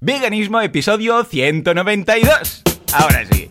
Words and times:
Veganismo, 0.00 0.60
episodio 0.60 1.24
192. 1.24 2.62
Ahora 2.92 3.26
sí. 3.26 3.48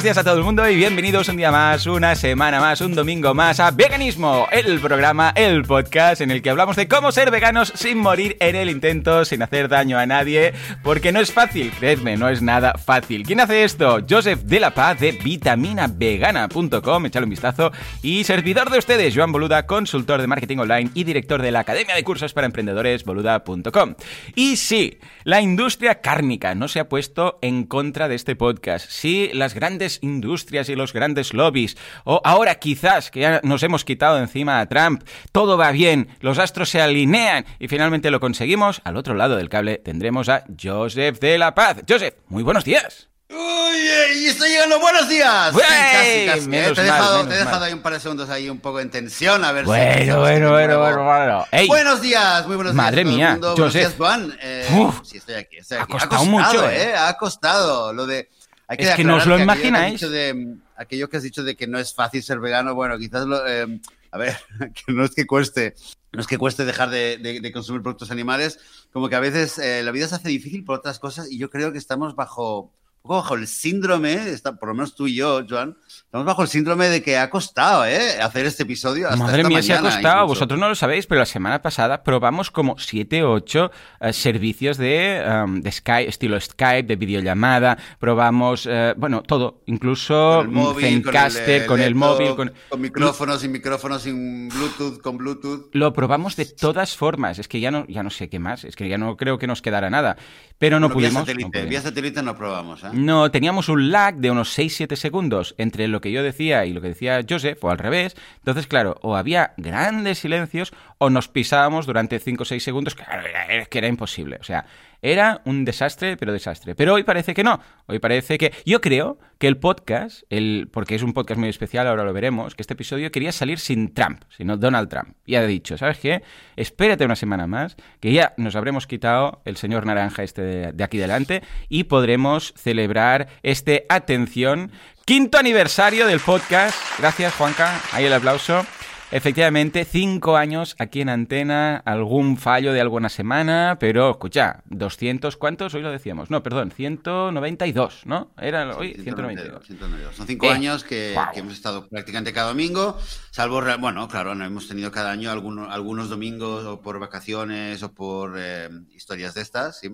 Buenos 0.00 0.16
días 0.16 0.24
a 0.24 0.24
todo 0.24 0.38
el 0.38 0.44
mundo 0.44 0.66
y 0.66 0.76
bienvenidos 0.76 1.28
un 1.28 1.36
día 1.36 1.50
más, 1.50 1.86
una 1.86 2.14
semana 2.14 2.58
más, 2.58 2.80
un 2.80 2.94
domingo 2.94 3.34
más 3.34 3.60
a 3.60 3.70
Veganismo, 3.70 4.48
el 4.50 4.80
programa, 4.80 5.30
el 5.36 5.62
podcast 5.64 6.22
en 6.22 6.30
el 6.30 6.40
que 6.40 6.48
hablamos 6.48 6.76
de 6.76 6.88
cómo 6.88 7.12
ser 7.12 7.30
veganos 7.30 7.70
sin 7.74 7.98
morir 7.98 8.38
en 8.40 8.56
el 8.56 8.70
intento, 8.70 9.26
sin 9.26 9.42
hacer 9.42 9.68
daño 9.68 9.98
a 9.98 10.06
nadie, 10.06 10.54
porque 10.82 11.12
no 11.12 11.20
es 11.20 11.34
fácil, 11.34 11.70
creedme, 11.78 12.16
no 12.16 12.30
es 12.30 12.40
nada 12.40 12.78
fácil. 12.78 13.24
¿Quién 13.24 13.40
hace 13.40 13.62
esto? 13.62 13.98
Joseph 14.08 14.40
de 14.44 14.60
la 14.60 14.70
Paz 14.70 15.00
de 15.00 15.12
vitaminavegana.com, 15.12 17.04
echale 17.04 17.24
un 17.24 17.30
vistazo, 17.30 17.70
y 18.00 18.24
servidor 18.24 18.70
de 18.70 18.78
ustedes, 18.78 19.14
Joan 19.14 19.32
Boluda, 19.32 19.66
consultor 19.66 20.22
de 20.22 20.28
marketing 20.28 20.58
online 20.58 20.92
y 20.94 21.04
director 21.04 21.42
de 21.42 21.50
la 21.50 21.60
Academia 21.60 21.94
de 21.94 22.04
Cursos 22.04 22.32
para 22.32 22.46
Emprendedores, 22.46 23.04
boluda.com. 23.04 23.96
Y 24.34 24.56
sí, 24.56 24.98
la 25.24 25.42
industria 25.42 26.00
cárnica 26.00 26.54
no 26.54 26.68
se 26.68 26.80
ha 26.80 26.88
puesto 26.88 27.38
en 27.42 27.64
contra 27.64 28.08
de 28.08 28.14
este 28.14 28.34
podcast. 28.34 28.88
Sí, 28.88 29.28
las 29.34 29.52
grandes 29.52 29.89
industrias 30.02 30.68
y 30.68 30.76
los 30.76 30.92
grandes 30.92 31.34
lobbies, 31.34 31.76
o 32.04 32.20
ahora 32.24 32.54
quizás 32.56 33.10
que 33.10 33.20
ya 33.20 33.40
nos 33.42 33.62
hemos 33.62 33.84
quitado 33.84 34.18
encima 34.18 34.60
a 34.60 34.66
Trump, 34.66 35.02
todo 35.32 35.58
va 35.58 35.70
bien, 35.72 36.08
los 36.20 36.38
astros 36.38 36.68
se 36.70 36.80
alinean 36.80 37.44
y 37.58 37.68
finalmente 37.68 38.10
lo 38.10 38.20
conseguimos, 38.20 38.80
al 38.84 38.96
otro 38.96 39.14
lado 39.14 39.36
del 39.36 39.48
cable 39.48 39.78
tendremos 39.78 40.28
a 40.28 40.44
Joseph 40.62 41.18
de 41.20 41.38
la 41.38 41.54
Paz. 41.54 41.78
Joseph, 41.88 42.14
muy 42.28 42.42
buenos 42.42 42.64
días. 42.64 43.08
¡Uy! 43.32 44.16
¡Y 44.22 44.26
estoy 44.26 44.50
llegando! 44.50 44.80
¡Buenos 44.80 45.08
días! 45.08 45.54
¡Wey! 45.54 45.62
Casi, 45.62 46.26
casi. 46.26 46.48
Menos 46.48 46.74
te 46.74 46.80
he 46.80 46.84
dejado, 46.84 47.28
te 47.28 47.34
he 47.34 47.38
dejado 47.38 47.64
ahí 47.64 47.72
un 47.72 47.80
par 47.80 47.92
de 47.92 48.00
segundos 48.00 48.28
ahí 48.28 48.50
un 48.50 48.58
poco 48.58 48.80
en 48.80 48.90
tensión, 48.90 49.44
a 49.44 49.52
ver 49.52 49.64
si... 49.64 49.68
Bueno, 49.68 50.18
bueno, 50.20 50.50
bueno, 50.50 50.78
bueno, 50.80 51.04
bueno. 51.04 51.46
Ey, 51.52 51.68
Buenos 51.68 52.00
días, 52.00 52.44
muy 52.48 52.56
buenos 52.56 52.74
Madre 52.74 53.04
días. 53.04 53.08
el 53.08 53.14
mía. 53.16 53.36
Buenos 53.38 53.56
Joseph. 53.56 53.74
días, 53.82 53.94
Juan. 53.96 54.36
Eh, 54.42 54.66
Uf. 54.76 55.00
sí, 55.04 55.18
estoy 55.18 55.36
aquí, 55.36 55.58
estoy 55.58 55.78
Ha 55.78 55.86
costado 55.86 56.24
mucho, 56.24 56.68
¿eh? 56.68 56.92
Ha 56.96 57.16
costado 57.18 57.92
lo 57.92 58.04
de... 58.06 58.28
hay 58.70 58.76
Es 58.78 58.94
que 58.94 59.04
no 59.04 59.16
os 59.16 59.26
lo 59.26 59.36
que 59.36 59.42
imagináis. 59.42 60.00
de- 60.00 60.56
aquello 60.76 61.08
que 61.10 61.16
has 61.16 61.22
dicho 61.24 61.42
de 61.42 61.56
que 61.56 61.66
no 61.66 61.78
es 61.78 61.92
fácil 61.92 62.22
ser 62.22 62.38
vegano, 62.40 62.74
bueno, 62.74 62.96
quizás 62.98 63.26
lo... 63.26 63.46
eh, 63.46 63.80
a 64.12 64.18
ver, 64.18 64.36
que 64.86 64.92
no 64.92 65.04
es 65.04 65.10
que 65.14 65.26
cueste, 65.26 65.74
no 66.12 66.20
es 66.20 66.26
que 66.26 66.38
cueste 66.38 66.64
dejar 66.64 66.88
de, 66.90 67.18
de- 67.18 67.40
de 67.40 67.52
consumir 67.52 67.82
productos 67.82 68.10
animales, 68.10 68.58
como 68.92 69.08
que 69.08 69.16
a 69.16 69.20
veces 69.20 69.58
eh, 69.58 69.82
la 69.82 69.90
vida 69.90 70.06
se 70.08 70.14
hace 70.14 70.28
difícil 70.28 70.64
por 70.64 70.78
otras 70.78 70.98
cosas 71.00 71.30
y 71.30 71.36
yo 71.38 71.50
creo 71.50 71.72
que 71.72 71.78
estamos 71.78 72.14
bajo, 72.14 72.72
poco 73.02 73.14
bajo 73.16 73.34
el 73.34 73.46
síndrome, 73.46 74.30
está, 74.30 74.56
por 74.56 74.68
lo 74.68 74.74
menos 74.74 74.94
tú 74.94 75.06
y 75.06 75.14
yo, 75.14 75.42
Joan, 75.48 75.76
estamos 75.86 76.26
bajo 76.26 76.42
el 76.42 76.48
síndrome 76.48 76.88
de 76.88 77.02
que 77.02 77.16
ha 77.16 77.30
costado 77.30 77.86
¿eh? 77.86 78.20
hacer 78.20 78.46
este 78.46 78.64
episodio. 78.64 79.08
Hasta 79.08 79.16
Madre 79.16 79.38
esta 79.38 79.48
mía, 79.48 79.62
se 79.62 79.72
ha 79.72 79.80
costado. 79.80 80.22
incluso. 80.22 80.26
Vosotros 80.26 80.60
no 80.60 80.68
lo 80.68 80.74
sabéis, 80.74 81.06
pero 81.06 81.20
la 81.20 81.26
semana 81.26 81.62
pasada 81.62 82.02
probamos 82.02 82.50
como 82.50 82.78
7 82.78 83.22
o 83.22 83.32
8 83.32 83.70
servicios 84.12 84.76
de, 84.76 85.24
um, 85.44 85.60
de 85.60 85.72
Skype, 85.72 86.08
estilo 86.08 86.40
Skype, 86.40 86.82
de 86.82 86.96
videollamada. 86.96 87.78
Probamos, 87.98 88.66
eh, 88.70 88.94
bueno, 88.96 89.22
todo. 89.22 89.62
Incluso 89.66 90.38
Con 90.38 90.46
el 90.46 90.52
móvil, 90.52 91.02
con 91.02 91.14
el, 91.16 91.36
eh, 91.36 91.66
con 91.66 91.80
el, 91.80 91.94
móvil. 91.94 92.34
Con... 92.34 92.52
con 92.68 92.80
micrófonos, 92.80 93.40
sin 93.40 93.52
micrófonos, 93.52 94.02
sin 94.02 94.48
Bluetooth, 94.48 95.00
con 95.00 95.16
Bluetooth. 95.16 95.70
Lo 95.72 95.92
probamos 95.92 96.36
de 96.36 96.44
todas 96.46 96.96
formas. 96.96 97.38
Es 97.38 97.48
que 97.48 97.60
ya 97.60 97.70
no, 97.70 97.86
ya 97.88 98.02
no 98.02 98.10
sé 98.10 98.28
qué 98.28 98.38
más. 98.38 98.64
Es 98.64 98.76
que 98.76 98.88
ya 98.88 98.98
no 98.98 99.16
creo 99.16 99.38
que 99.38 99.46
nos 99.46 99.62
quedara 99.62 99.88
nada. 99.90 100.16
Pero 100.58 100.78
no 100.78 100.88
Bueno, 100.88 100.98
vía 100.98 101.08
pudimos. 101.08 101.20
no 101.22 101.26
satélite, 101.26 101.50
pudimos. 101.50 101.70
vía 101.70 101.80
satélite 101.80 102.22
no 102.22 102.36
probamos, 102.36 102.84
¿eh? 102.84 102.89
No, 102.92 103.30
teníamos 103.30 103.68
un 103.68 103.92
lag 103.92 104.16
de 104.16 104.30
unos 104.30 104.58
6-7 104.58 104.96
segundos 104.96 105.54
entre 105.58 105.86
lo 105.86 106.00
que 106.00 106.10
yo 106.10 106.22
decía 106.22 106.64
y 106.66 106.72
lo 106.72 106.80
que 106.80 106.88
decía 106.88 107.24
Joseph, 107.28 107.62
o 107.62 107.70
al 107.70 107.78
revés. 107.78 108.16
Entonces, 108.38 108.66
claro, 108.66 108.98
o 109.02 109.16
había 109.16 109.54
grandes 109.56 110.18
silencios 110.18 110.72
o 110.98 111.08
nos 111.08 111.28
pisábamos 111.28 111.86
durante 111.86 112.18
5 112.18 112.42
o 112.42 112.46
6 112.46 112.62
segundos, 112.62 112.94
claro, 112.94 113.22
que 113.70 113.78
era 113.78 113.86
imposible. 113.86 114.38
O 114.40 114.44
sea, 114.44 114.66
era 115.02 115.42
un 115.44 115.64
desastre, 115.64 116.16
pero 116.16 116.32
desastre. 116.32 116.74
Pero 116.74 116.94
hoy 116.94 117.04
parece 117.04 117.34
que 117.34 117.44
no. 117.44 117.60
Hoy 117.86 117.98
parece 117.98 118.38
que... 118.38 118.52
Yo 118.64 118.80
creo 118.80 119.18
que 119.38 119.48
el 119.48 119.56
podcast, 119.56 120.22
el, 120.30 120.68
porque 120.72 120.94
es 120.94 121.02
un 121.02 121.12
podcast 121.12 121.38
muy 121.38 121.48
especial, 121.48 121.86
ahora 121.86 122.04
lo 122.04 122.12
veremos, 122.12 122.54
que 122.54 122.62
este 122.62 122.74
episodio 122.74 123.10
quería 123.10 123.32
salir 123.32 123.58
sin 123.58 123.94
Trump, 123.94 124.22
sino 124.28 124.56
Donald 124.56 124.88
Trump. 124.88 125.16
Y 125.24 125.36
ha 125.36 125.46
dicho, 125.46 125.78
¿sabes 125.78 125.98
qué? 125.98 126.22
Espérate 126.56 127.04
una 127.04 127.16
semana 127.16 127.46
más, 127.46 127.76
que 128.00 128.12
ya 128.12 128.34
nos 128.36 128.56
habremos 128.56 128.86
quitado 128.86 129.40
el 129.44 129.56
señor 129.56 129.86
naranja 129.86 130.22
este 130.22 130.42
de, 130.42 130.72
de 130.72 130.84
aquí 130.84 130.98
delante 130.98 131.42
y 131.68 131.84
podremos 131.84 132.52
celebrar 132.56 133.28
este, 133.42 133.86
atención, 133.88 134.70
quinto 135.06 135.38
aniversario 135.38 136.06
del 136.06 136.20
podcast. 136.20 136.76
Gracias, 136.98 137.34
Juanca. 137.34 137.80
Ahí 137.92 138.04
el 138.04 138.12
aplauso. 138.12 138.66
Efectivamente, 139.12 139.84
cinco 139.84 140.36
años 140.36 140.76
aquí 140.78 141.00
en 141.00 141.08
antena, 141.08 141.78
algún 141.84 142.36
fallo 142.36 142.72
de 142.72 142.80
alguna 142.80 143.08
semana, 143.08 143.76
pero 143.80 144.10
escucha, 144.10 144.62
200, 144.66 145.36
¿cuántos? 145.36 145.74
Hoy 145.74 145.82
lo 145.82 145.90
decíamos. 145.90 146.30
No, 146.30 146.44
perdón, 146.44 146.70
192, 146.70 148.02
¿no? 148.06 148.32
Era 148.40 148.76
hoy 148.76 148.94
192. 148.94 149.66
192. 149.66 150.14
Son 150.14 150.26
cinco 150.28 150.46
Eh, 150.46 150.50
años 150.50 150.84
que, 150.84 151.16
hemos 151.34 151.54
estado 151.54 151.88
prácticamente 151.88 152.32
cada 152.32 152.48
domingo, 152.48 152.98
salvo, 153.32 153.60
bueno, 153.80 154.06
claro, 154.06 154.36
no 154.36 154.44
hemos 154.44 154.68
tenido 154.68 154.92
cada 154.92 155.10
año 155.10 155.32
algunos, 155.32 155.72
algunos 155.72 156.08
domingos 156.08 156.64
o 156.64 156.80
por 156.80 157.00
vacaciones 157.00 157.82
o 157.82 157.92
por 157.92 158.36
eh, 158.38 158.68
historias 158.94 159.34
de 159.34 159.42
estas, 159.42 159.80
¿sí? 159.80 159.88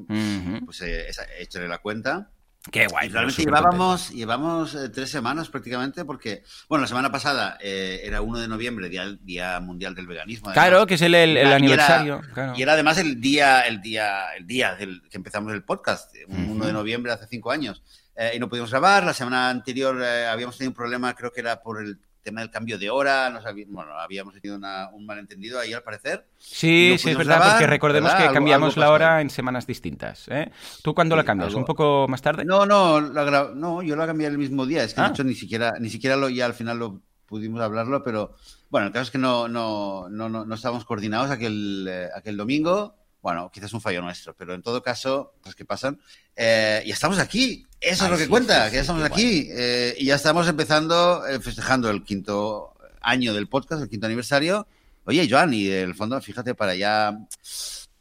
Pues 0.64 0.82
eh, 0.82 1.06
échale 1.40 1.68
la 1.68 1.78
cuenta. 1.78 2.30
Qué 2.72 2.86
guay. 2.88 3.08
Realmente 3.08 3.42
llevábamos, 3.44 4.10
llevamos 4.10 4.74
eh, 4.74 4.88
tres 4.88 5.08
semanas 5.10 5.48
prácticamente 5.48 6.04
porque, 6.04 6.42
bueno, 6.68 6.82
la 6.82 6.88
semana 6.88 7.12
pasada 7.12 7.56
eh, 7.60 8.00
era 8.04 8.20
1 8.22 8.38
de 8.40 8.48
noviembre, 8.48 8.88
Día, 8.88 9.16
Día 9.20 9.60
Mundial 9.60 9.94
del 9.94 10.06
Veganismo. 10.06 10.48
además. 10.48 10.66
Claro, 10.68 10.86
que 10.86 10.94
es 10.94 11.02
el, 11.02 11.14
el- 11.14 11.36
el 11.36 11.44
Y 11.44 11.46
era- 11.46 11.56
aniversario. 11.56 12.20
claro. 12.34 12.54
Y 12.56 12.62
era 12.62 12.72
además 12.72 12.98
el 12.98 13.20
día, 13.20 13.60
el 13.62 13.80
día, 13.80 14.34
el 14.36 14.46
día 14.46 14.74
del 14.74 15.02
que 15.08 15.16
empezamos 15.16 15.52
el 15.52 15.62
podcast, 15.62 16.12
un 16.28 16.42
Ujú. 16.44 16.52
1 16.54 16.66
de 16.66 16.72
noviembre 16.72 17.12
hace 17.12 17.26
cinco 17.28 17.50
años. 17.52 17.82
Eh, 18.16 18.32
y 18.34 18.38
no 18.38 18.48
pudimos 18.48 18.70
grabar. 18.70 19.04
La 19.04 19.12
semana 19.12 19.50
anterior 19.50 20.00
eh, 20.02 20.26
habíamos 20.26 20.56
tenido 20.56 20.70
un 20.70 20.74
problema, 20.76 21.14
creo 21.14 21.30
que 21.32 21.40
era 21.40 21.60
por 21.60 21.82
el 21.82 21.98
tema 22.26 22.42
del 22.42 22.50
cambio 22.50 22.76
de 22.78 22.90
hora. 22.90 23.30
Nos 23.30 23.46
habí- 23.46 23.64
bueno, 23.66 23.92
habíamos 23.98 24.34
tenido 24.34 24.56
una- 24.56 24.90
un 24.92 25.06
malentendido 25.06 25.58
ahí 25.58 25.72
al 25.72 25.82
parecer. 25.82 26.26
Sí, 26.36 26.90
no 26.92 26.98
sí, 26.98 27.10
es 27.10 27.16
verdad, 27.16 27.36
grabar, 27.36 27.52
porque 27.52 27.66
recordemos 27.68 28.08
¿verdad? 28.08 28.18
que 28.18 28.22
Algo- 28.24 28.34
cambiamos 28.34 28.68
algo 28.74 28.80
la 28.80 28.86
pasó 28.86 28.94
hora 28.94 29.20
en 29.22 29.30
semanas 29.30 29.66
distintas. 29.66 30.26
¿eh? 30.28 30.50
¿Tú 30.82 30.94
cuándo 30.94 31.16
la 31.16 31.22
Sí, 31.22 31.26
cambias? 31.26 31.48
algo- 31.48 31.60
¿Un 31.60 31.64
poco 31.64 32.06
más 32.08 32.20
tarde? 32.20 32.44
No, 32.44 32.66
no, 32.66 33.00
la 33.00 33.50
no, 33.54 33.80
yo 33.82 33.96
la 33.96 34.06
cambié 34.06 34.26
el 34.26 34.36
mismo 34.38 34.66
día. 34.66 34.82
Es 34.84 34.92
que 34.92 35.00
Ah. 35.00 35.04
de 35.04 35.10
hecho 35.10 35.24
ni 35.24 35.34
siquiera, 35.34 35.74
ni 35.80 35.88
siquiera 35.88 36.16
lo, 36.16 36.28
ya 36.28 36.44
al 36.46 36.54
final 36.54 36.78
lo 36.78 37.00
pudimos 37.26 37.60
hablarlo, 37.60 38.02
pero 38.04 38.34
bueno, 38.70 38.88
el 38.88 38.92
caso 38.92 39.04
es 39.04 39.10
que 39.10 39.18
no, 39.18 39.48
no, 39.48 40.08
no, 40.10 40.28
no, 40.28 40.44
no 40.44 40.54
estábamos 40.54 40.84
coordinados 40.84 41.30
aquel, 41.30 41.86
eh, 41.88 42.08
aquel 42.14 42.36
domingo. 42.36 42.94
Bueno, 43.26 43.50
quizás 43.52 43.72
un 43.72 43.80
fallo 43.80 44.00
nuestro, 44.02 44.36
pero 44.36 44.54
en 44.54 44.62
todo 44.62 44.80
caso, 44.84 45.34
cosas 45.40 45.56
que 45.56 45.64
pasan. 45.64 46.00
Eh, 46.36 46.84
y 46.86 46.92
estamos 46.92 47.18
aquí. 47.18 47.66
Eso 47.80 48.04
Ay, 48.04 48.06
es 48.06 48.10
lo 48.12 48.16
que 48.18 48.22
sí, 48.22 48.30
cuenta, 48.30 48.66
sí, 48.66 48.70
que 48.70 48.76
ya 48.76 48.80
estamos 48.82 49.02
aquí. 49.02 49.48
eh, 49.50 49.96
y 49.98 50.04
ya 50.04 50.14
estamos 50.14 50.46
empezando, 50.46 51.26
eh, 51.26 51.40
festejando 51.40 51.90
el 51.90 52.04
quinto 52.04 52.76
año 53.00 53.34
del 53.34 53.48
podcast, 53.48 53.82
el 53.82 53.88
quinto 53.88 54.06
aniversario. 54.06 54.68
Oye, 55.06 55.26
Joan, 55.28 55.52
y 55.54 55.66
el 55.66 55.96
fondo, 55.96 56.20
fíjate, 56.20 56.54
para 56.54 56.76
ya 56.76 57.18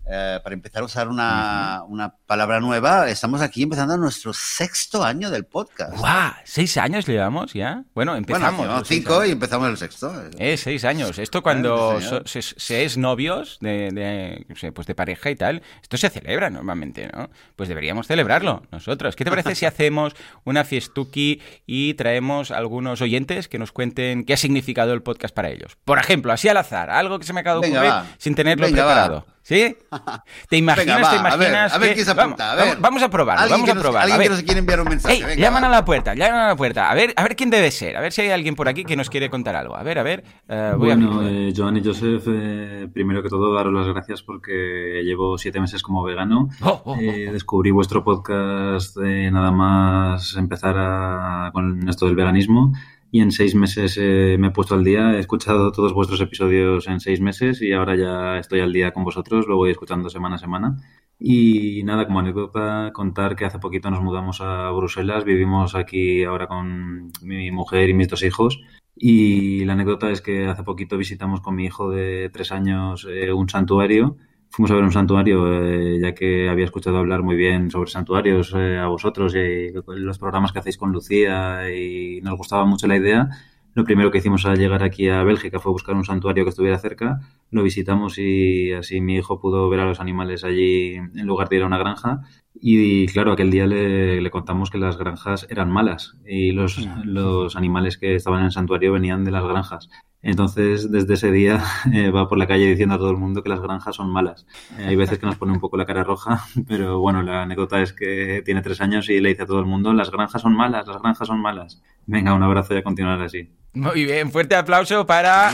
eh, 0.08 0.40
para 0.44 0.54
empezar 0.54 0.82
a 0.82 0.86
usar 0.86 1.08
una, 1.08 1.84
una 1.88 2.16
palabra 2.28 2.60
nueva, 2.60 3.10
estamos 3.10 3.42
aquí 3.42 3.64
empezando 3.64 3.98
nuestro 3.98 4.34
sexto 4.34 5.04
año 5.04 5.30
del 5.32 5.46
podcast. 5.46 5.98
¡Guau! 5.98 6.32
¿Seis 6.44 6.78
años 6.78 7.08
llevamos 7.08 7.54
ya? 7.54 7.84
Bueno, 7.96 8.16
empezamos. 8.16 8.68
Bueno, 8.68 8.84
cinco 8.86 9.26
y 9.26 9.32
empezamos 9.32 9.70
el 9.70 9.78
sexto. 9.78 10.14
Eh, 10.38 10.58
seis 10.58 10.86
años. 10.86 11.18
Esto 11.18 11.42
cuando 11.42 12.00
sí, 12.00 12.04
so- 12.06 12.10
señor. 12.10 12.28
se, 12.28 12.42
se 12.42 12.86
es 12.86 12.98
novios 12.98 13.58
de, 13.62 13.90
de, 13.92 14.72
pues 14.72 14.86
de 14.88 14.96
pareja 14.96 15.30
y 15.30 15.36
tal, 15.36 15.62
esto 15.82 15.98
se 15.98 16.10
celebra 16.10 16.50
normalmente, 16.50 17.10
¿no? 17.16 17.30
Pues 17.56 17.70
deberíamos 17.70 18.08
celebrarlo 18.08 18.64
nosotros. 18.72 19.16
¿Qué 19.16 19.24
te 19.24 19.30
parece 19.32 19.56
si 19.56 19.66
hacemos 19.66 20.14
una 20.44 20.64
fiestuki 20.64 21.42
y 21.66 21.96
traemos 21.96 22.52
algunos 22.52 23.02
oyentes 23.02 23.48
que 23.48 23.58
nos 23.60 23.72
cuenten 23.72 24.26
qué 24.26 24.34
ha 24.34 24.38
significado 24.38 24.94
el 24.94 25.02
podcast 25.02 25.34
para 25.36 25.50
ellos? 25.50 25.78
Por 25.84 25.98
ejemplo, 25.98 26.32
así 26.32 26.48
al 26.48 26.58
azar, 26.58 26.90
algo 26.90 27.18
que 27.20 27.26
se 27.26 27.34
me 27.34 27.40
acaba 27.40 27.60
de 27.60 27.68
Venga, 27.68 27.82
ocurrir 28.00 28.16
sin 28.20 28.36
tenerlo 28.36 28.66
Venga, 28.68 28.86
va. 28.86 29.26
¿Sí? 29.48 29.78
¿Te 30.50 30.58
imaginas, 30.58 30.98
Venga, 30.98 31.02
va, 31.04 31.10
te 31.12 31.16
a 31.18 31.22
ver, 31.38 31.50
imaginas 31.50 31.74
a 31.74 31.78
ver 31.78 31.90
que- 31.90 31.94
quién 31.94 32.06
se 32.08 32.14
vamos, 32.16 32.24
apunta, 32.34 32.52
a 32.52 32.56
ver. 32.56 32.66
vamos- 32.66 32.82
vamos 32.82 33.04
a 33.04 33.10
probarlo, 33.12 33.42
Alguien 33.44 33.60
vamos 33.62 33.66
que 33.84 33.88
a 33.96 34.00
a 34.00 34.02
Alguien 34.02 34.18
ver. 34.18 34.28
que 34.28 34.34
nos 34.34 34.42
quiere 34.44 34.60
enviar 34.60 34.82
un 34.82 34.88
mensaje. 34.90 35.14
Ey, 35.16 35.22
venga, 35.22 35.36
llaman 35.36 35.64
va. 35.64 35.68
a 35.68 35.70
la 35.70 35.86
puerta, 35.86 36.16
llaman 36.16 36.40
a 36.40 36.48
la 36.48 36.56
puerta. 36.56 36.90
A 36.90 36.96
ver, 36.96 37.14
a 37.16 37.22
ver 37.22 37.36
quién 37.36 37.52
debe 37.52 37.70
ser. 37.70 37.96
A 37.96 38.02
ver 38.02 38.12
si 38.12 38.22
hay 38.24 38.32
alguien 38.32 38.56
por 38.56 38.68
aquí 38.68 38.84
que 38.86 38.96
nos 38.96 39.08
quiere 39.12 39.30
contar 39.30 39.56
algo. 39.56 39.76
A 39.78 39.84
ver, 39.84 40.00
a 40.00 40.04
ver. 40.04 40.24
eh, 40.50 40.74
voy 40.76 40.90
a 40.90 40.96
Bueno, 40.96 41.20
abrirlo. 41.20 41.50
eh, 41.50 41.54
Joan 41.56 41.78
y 41.78 41.84
Joseph, 41.84 42.24
eh, 42.28 42.88
primero 42.92 43.22
que 43.22 43.30
todo, 43.30 43.54
daros 43.54 43.72
las 43.72 43.88
gracias 43.88 44.24
porque 44.24 45.04
llevo 45.04 45.38
siete 45.38 45.60
meses 45.62 45.84
como 45.84 46.02
vegano. 46.04 46.50
Oh, 46.62 46.82
oh, 46.84 46.94
oh, 46.94 46.96
Eh, 47.00 47.30
descubrí 47.32 47.70
vuestro 47.70 48.04
podcast 48.04 48.98
eh, 48.98 49.30
nada 49.32 49.52
más 49.52 50.36
empezar 50.38 50.76
a- 50.76 51.52
con 51.54 51.88
esto 51.88 52.08
del 52.08 52.16
veganismo 52.16 52.74
y 53.16 53.22
en 53.22 53.32
seis 53.32 53.56
meses 53.56 53.98
eh, 53.98 54.36
me 54.38 54.48
he 54.48 54.52
puesto 54.52 54.76
al 54.76 54.84
día. 54.84 55.14
He 55.14 55.20
escuchado 55.20 55.72
todos 55.72 55.94
vuestros 55.94 56.20
episodios 56.20 56.86
en 56.88 57.00
seis 57.00 57.22
meses 57.22 57.62
y 57.62 57.72
ahora 57.72 57.96
ya 57.96 58.38
estoy 58.40 58.60
al 58.60 58.74
día 58.74 58.92
con 58.92 59.06
vosotros. 59.06 59.48
Lo 59.48 59.56
voy 59.56 59.72
escuchando 59.72 60.10
semana 60.10 60.36
a 60.36 60.38
semana. 60.38 60.76
Y 61.18 61.82
nada, 61.86 62.08
como 62.08 62.20
anécdota, 62.20 62.92
contar 62.94 63.38
que 63.38 63.46
hace 63.46 63.58
poquito 63.58 63.90
nos 63.90 64.02
mudamos 64.02 64.42
a 64.42 64.70
Bruselas. 64.72 65.24
Vivimos 65.24 65.76
aquí 65.76 66.26
ahora 66.26 66.48
con 66.48 67.14
mi 67.22 67.52
mujer 67.52 67.88
y 67.88 67.94
mis 67.94 68.10
dos 68.10 68.22
hijos. 68.22 68.60
Y 68.94 69.64
la 69.64 69.74
anécdota 69.74 70.12
es 70.12 70.20
que 70.20 70.48
hace 70.48 70.64
poquito 70.64 70.98
visitamos 70.98 71.40
con 71.40 71.56
mi 71.56 71.64
hijo 71.64 71.92
de 71.92 72.30
tres 72.34 72.52
años 72.52 73.08
eh, 73.10 73.32
un 73.32 73.48
santuario 73.48 74.18
fuimos 74.56 74.72
a 74.72 74.76
ver 74.76 74.86
un 74.86 74.92
santuario, 74.94 75.66
eh, 75.66 76.00
ya 76.00 76.16
que 76.16 76.48
había 76.48 76.64
escuchado 76.64 76.98
hablar 76.98 77.24
muy 77.24 77.36
bien 77.36 77.70
sobre 77.70 77.92
santuarios 77.92 78.54
eh, 78.56 78.78
a 78.78 78.88
vosotros 78.88 79.36
y 79.36 79.74
los 79.86 80.18
programas 80.18 80.54
que 80.54 80.60
hacéis 80.60 80.78
con 80.78 80.94
Lucía 80.94 81.70
y 81.70 82.22
nos 82.22 82.38
gustaba 82.38 82.64
mucho 82.64 82.88
la 82.88 82.96
idea. 82.96 83.28
Lo 83.74 83.84
primero 83.84 84.12
que 84.12 84.20
hicimos 84.20 84.46
al 84.46 84.58
llegar 84.58 84.82
aquí 84.82 85.10
a 85.10 85.24
Bélgica 85.24 85.60
fue 85.60 85.74
buscar 85.74 85.96
un 85.96 86.06
santuario 86.06 86.46
que 86.46 86.52
estuviera 86.52 86.80
cerca, 86.80 87.20
lo 87.52 87.64
visitamos 87.64 88.18
y 88.18 88.72
así 88.72 89.02
mi 89.02 89.18
hijo 89.18 89.42
pudo 89.42 89.68
ver 89.68 89.82
a 89.82 89.86
los 89.86 90.00
animales 90.00 90.46
allí 90.46 90.96
en 90.96 91.26
lugar 91.26 91.50
de 91.50 91.58
ir 91.58 91.64
a 91.64 91.68
una 91.68 91.78
granja. 91.78 92.22
Y 92.62 93.08
claro, 93.08 93.34
aquel 93.34 93.52
día 93.52 93.68
le, 93.68 94.22
le 94.22 94.32
contamos 94.32 94.70
que 94.70 94.78
las 94.78 94.98
granjas 94.98 95.46
eran 95.50 95.70
malas 95.70 96.16
y 96.26 96.52
los, 96.52 96.88
los 97.04 97.56
animales 97.56 97.98
que 97.98 98.16
estaban 98.16 98.40
en 98.40 98.46
el 98.46 98.52
santuario 98.52 98.94
venían 98.94 99.24
de 99.24 99.32
las 99.32 99.44
granjas. 99.44 99.90
Entonces, 100.26 100.92
desde 100.92 101.14
ese 101.14 101.32
día 101.32 101.64
eh, 101.94 102.10
va 102.10 102.28
por 102.28 102.40
la 102.40 102.48
calle 102.48 102.66
diciendo 102.66 102.96
a 102.96 102.98
todo 102.98 103.12
el 103.12 103.18
mundo 103.18 103.44
que 103.44 103.50
las 103.50 103.62
granjas 103.62 103.96
son 103.96 104.10
malas. 104.12 104.48
Eh, 104.80 104.86
hay 104.88 104.96
veces 104.96 105.20
que 105.20 105.26
nos 105.28 105.36
pone 105.36 105.52
un 105.52 105.60
poco 105.60 105.78
la 105.78 105.86
cara 105.86 106.04
roja, 106.04 106.44
pero 106.68 107.00
bueno, 107.00 107.22
la 107.22 107.44
anécdota 107.44 107.80
es 107.82 107.94
que 107.94 108.42
tiene 108.44 108.64
tres 108.64 108.82
años 108.82 109.08
y 109.10 109.20
le 109.20 109.30
dice 109.30 109.44
a 109.44 109.46
todo 109.46 109.60
el 109.60 109.68
mundo, 109.68 109.94
las 109.94 110.10
granjas 110.10 110.42
son 110.42 110.56
malas, 110.56 110.88
las 110.88 111.00
granjas 111.00 111.28
son 111.28 111.40
malas. 111.40 111.84
Venga, 112.08 112.34
un 112.34 112.42
abrazo 112.42 112.74
y 112.74 112.78
a 112.78 112.84
continuar 112.84 113.22
así. 113.22 113.52
Muy 113.74 114.06
bien, 114.06 114.32
fuerte 114.32 114.56
aplauso 114.56 115.06
para 115.06 115.52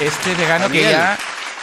este 0.00 0.34
vegano 0.34 0.68
que 0.68 0.82
ya 0.82 1.16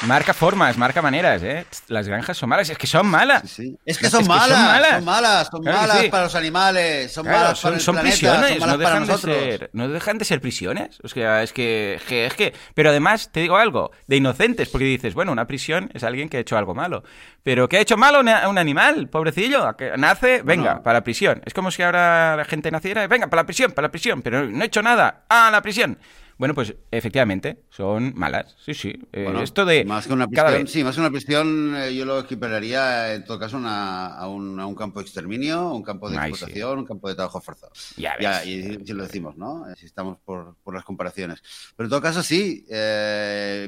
Marca 0.03 0.33
formas, 0.33 0.77
marca 0.77 1.01
maneras, 1.01 1.41
¿eh? 1.41 1.65
Las 1.87 2.07
granjas 2.07 2.37
son 2.37 2.49
malas, 2.49 2.69
es 2.69 2.77
que 2.77 2.85
son 2.85 3.07
malas. 3.07 3.59
Es 3.85 3.97
que 3.97 4.09
son, 4.09 4.27
malas, 4.27 4.57
son 4.57 5.05
malas, 5.05 5.47
son 5.49 5.63
malas, 5.63 6.05
para 6.09 6.23
los 6.23 6.35
animales, 6.35 7.11
son 7.13 7.25
malas 7.25 7.59
para 7.61 7.75
el 7.75 7.81
son 7.81 7.97
prisiones, 7.97 8.59
no 8.59 8.77
dejan 8.77 9.07
De 9.07 9.17
ser, 9.17 9.69
no 9.73 9.87
dejan 9.87 10.17
de 10.17 10.25
ser 10.25 10.41
prisiones. 10.41 10.99
O 11.03 11.07
sea, 11.07 11.43
es 11.43 11.53
que, 11.53 11.99
es 12.09 12.33
que, 12.33 12.53
pero 12.73 12.89
además 12.89 13.29
te 13.31 13.39
digo 13.39 13.57
algo, 13.57 13.91
de 14.07 14.17
inocentes, 14.17 14.69
porque 14.69 14.85
dices, 14.85 15.13
bueno, 15.13 15.31
una 15.31 15.47
prisión 15.47 15.89
es 15.93 16.03
alguien 16.03 16.29
que 16.29 16.37
ha 16.37 16.41
hecho 16.41 16.57
algo 16.57 16.75
malo. 16.75 17.03
Pero 17.43 17.69
¿qué 17.69 17.77
ha 17.77 17.81
hecho 17.81 17.97
malo 17.97 18.19
un 18.19 18.57
animal, 18.57 19.07
pobrecillo? 19.07 19.75
Que 19.77 19.93
nace, 19.97 20.41
venga, 20.43 20.83
para 20.83 20.99
la 20.99 21.03
prisión. 21.03 21.41
Es 21.45 21.53
como 21.53 21.71
si 21.71 21.83
ahora 21.83 22.35
la 22.35 22.45
gente 22.45 22.69
naciera, 22.69 23.07
venga, 23.07 23.27
para 23.27 23.43
la 23.43 23.45
prisión, 23.45 23.71
para 23.71 23.87
la 23.87 23.91
prisión, 23.91 24.21
pero 24.21 24.45
no 24.45 24.63
he 24.63 24.67
hecho 24.67 24.81
nada, 24.81 25.23
a 25.29 25.49
la 25.51 25.61
prisión. 25.61 25.97
Bueno, 26.37 26.53
pues 26.53 26.75
efectivamente, 26.91 27.59
son 27.69 28.13
malas. 28.15 28.55
Sí, 28.63 28.73
sí. 28.73 28.93
Eh, 29.13 29.33
esto 29.41 29.63
de. 29.63 29.85
Más 29.85 30.05
que 30.05 30.13
una 30.13 30.27
prisión, 30.27 30.67
sí, 30.67 30.83
más 30.83 30.95
que 30.95 31.01
una 31.01 31.09
prisión, 31.09 31.73
eh, 31.77 31.95
yo 31.95 32.03
lo 32.03 32.19
equipararía 32.19 33.13
en 33.13 33.23
todo 33.23 33.39
caso 33.39 33.57
a, 33.63 34.27
un, 34.27 34.75
campo 34.75 34.99
de 34.99 35.05
exterminio, 35.05 35.71
un 35.71 35.81
campo 35.81 36.09
de 36.09 36.17
explotación, 36.17 36.79
un 36.79 36.85
campo 36.85 37.07
de 37.07 37.15
trabajo 37.15 37.39
forzado. 37.39 37.71
Ya, 37.95 38.15
ya 38.19 38.43
y, 38.43 38.85
si 38.85 38.93
lo 38.93 39.03
decimos, 39.03 39.37
¿no? 39.37 39.69
Eh, 39.69 39.75
si 39.77 39.85
estamos 39.85 40.17
por, 40.25 40.55
las 40.73 40.83
comparaciones. 40.83 41.41
Pero 41.77 41.85
en 41.85 41.89
todo 41.89 42.01
caso, 42.01 42.21
sí. 42.21 42.65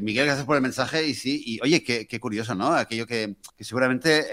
Miguel, 0.01 0.25
gracias 0.25 0.45
por 0.45 0.57
el 0.57 0.61
mensaje. 0.61 1.07
Y 1.07 1.13
sí, 1.13 1.41
y 1.45 1.61
oye, 1.61 1.83
qué, 1.83 2.19
curioso, 2.19 2.53
¿no? 2.53 2.73
Aquello 2.73 3.07
que, 3.07 3.35
seguramente 3.59 4.25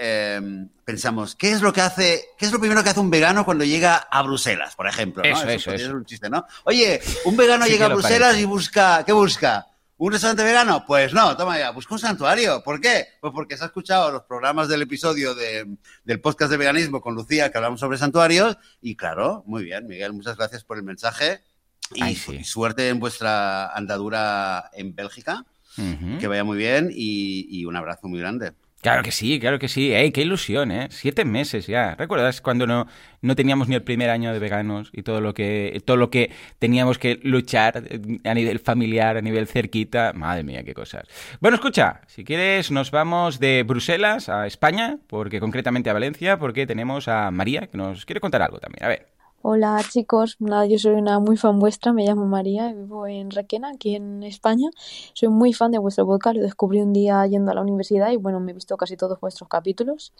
pensamos, 0.83 1.35
¿qué 1.35 1.51
es 1.51 1.61
lo 1.61 1.73
que 1.73 1.81
hace, 1.81 2.25
qué 2.37 2.45
es 2.45 2.51
lo 2.51 2.59
primero 2.59 2.83
que 2.83 2.89
hace 2.89 2.99
un 2.99 3.09
vegano 3.09 3.43
cuando 3.43 3.63
llega 3.63 3.95
a 3.95 4.21
Bruselas, 4.21 4.75
por 4.75 4.87
ejemplo? 4.87 5.23
Eso, 5.23 5.47
eso, 5.47 5.71
eso. 5.71 5.85
Es 5.85 5.91
un 5.91 6.05
chiste, 6.05 6.29
¿no? 6.29 6.45
Oye, 6.65 7.01
un 7.23 7.35
vegano 7.35 7.65
llega 7.65 7.87
a 7.87 7.89
Bruselas 7.89 8.24
y 8.33 8.45
busca, 8.45 9.03
¿qué 9.05 9.11
busca? 9.13 9.67
¿Un 9.97 10.11
restaurante 10.11 10.43
vegano? 10.43 10.83
Pues 10.85 11.13
no, 11.13 11.37
toma 11.37 11.59
ya, 11.59 11.69
busca 11.69 11.93
un 11.93 11.99
santuario. 11.99 12.63
¿Por 12.63 12.81
qué? 12.81 13.05
Pues 13.21 13.31
porque 13.33 13.55
se 13.55 13.63
ha 13.63 13.67
escuchado 13.67 14.11
los 14.11 14.23
programas 14.23 14.67
del 14.67 14.81
episodio 14.81 15.35
del 15.35 16.21
podcast 16.21 16.49
de 16.49 16.57
veganismo 16.57 17.01
con 17.01 17.13
Lucía 17.13 17.51
que 17.51 17.57
hablamos 17.57 17.79
sobre 17.79 17.99
santuarios 17.99 18.57
y 18.81 18.95
claro, 18.95 19.43
muy 19.45 19.63
bien, 19.63 19.87
Miguel, 19.87 20.13
muchas 20.13 20.37
gracias 20.37 20.63
por 20.63 20.77
el 20.77 20.83
mensaje 20.83 21.43
y, 21.93 22.15
suerte 22.43 22.89
en 22.89 22.99
vuestra 22.99 23.67
andadura 23.67 24.71
en 24.73 24.95
Bélgica, 24.95 25.45
que 25.75 26.27
vaya 26.27 26.43
muy 26.43 26.57
bien 26.57 26.89
y 26.91 27.63
un 27.65 27.75
abrazo 27.75 28.07
muy 28.07 28.19
grande. 28.19 28.53
Claro 28.85 29.01
que 29.01 29.11
sí, 29.11 29.39
claro 29.39 29.57
que 29.57 29.67
sí. 29.67 29.91
¡Ey, 29.91 30.11
qué 30.11 30.21
ilusión, 30.21 30.71
eh! 30.71 30.89
Siete 30.91 31.25
meses 31.25 31.65
ya. 31.65 31.95
¿Recuerdas 31.95 32.39
cuando 32.39 32.67
no, 32.67 32.85
no 33.21 33.35
teníamos 33.35 33.67
ni 33.67 33.73
el 33.73 33.81
primer 33.81 34.11
año 34.11 34.31
de 34.31 34.37
veganos 34.37 34.91
y 34.93 35.01
todo 35.01 35.21
lo 35.21 35.33
que 35.33 35.81
todo 35.85 35.97
lo 35.97 36.11
que 36.11 36.29
teníamos 36.59 36.99
que 36.99 37.19
luchar 37.23 37.81
a 38.23 38.33
nivel 38.35 38.59
familiar, 38.59 39.17
a 39.17 39.21
nivel 39.21 39.47
cerquita? 39.47 40.13
Madre 40.13 40.43
mía, 40.43 40.63
qué 40.63 40.75
cosas. 40.75 41.07
Bueno, 41.39 41.55
escucha, 41.55 42.01
si 42.05 42.23
quieres 42.23 42.69
nos 42.69 42.91
vamos 42.91 43.39
de 43.39 43.63
Bruselas 43.63 44.29
a 44.29 44.45
España, 44.45 44.99
porque 45.07 45.39
concretamente 45.39 45.89
a 45.89 45.93
Valencia, 45.93 46.37
porque 46.37 46.67
tenemos 46.67 47.07
a 47.07 47.31
María 47.31 47.65
que 47.65 47.79
nos 47.79 48.05
quiere 48.05 48.19
contar 48.19 48.43
algo 48.43 48.59
también. 48.59 48.85
A 48.85 48.87
ver. 48.87 49.14
Hola 49.47 49.79
chicos, 49.87 50.37
nada, 50.39 50.65
yo 50.65 50.79
soy 50.79 50.95
una 50.95 51.19
muy 51.19 51.37
fan 51.37 51.59
vuestra, 51.59 51.93
me 51.93 52.03
llamo 52.03 52.25
María, 52.25 52.73
vivo 52.73 53.05
en 53.05 53.29
Requena, 53.29 53.69
aquí 53.69 53.93
en 53.95 54.23
España. 54.23 54.71
Soy 55.13 55.29
muy 55.29 55.53
fan 55.53 55.69
de 55.69 55.77
vuestro 55.77 56.07
podcast, 56.07 56.37
lo 56.37 56.41
descubrí 56.41 56.81
un 56.81 56.93
día 56.93 57.23
yendo 57.27 57.51
a 57.51 57.53
la 57.53 57.61
universidad 57.61 58.09
y 58.09 58.17
bueno, 58.17 58.39
me 58.39 58.53
he 58.53 58.55
visto 58.55 58.75
casi 58.75 58.97
todos 58.97 59.19
vuestros 59.19 59.47
capítulos. 59.47 60.13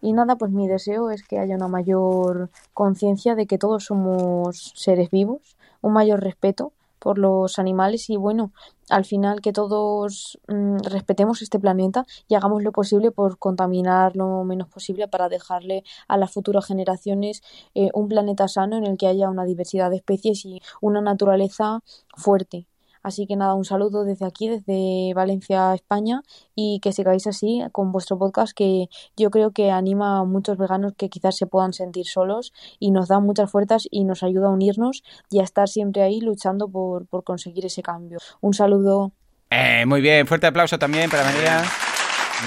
Y 0.00 0.12
nada, 0.12 0.36
pues 0.36 0.52
mi 0.52 0.68
deseo 0.68 1.10
es 1.10 1.24
que 1.24 1.40
haya 1.40 1.56
una 1.56 1.66
mayor 1.66 2.50
conciencia 2.72 3.34
de 3.34 3.48
que 3.48 3.58
todos 3.58 3.86
somos 3.86 4.72
seres 4.76 5.10
vivos, 5.10 5.56
un 5.80 5.92
mayor 5.92 6.20
respeto 6.20 6.72
por 7.02 7.18
los 7.18 7.58
animales 7.58 8.08
y 8.10 8.16
bueno, 8.16 8.52
al 8.88 9.04
final 9.04 9.40
que 9.40 9.52
todos 9.52 10.38
mm, 10.48 10.78
respetemos 10.84 11.42
este 11.42 11.58
planeta 11.58 12.04
y 12.28 12.36
hagamos 12.36 12.62
lo 12.62 12.72
posible 12.72 13.10
por 13.10 13.38
contaminar 13.38 14.14
lo 14.16 14.44
menos 14.44 14.68
posible 14.68 15.08
para 15.08 15.28
dejarle 15.28 15.82
a 16.08 16.16
las 16.16 16.30
futuras 16.32 16.66
generaciones 16.66 17.42
eh, 17.74 17.90
un 17.94 18.08
planeta 18.08 18.46
sano 18.48 18.76
en 18.76 18.86
el 18.86 18.96
que 18.96 19.08
haya 19.08 19.28
una 19.30 19.44
diversidad 19.44 19.90
de 19.90 19.96
especies 19.96 20.44
y 20.44 20.62
una 20.80 21.00
naturaleza 21.00 21.80
fuerte. 22.16 22.66
Así 23.02 23.26
que 23.26 23.36
nada, 23.36 23.54
un 23.54 23.64
saludo 23.64 24.04
desde 24.04 24.26
aquí, 24.26 24.48
desde 24.48 25.12
Valencia, 25.14 25.74
España, 25.74 26.22
y 26.54 26.80
que 26.80 26.92
sigáis 26.92 27.26
así 27.26 27.62
con 27.72 27.92
vuestro 27.92 28.18
podcast 28.18 28.52
que 28.56 28.88
yo 29.16 29.30
creo 29.30 29.52
que 29.52 29.70
anima 29.70 30.20
a 30.20 30.24
muchos 30.24 30.58
veganos 30.58 30.92
que 30.96 31.08
quizás 31.08 31.36
se 31.36 31.46
puedan 31.46 31.72
sentir 31.72 32.06
solos 32.06 32.52
y 32.78 32.90
nos 32.90 33.08
da 33.08 33.20
muchas 33.20 33.50
fuerzas 33.50 33.88
y 33.90 34.04
nos 34.04 34.22
ayuda 34.22 34.48
a 34.48 34.50
unirnos 34.50 35.02
y 35.30 35.40
a 35.40 35.44
estar 35.44 35.68
siempre 35.68 36.02
ahí 36.02 36.20
luchando 36.20 36.68
por, 36.68 37.06
por 37.06 37.24
conseguir 37.24 37.66
ese 37.66 37.82
cambio. 37.82 38.18
Un 38.40 38.54
saludo. 38.54 39.12
Eh, 39.50 39.84
muy 39.86 40.00
bien, 40.00 40.26
fuerte 40.26 40.46
aplauso 40.46 40.78
también 40.78 41.10
para 41.10 41.24
María. 41.24 41.62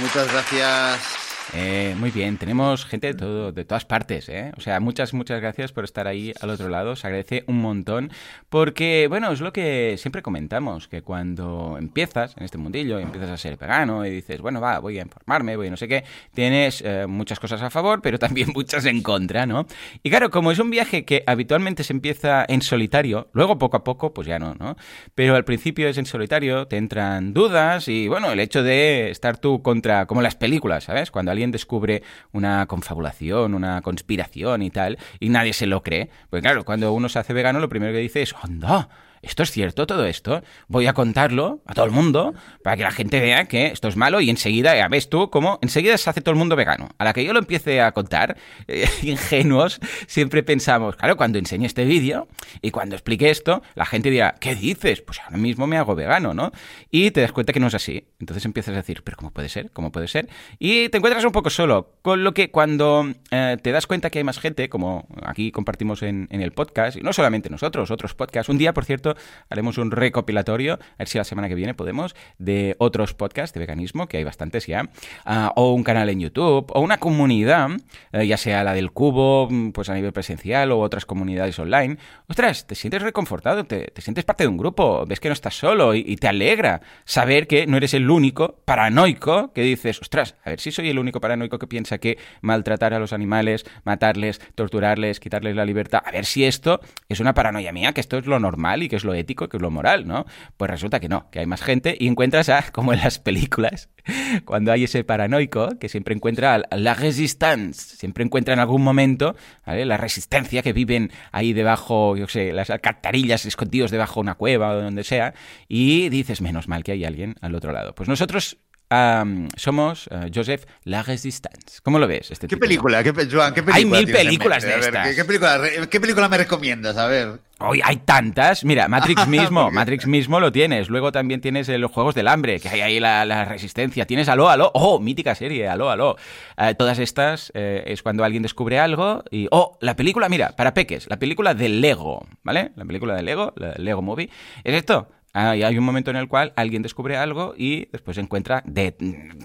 Muchas 0.02 0.32
gracias. 0.32 1.25
Eh, 1.54 1.96
muy 2.00 2.12
bien, 2.12 2.38
tenemos 2.38 2.86
gente 2.86 3.08
de, 3.08 3.14
todo, 3.14 3.52
de 3.52 3.66
todas 3.66 3.86
partes, 3.86 4.30
¿eh? 4.30 4.52
O 4.58 4.62
sea, 4.62 4.80
muchas, 4.80 5.14
muchas 5.14 5.40
gracias 5.40 5.72
por 5.72 5.84
estar 5.84 6.08
ahí 6.08 6.34
al 6.42 6.50
otro 6.50 6.70
lado, 6.70 6.96
se 6.96 7.08
agradece 7.08 7.44
un 7.48 7.62
montón, 7.62 8.12
porque, 8.50 9.06
bueno, 9.08 9.32
es 9.32 9.42
lo 9.42 9.54
que 9.54 9.96
siempre 9.98 10.22
comentamos, 10.22 10.88
que 10.88 11.04
cuando 11.04 11.78
empiezas 11.78 12.36
en 12.38 12.44
este 12.44 12.58
mundillo, 12.58 13.00
y 13.00 13.04
empiezas 13.04 13.30
a 13.30 13.38
ser 13.38 13.58
vegano 13.58 14.06
y 14.06 14.10
dices, 14.10 14.42
bueno, 14.42 14.60
va, 14.60 14.80
voy 14.80 14.98
a 14.98 15.04
informarme, 15.04 15.56
voy 15.56 15.68
a 15.68 15.72
no 15.72 15.78
sé 15.78 15.88
qué, 15.88 16.04
tienes 16.34 16.82
eh, 16.86 17.06
muchas 17.08 17.40
cosas 17.40 17.62
a 17.62 17.70
favor, 17.70 18.02
pero 18.02 18.18
también 18.20 18.50
muchas 18.54 18.86
en 18.86 19.02
contra, 19.02 19.46
¿no? 19.46 19.68
Y 20.02 20.10
claro, 20.10 20.32
como 20.32 20.52
es 20.52 20.60
un 20.60 20.72
viaje 20.72 21.06
que 21.06 21.24
habitualmente 21.28 21.84
se 21.84 21.94
empieza 21.94 22.44
en 22.48 22.62
solitario, 22.64 23.30
luego 23.34 23.60
poco 23.60 23.78
a 23.78 23.84
poco, 23.84 24.14
pues 24.14 24.28
ya 24.28 24.40
no, 24.40 24.56
¿no? 24.56 24.78
Pero 25.14 25.36
al 25.36 25.46
principio 25.46 25.88
es 25.88 25.98
en 25.98 26.08
solitario, 26.08 26.68
te 26.68 26.78
entran 26.78 27.34
dudas 27.34 27.88
y, 27.88 28.08
bueno, 28.08 28.32
el 28.32 28.40
hecho 28.40 28.64
de 28.64 29.12
estar 29.12 29.38
tú 29.38 29.62
contra, 29.62 30.08
como 30.08 30.22
las 30.22 30.36
películas, 30.36 30.86
¿sabes? 30.86 31.12
Cuando 31.12 31.35
alguien 31.36 31.52
descubre 31.52 32.04
una 32.32 32.66
confabulación, 32.66 33.54
una 33.54 33.82
conspiración 33.82 34.62
y 34.62 34.70
tal, 34.72 34.98
y 35.20 35.30
nadie 35.30 35.54
se 35.54 35.68
lo 35.68 35.84
cree. 35.84 36.10
Pues 36.30 36.42
claro, 36.42 36.66
cuando 36.66 36.92
uno 36.94 37.10
se 37.10 37.20
hace 37.20 37.34
vegano, 37.34 37.60
lo 37.60 37.70
primero 37.70 37.94
que 37.94 38.00
dice 38.00 38.22
es, 38.22 38.34
anda, 38.42 38.90
¿esto 39.26 39.44
es 39.44 39.52
cierto 39.52 39.88
todo 39.88 40.06
esto? 40.06 40.44
Voy 40.68 40.88
a 40.88 40.94
contarlo 40.94 41.62
a 41.66 41.74
todo 41.74 41.86
el 41.86 41.92
mundo 41.92 42.34
para 42.64 42.78
que 42.78 42.84
la 42.84 42.92
gente 42.92 43.20
vea 43.20 43.48
que 43.48 43.68
esto 43.68 43.88
es 43.88 43.96
malo 43.96 44.22
y 44.22 44.30
enseguida, 44.30 44.76
ya 44.76 44.88
ves 44.88 45.10
tú 45.10 45.30
cómo 45.30 45.60
enseguida 45.62 45.98
se 45.98 46.10
hace 46.10 46.22
todo 46.22 46.32
el 46.32 46.38
mundo 46.38 46.56
vegano. 46.56 46.90
A 46.98 47.04
la 47.04 47.14
que 47.14 47.24
yo 47.24 47.34
lo 47.34 47.40
empiece 47.40 47.82
a 47.82 47.92
contar, 47.92 48.38
eh, 48.68 48.88
ingenuos, 49.02 49.80
siempre 50.08 50.44
pensamos, 50.44 50.96
claro, 50.96 51.18
cuando 51.18 51.40
enseñe 51.40 51.66
este 51.66 51.86
vídeo 51.86 52.28
y 52.62 52.72
cuando 52.72 52.96
explique 52.96 53.30
esto, 53.30 53.62
la 53.74 53.86
gente 53.86 54.10
dirá, 54.10 54.36
¿qué 54.40 54.56
dices? 54.56 55.02
Pues 55.02 55.20
ahora 55.22 55.38
mismo 55.38 55.68
me 55.68 55.78
hago 55.78 55.96
vegano, 55.96 56.34
¿no? 56.34 56.52
Y 56.92 57.12
te 57.12 57.22
das 57.22 57.32
cuenta 57.32 57.52
que 57.52 57.60
no 57.60 57.68
es 57.68 57.74
así. 57.74 58.08
Entonces 58.20 58.46
empiezas 58.46 58.74
a 58.74 58.78
decir, 58.78 59.02
¿pero 59.04 59.18
cómo 59.18 59.32
puede 59.32 59.50
ser? 59.50 59.72
¿Cómo 59.72 59.92
puede 59.92 60.08
ser? 60.08 60.30
Y 60.60 60.90
te 60.90 60.98
encuentras 60.98 61.26
un 61.26 61.32
poco 61.32 61.50
solo, 61.50 61.96
con 62.02 62.24
lo 62.24 62.34
que 62.34 62.52
cuando 62.52 63.12
eh, 63.32 63.58
te 63.62 63.72
das 63.72 63.88
cuenta 63.88 64.10
que 64.10 64.20
hay 64.20 64.24
más 64.24 64.40
gente, 64.40 64.70
como 64.70 65.08
aquí 65.24 65.52
compartimos 65.52 66.04
en, 66.04 66.28
en 66.30 66.42
el 66.42 66.52
podcast, 66.52 66.98
y 66.98 67.02
no 67.02 67.14
solamente 67.14 67.50
nosotros, 67.50 67.92
otros 67.92 68.14
podcasts, 68.14 68.50
un 68.50 68.58
día, 68.58 68.74
por 68.74 68.86
cierto, 68.86 69.15
haremos 69.50 69.78
un 69.78 69.92
recopilatorio, 69.92 70.74
a 70.74 70.98
ver 71.00 71.08
si 71.08 71.18
la 71.18 71.24
semana 71.24 71.50
que 71.50 71.56
viene 71.56 71.74
podemos, 71.74 72.16
de 72.38 72.76
otros 72.80 73.14
podcasts 73.14 73.54
de 73.54 73.60
veganismo, 73.60 74.08
que 74.08 74.18
hay 74.18 74.24
bastantes 74.24 74.68
ya, 74.68 74.90
ah, 75.26 75.54
o 75.56 75.74
un 75.74 75.84
canal 75.84 76.10
en 76.10 76.20
YouTube, 76.20 76.72
o 76.74 76.80
una 76.80 76.98
comunidad, 76.98 77.70
eh, 78.12 78.28
ya 78.28 78.38
sea 78.38 78.64
la 78.64 78.74
del 78.74 78.92
cubo, 78.92 79.48
mm, 79.50 79.72
pues 79.72 79.90
a 79.90 79.94
nivel 79.94 80.14
presencial, 80.14 80.72
o 80.72 80.80
otras 80.80 81.06
comunidades 81.06 81.58
online. 81.60 81.98
Ostras, 82.28 82.68
te 82.68 82.76
sientes 82.76 83.02
reconfortado, 83.02 83.66
te, 83.66 83.88
te 83.88 84.02
sientes 84.02 84.26
parte 84.26 84.44
de 84.44 84.48
un 84.48 84.58
grupo, 84.58 85.06
ves 85.06 85.20
que 85.20 85.30
no 85.30 85.34
estás 85.34 85.58
solo 85.58 85.96
y, 85.96 86.04
y 86.06 86.18
te 86.18 86.28
alegra 86.28 86.82
saber 87.06 87.48
que 87.48 87.68
no 87.68 87.78
eres 87.78 87.94
el 87.94 88.10
único 88.10 88.60
paranoico 88.66 89.54
que 89.54 89.62
dices, 89.62 90.02
ostras, 90.02 90.36
a 90.44 90.50
ver 90.50 90.60
si 90.60 90.72
soy 90.72 90.90
el 90.90 91.00
único 91.00 91.22
paranoico 91.22 91.60
que 91.60 91.68
piensa 91.68 91.98
que 91.98 92.18
maltratar 92.42 92.94
a 92.94 93.00
los 93.00 93.14
animales, 93.14 93.66
matarles, 93.84 94.40
torturarles, 94.56 95.20
quitarles 95.20 95.56
la 95.56 95.66
libertad, 95.66 96.02
a 96.06 96.12
ver 96.12 96.26
si 96.26 96.44
esto 96.44 96.80
es 97.10 97.20
una 97.20 97.34
paranoia 97.34 97.72
mía, 97.72 97.94
que 97.94 98.02
esto 98.02 98.18
es 98.18 98.26
lo 98.26 98.40
normal 98.40 98.84
y 98.84 98.90
que 98.90 98.96
es 98.96 99.05
lo 99.06 99.14
ético, 99.14 99.48
que 99.48 99.58
es 99.58 99.62
lo 99.62 99.72
moral, 99.72 100.08
¿no? 100.08 100.26
Pues 100.58 100.70
resulta 100.70 101.00
que 101.00 101.08
no, 101.08 101.30
que 101.32 101.40
hay 101.40 101.46
más 101.46 101.62
gente 101.62 101.96
y 102.00 102.08
encuentras 102.08 102.50
a, 102.50 102.72
como 102.72 102.94
en 102.94 103.00
las 103.00 103.20
películas, 103.20 103.90
cuando 104.46 104.72
hay 104.72 104.84
ese 104.84 105.04
paranoico 105.04 105.78
que 105.80 105.90
siempre 105.90 106.16
encuentra 106.16 106.62
la 106.72 106.94
resistance, 106.94 107.98
siempre 107.98 108.24
encuentra 108.24 108.54
en 108.54 108.60
algún 108.60 108.84
momento 108.84 109.36
¿vale? 109.66 109.86
la 109.86 109.98
resistencia 109.98 110.62
que 110.62 110.74
viven 110.74 111.12
ahí 111.32 111.54
debajo, 111.54 112.18
yo 112.18 112.28
sé, 112.28 112.52
las 112.52 112.70
alcantarillas 112.70 113.46
escondidos 113.46 113.92
debajo 113.92 114.16
de 114.16 114.22
una 114.22 114.36
cueva 114.36 114.72
o 114.72 114.82
donde 114.82 115.04
sea, 115.04 115.34
y 115.68 116.10
dices, 116.10 116.42
menos 116.42 116.68
mal 116.68 116.84
que 116.84 116.92
hay 116.92 117.06
alguien 117.06 117.36
al 117.42 117.56
otro 117.56 117.72
lado. 117.72 117.96
Pues 117.96 118.10
nosotros 118.10 118.58
Um, 118.92 119.48
somos, 119.58 120.08
uh, 120.08 120.30
Joseph, 120.34 120.66
La 120.84 121.02
Resistance. 121.02 121.80
¿Cómo 121.82 121.98
lo 121.98 122.08
ves? 122.08 122.30
Este 122.30 122.48
¿Qué 122.48 122.56
película? 122.56 123.04
¿Qué, 123.04 123.14
pe- 123.14 123.28
Joan, 123.30 123.52
¿qué 123.54 123.64
película? 123.64 123.98
Hay 123.98 124.06
mil 124.06 124.14
películas 124.14 124.64
de 124.64 124.74
A 124.74 124.76
ver, 124.78 124.86
estas. 124.86 125.08
¿qué, 125.10 125.16
qué 125.16 125.26
película, 125.26 125.58
re- 125.58 125.90
qué 125.90 126.00
película 126.00 126.30
me 126.30 126.38
recomiendas? 126.38 126.96
A 126.98 127.08
ver. 127.08 127.40
Hoy 127.60 127.82
hay 127.84 127.98
tantas. 127.98 128.64
Mira, 128.64 128.88
Matrix 128.88 129.28
mismo, 129.28 129.72
Matrix 129.72 130.06
mismo 130.06 130.40
lo 130.40 130.52
tienes. 130.52 130.90
Luego 130.90 131.12
también 131.12 131.42
tienes 131.42 131.68
eh, 131.70 131.80
los 131.80 131.92
Juegos 131.92 132.14
del 132.14 132.28
Hambre, 132.28 132.60
que 132.60 132.70
hay 132.70 132.82
ahí 132.82 133.00
la, 133.00 133.26
la 133.26 133.46
resistencia. 133.46 134.06
Tienes 134.06 134.30
Aló, 134.30 134.50
Aló. 134.50 134.70
Oh, 134.76 135.00
mítica 135.00 135.34
serie, 135.34 135.68
Aló, 135.68 135.90
Aló. 135.90 136.16
Eh, 136.58 136.76
todas 136.76 137.00
estas 137.00 137.52
eh, 137.56 137.84
es 137.88 138.04
cuando 138.04 138.24
alguien 138.24 138.44
descubre 138.44 138.78
algo 138.80 139.24
y... 139.32 139.48
Oh, 139.50 139.80
la 139.82 139.96
película, 139.96 140.30
mira, 140.30 140.56
para 140.56 140.76
peques, 140.76 141.08
la 141.10 141.18
película 141.18 141.56
de 141.56 141.70
Lego, 141.70 142.28
¿vale? 142.44 142.72
La 142.76 142.86
película 142.86 143.16
de 143.16 143.24
Lego, 143.24 143.52
la 143.56 143.74
Lego 143.78 144.04
Movie. 144.04 144.30
Es 144.64 144.76
esto. 144.76 145.10
Hay 145.38 145.78
un 145.78 145.84
momento 145.84 146.12
en 146.12 146.16
el 146.18 146.30
cual 146.30 146.54
alguien 146.56 146.82
descubre 146.82 147.18
algo 147.18 147.54
y 147.58 147.88
después 147.92 148.18
encuentra 148.18 148.64
de, 148.66 148.96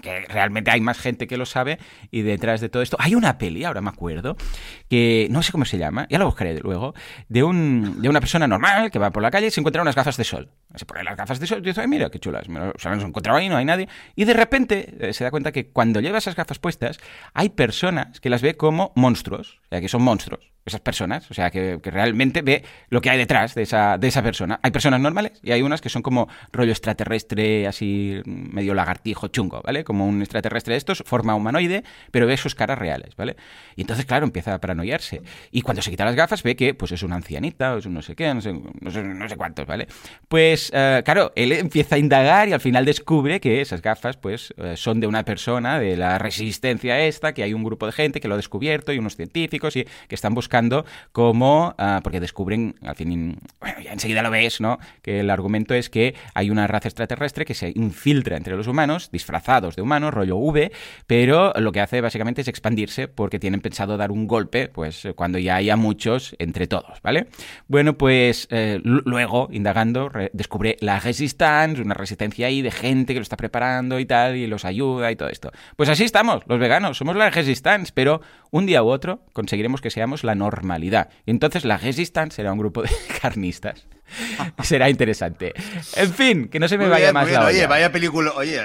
que 0.01 0.21
realmente 0.29 0.71
hay 0.71 0.79
más 0.79 0.97
gente 0.97 1.27
que 1.27 1.35
lo 1.35 1.45
sabe 1.45 1.79
y 2.11 2.21
detrás 2.21 2.61
de 2.61 2.69
todo 2.69 2.81
esto 2.81 2.95
hay 2.97 3.13
una 3.13 3.37
peli, 3.37 3.65
ahora 3.65 3.81
me 3.81 3.89
acuerdo, 3.89 4.37
que 4.89 5.27
no 5.31 5.43
sé 5.43 5.51
cómo 5.51 5.65
se 5.65 5.77
llama, 5.77 6.07
ya 6.09 6.17
la 6.17 6.23
buscaré 6.23 6.57
luego, 6.61 6.93
de, 7.27 7.43
un, 7.43 8.01
de 8.01 8.07
una 8.07 8.21
persona 8.21 8.47
normal 8.47 8.89
que 8.89 8.99
va 8.99 9.11
por 9.11 9.21
la 9.21 9.31
calle 9.31 9.47
y 9.47 9.51
se 9.51 9.59
encuentra 9.59 9.81
unas 9.81 9.95
gafas 9.95 10.15
de 10.15 10.23
sol. 10.23 10.49
Se 10.75 10.85
pone 10.85 11.03
las 11.03 11.17
gafas 11.17 11.41
de 11.41 11.47
sol 11.47 11.59
y 11.59 11.63
dice, 11.63 11.81
"Ay, 11.81 11.87
mira, 11.87 12.09
qué 12.09 12.19
chulas, 12.19 12.47
me 12.47 12.59
lo- 12.61 12.73
se 12.77 12.87
las 12.89 13.03
he 13.03 13.05
encontrado 13.05 13.37
ahí, 13.37 13.49
no 13.49 13.57
hay 13.57 13.65
nadie. 13.65 13.89
Y 14.15 14.23
de 14.23 14.33
repente 14.33 14.95
eh, 14.97 15.11
se 15.13 15.25
da 15.25 15.31
cuenta 15.31 15.51
que 15.51 15.67
cuando 15.71 15.99
lleva 15.99 16.19
esas 16.19 16.37
gafas 16.37 16.59
puestas 16.59 16.99
hay 17.33 17.49
personas 17.49 18.21
que 18.21 18.29
las 18.29 18.41
ve 18.41 18.55
como 18.55 18.93
monstruos, 18.95 19.59
o 19.65 19.67
sea, 19.69 19.81
que 19.81 19.89
son 19.89 20.03
monstruos 20.03 20.50
esas 20.65 20.81
personas, 20.81 21.29
o 21.31 21.33
sea, 21.33 21.49
que, 21.49 21.79
realmente 21.83 22.41
ve 22.41 22.63
lo 22.89 23.01
que 23.01 23.09
hay 23.09 23.17
detrás 23.17 23.55
de 23.55 23.63
esa, 23.63 23.97
de 23.97 24.07
esa 24.07 24.21
persona. 24.21 24.59
Hay 24.61 24.71
personas 24.71 24.99
normales 24.99 25.39
y 25.41 25.51
hay 25.51 25.61
unas 25.61 25.81
que 25.81 25.89
son 25.89 26.01
como 26.03 26.27
rollo 26.51 26.71
extraterrestre, 26.71 27.67
así 27.67 28.21
medio 28.25 28.73
lagartijo 28.73 29.27
chungo, 29.29 29.61
¿vale? 29.63 29.83
Como 29.83 30.05
un 30.05 30.21
extraterrestre 30.21 30.73
de 30.73 30.77
estos, 30.77 31.03
forma 31.05 31.33
humanoide, 31.33 31.83
pero 32.11 32.27
ve 32.27 32.37
sus 32.37 32.53
caras 32.53 32.77
reales, 32.77 33.15
¿vale? 33.15 33.35
Y 33.75 33.81
entonces, 33.81 34.05
claro, 34.05 34.25
empieza 34.25 34.53
a 34.53 34.59
paranoiarse. 34.59 35.21
Y 35.51 35.61
cuando 35.61 35.81
se 35.81 35.89
quita 35.89 36.05
las 36.05 36.15
gafas 36.15 36.43
ve 36.43 36.55
que 36.55 36.75
pues 36.75 36.91
es 36.91 37.01
una 37.01 37.15
ancianita, 37.15 37.73
o 37.73 37.79
es 37.79 37.85
un 37.87 37.95
no 37.95 38.01
sé 38.01 38.15
qué, 38.15 38.31
no 38.33 38.41
sé, 38.41 38.53
no 38.53 38.91
sé, 38.91 39.03
no 39.03 39.27
sé 39.27 39.35
cuántos, 39.35 39.65
¿vale? 39.65 39.87
Pues, 40.27 40.71
eh, 40.73 41.01
claro, 41.03 41.31
él 41.35 41.53
empieza 41.53 41.95
a 41.95 41.97
indagar 41.97 42.49
y 42.49 42.53
al 42.53 42.61
final 42.61 42.85
descubre 42.85 43.39
que 43.39 43.61
esas 43.61 43.81
gafas, 43.81 44.17
pues, 44.17 44.53
eh, 44.57 44.75
son 44.77 44.99
de 44.99 45.07
una 45.07 45.25
persona, 45.25 45.79
de 45.79 45.97
la 45.97 46.19
resistencia 46.19 46.99
esta, 46.99 47.33
que 47.33 47.41
hay 47.41 47.53
un 47.53 47.63
grupo 47.63 47.87
de 47.87 47.93
gente 47.93 48.19
que 48.19 48.27
lo 48.27 48.35
ha 48.35 48.37
descubierto 48.37 48.93
y 48.93 48.99
unos 48.99 49.15
científicos 49.15 49.75
y 49.75 49.85
que 50.07 50.15
están 50.15 50.35
buscando 50.35 50.50
cómo, 51.11 51.73
ah, 51.77 52.01
porque 52.03 52.19
descubren, 52.19 52.75
al 52.83 52.95
fin, 52.95 53.37
bueno, 53.59 53.79
ya 53.81 53.93
enseguida 53.93 54.21
lo 54.21 54.29
ves, 54.29 54.61
¿no? 54.61 54.77
Que 55.01 55.21
el 55.21 55.29
argumento 55.29 55.73
es 55.73 55.89
que 55.89 56.15
hay 56.33 56.49
una 56.49 56.67
raza 56.67 56.87
extraterrestre 56.89 57.45
que 57.45 57.53
se 57.53 57.71
infiltra 57.75 58.37
entre 58.37 58.55
los 58.55 58.67
humanos, 58.67 59.09
disfrazados 59.11 59.75
de 59.75 59.81
humanos, 59.81 60.13
rollo 60.13 60.37
V, 60.37 60.71
pero 61.07 61.53
lo 61.55 61.71
que 61.71 61.81
hace 61.81 62.01
básicamente 62.01 62.41
es 62.41 62.47
expandirse 62.47 63.07
porque 63.07 63.39
tienen 63.39 63.61
pensado 63.61 63.97
dar 63.97 64.11
un 64.11 64.27
golpe, 64.27 64.67
pues, 64.67 65.07
cuando 65.15 65.37
ya 65.39 65.55
haya 65.55 65.75
muchos 65.75 66.35
entre 66.39 66.67
todos, 66.67 67.01
¿vale? 67.01 67.27
Bueno, 67.67 67.97
pues 67.97 68.47
eh, 68.51 68.79
luego, 68.83 69.47
indagando, 69.51 70.09
re- 70.09 70.31
descubre 70.33 70.77
la 70.81 70.99
Resistance, 70.99 71.81
una 71.81 71.93
resistencia 71.93 72.47
ahí 72.47 72.61
de 72.61 72.71
gente 72.71 73.13
que 73.13 73.19
lo 73.19 73.23
está 73.23 73.37
preparando 73.37 73.99
y 73.99 74.05
tal, 74.05 74.35
y 74.35 74.47
los 74.47 74.65
ayuda 74.65 75.11
y 75.11 75.15
todo 75.15 75.29
esto. 75.29 75.51
Pues 75.75 75.89
así 75.89 76.03
estamos, 76.03 76.43
los 76.47 76.59
veganos, 76.59 76.97
somos 76.97 77.15
la 77.15 77.29
Resistance, 77.29 77.91
pero 77.93 78.21
un 78.51 78.65
día 78.65 78.83
u 78.83 78.87
otro 78.89 79.23
conseguiremos 79.33 79.81
que 79.81 79.89
seamos 79.89 80.23
la 80.23 80.35
normalidad. 80.49 81.09
Y 81.25 81.31
entonces 81.31 81.65
la 81.65 81.77
Resistance 81.77 82.35
será 82.35 82.51
un 82.51 82.59
grupo 82.59 82.81
de 82.83 82.89
carnistas. 83.21 83.87
será 84.63 84.89
interesante. 84.89 85.53
En 85.95 86.13
fin, 86.13 86.47
que 86.49 86.59
no 86.59 86.67
se 86.67 86.77
me 86.77 86.85
Muy 86.85 86.91
vaya 86.91 87.05
bien, 87.05 87.13
más 87.13 87.23
la 87.23 87.29
bien. 87.29 87.41
olla. 87.41 87.49
Oye, 87.49 87.67
vaya 87.67 87.91
película. 87.91 88.31
Oye, 88.35 88.59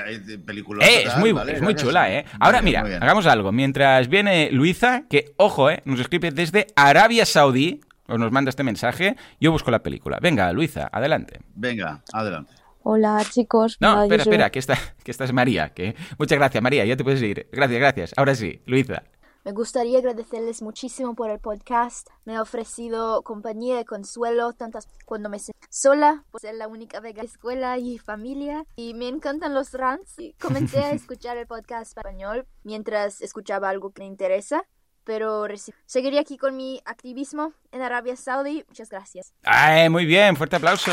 película. 0.45 0.85
Eh, 0.85 1.05
es 1.07 1.17
muy, 1.19 1.33
vale, 1.33 1.53
es 1.53 1.63
muy 1.63 1.75
chula, 1.75 2.13
¿eh? 2.13 2.25
Ahora, 2.41 2.63
mira, 2.63 2.81
hagamos 3.01 3.27
algo. 3.27 3.53
Mientras 3.53 4.09
viene 4.09 4.51
Luisa, 4.51 5.05
que, 5.09 5.33
ojo, 5.37 5.71
¿eh? 5.71 5.83
Nos 5.85 6.01
escribe 6.01 6.31
desde 6.31 6.67
Arabia 6.77 7.25
Saudí, 7.27 7.81
o 8.09 8.19
nos 8.19 8.33
manda 8.33 8.51
este 8.51 8.63
mensaje, 8.63 9.17
yo 9.41 9.53
busco 9.53 9.71
la 9.71 9.83
película. 9.83 10.19
Venga, 10.21 10.53
Luisa, 10.53 10.89
adelante. 10.93 11.41
Venga, 11.55 12.03
adelante. 12.13 12.53
Hola 12.89 13.21
chicos, 13.29 13.79
No, 13.81 14.05
espera, 14.05 14.23
espera, 14.23 14.51
que 14.51 14.61
esta, 14.61 14.79
que 15.03 15.11
esta 15.11 15.25
es 15.25 15.33
María. 15.33 15.71
Que... 15.71 15.97
Muchas 16.19 16.39
gracias, 16.39 16.63
María, 16.63 16.85
ya 16.85 16.97
te 16.97 17.03
puedes 17.03 17.21
ir. 17.21 17.49
Gracias, 17.51 17.81
gracias. 17.81 18.15
Ahora 18.17 18.37
sí, 18.37 18.61
Luisa. 18.65 19.03
Me 19.47 19.53
gustaría 19.53 19.99
agradecerles 20.01 20.61
muchísimo 20.61 21.15
por 21.15 21.31
el 21.31 21.39
podcast. 21.39 22.09
Me 22.25 22.35
ha 22.35 22.43
ofrecido 22.43 23.23
compañía 23.23 23.81
y 23.81 23.85
consuelo 23.85 24.53
tantas 24.55 24.89
cuando 25.05 25.29
me 25.29 25.39
siento 25.39 25.65
sola, 25.71 26.25
por 26.33 26.41
ser 26.41 26.57
la 26.57 26.67
única 26.67 26.99
vegana 26.99 27.23
de 27.23 27.29
escuela 27.29 27.79
y 27.79 27.97
familia. 27.99 28.65
Y 28.75 28.95
me 28.95 29.07
encantan 29.07 29.55
los 29.55 29.71
rants. 29.73 30.19
Y 30.19 30.33
comencé 30.41 30.81
a 30.83 30.91
escuchar 30.91 31.37
el 31.37 31.47
podcast 31.47 31.73
en 31.97 32.01
español 32.01 32.47
mientras 32.65 33.21
escuchaba 33.21 33.69
algo 33.69 33.93
que 33.93 34.03
me 34.03 34.07
interesa. 34.09 34.65
Pero 35.05 35.47
seguiré 35.85 36.19
aquí 36.19 36.39
con 36.39 36.57
mi 36.57 36.83
activismo 36.85 37.53
en 37.71 37.83
Arabia 37.83 38.17
Saudí. 38.17 38.65
Muchas 38.67 38.89
gracias. 38.91 39.33
¡Ay, 39.45 39.89
muy 39.89 40.07
bien! 40.07 40.35
Fuerte 40.37 40.57
aplauso. 40.57 40.91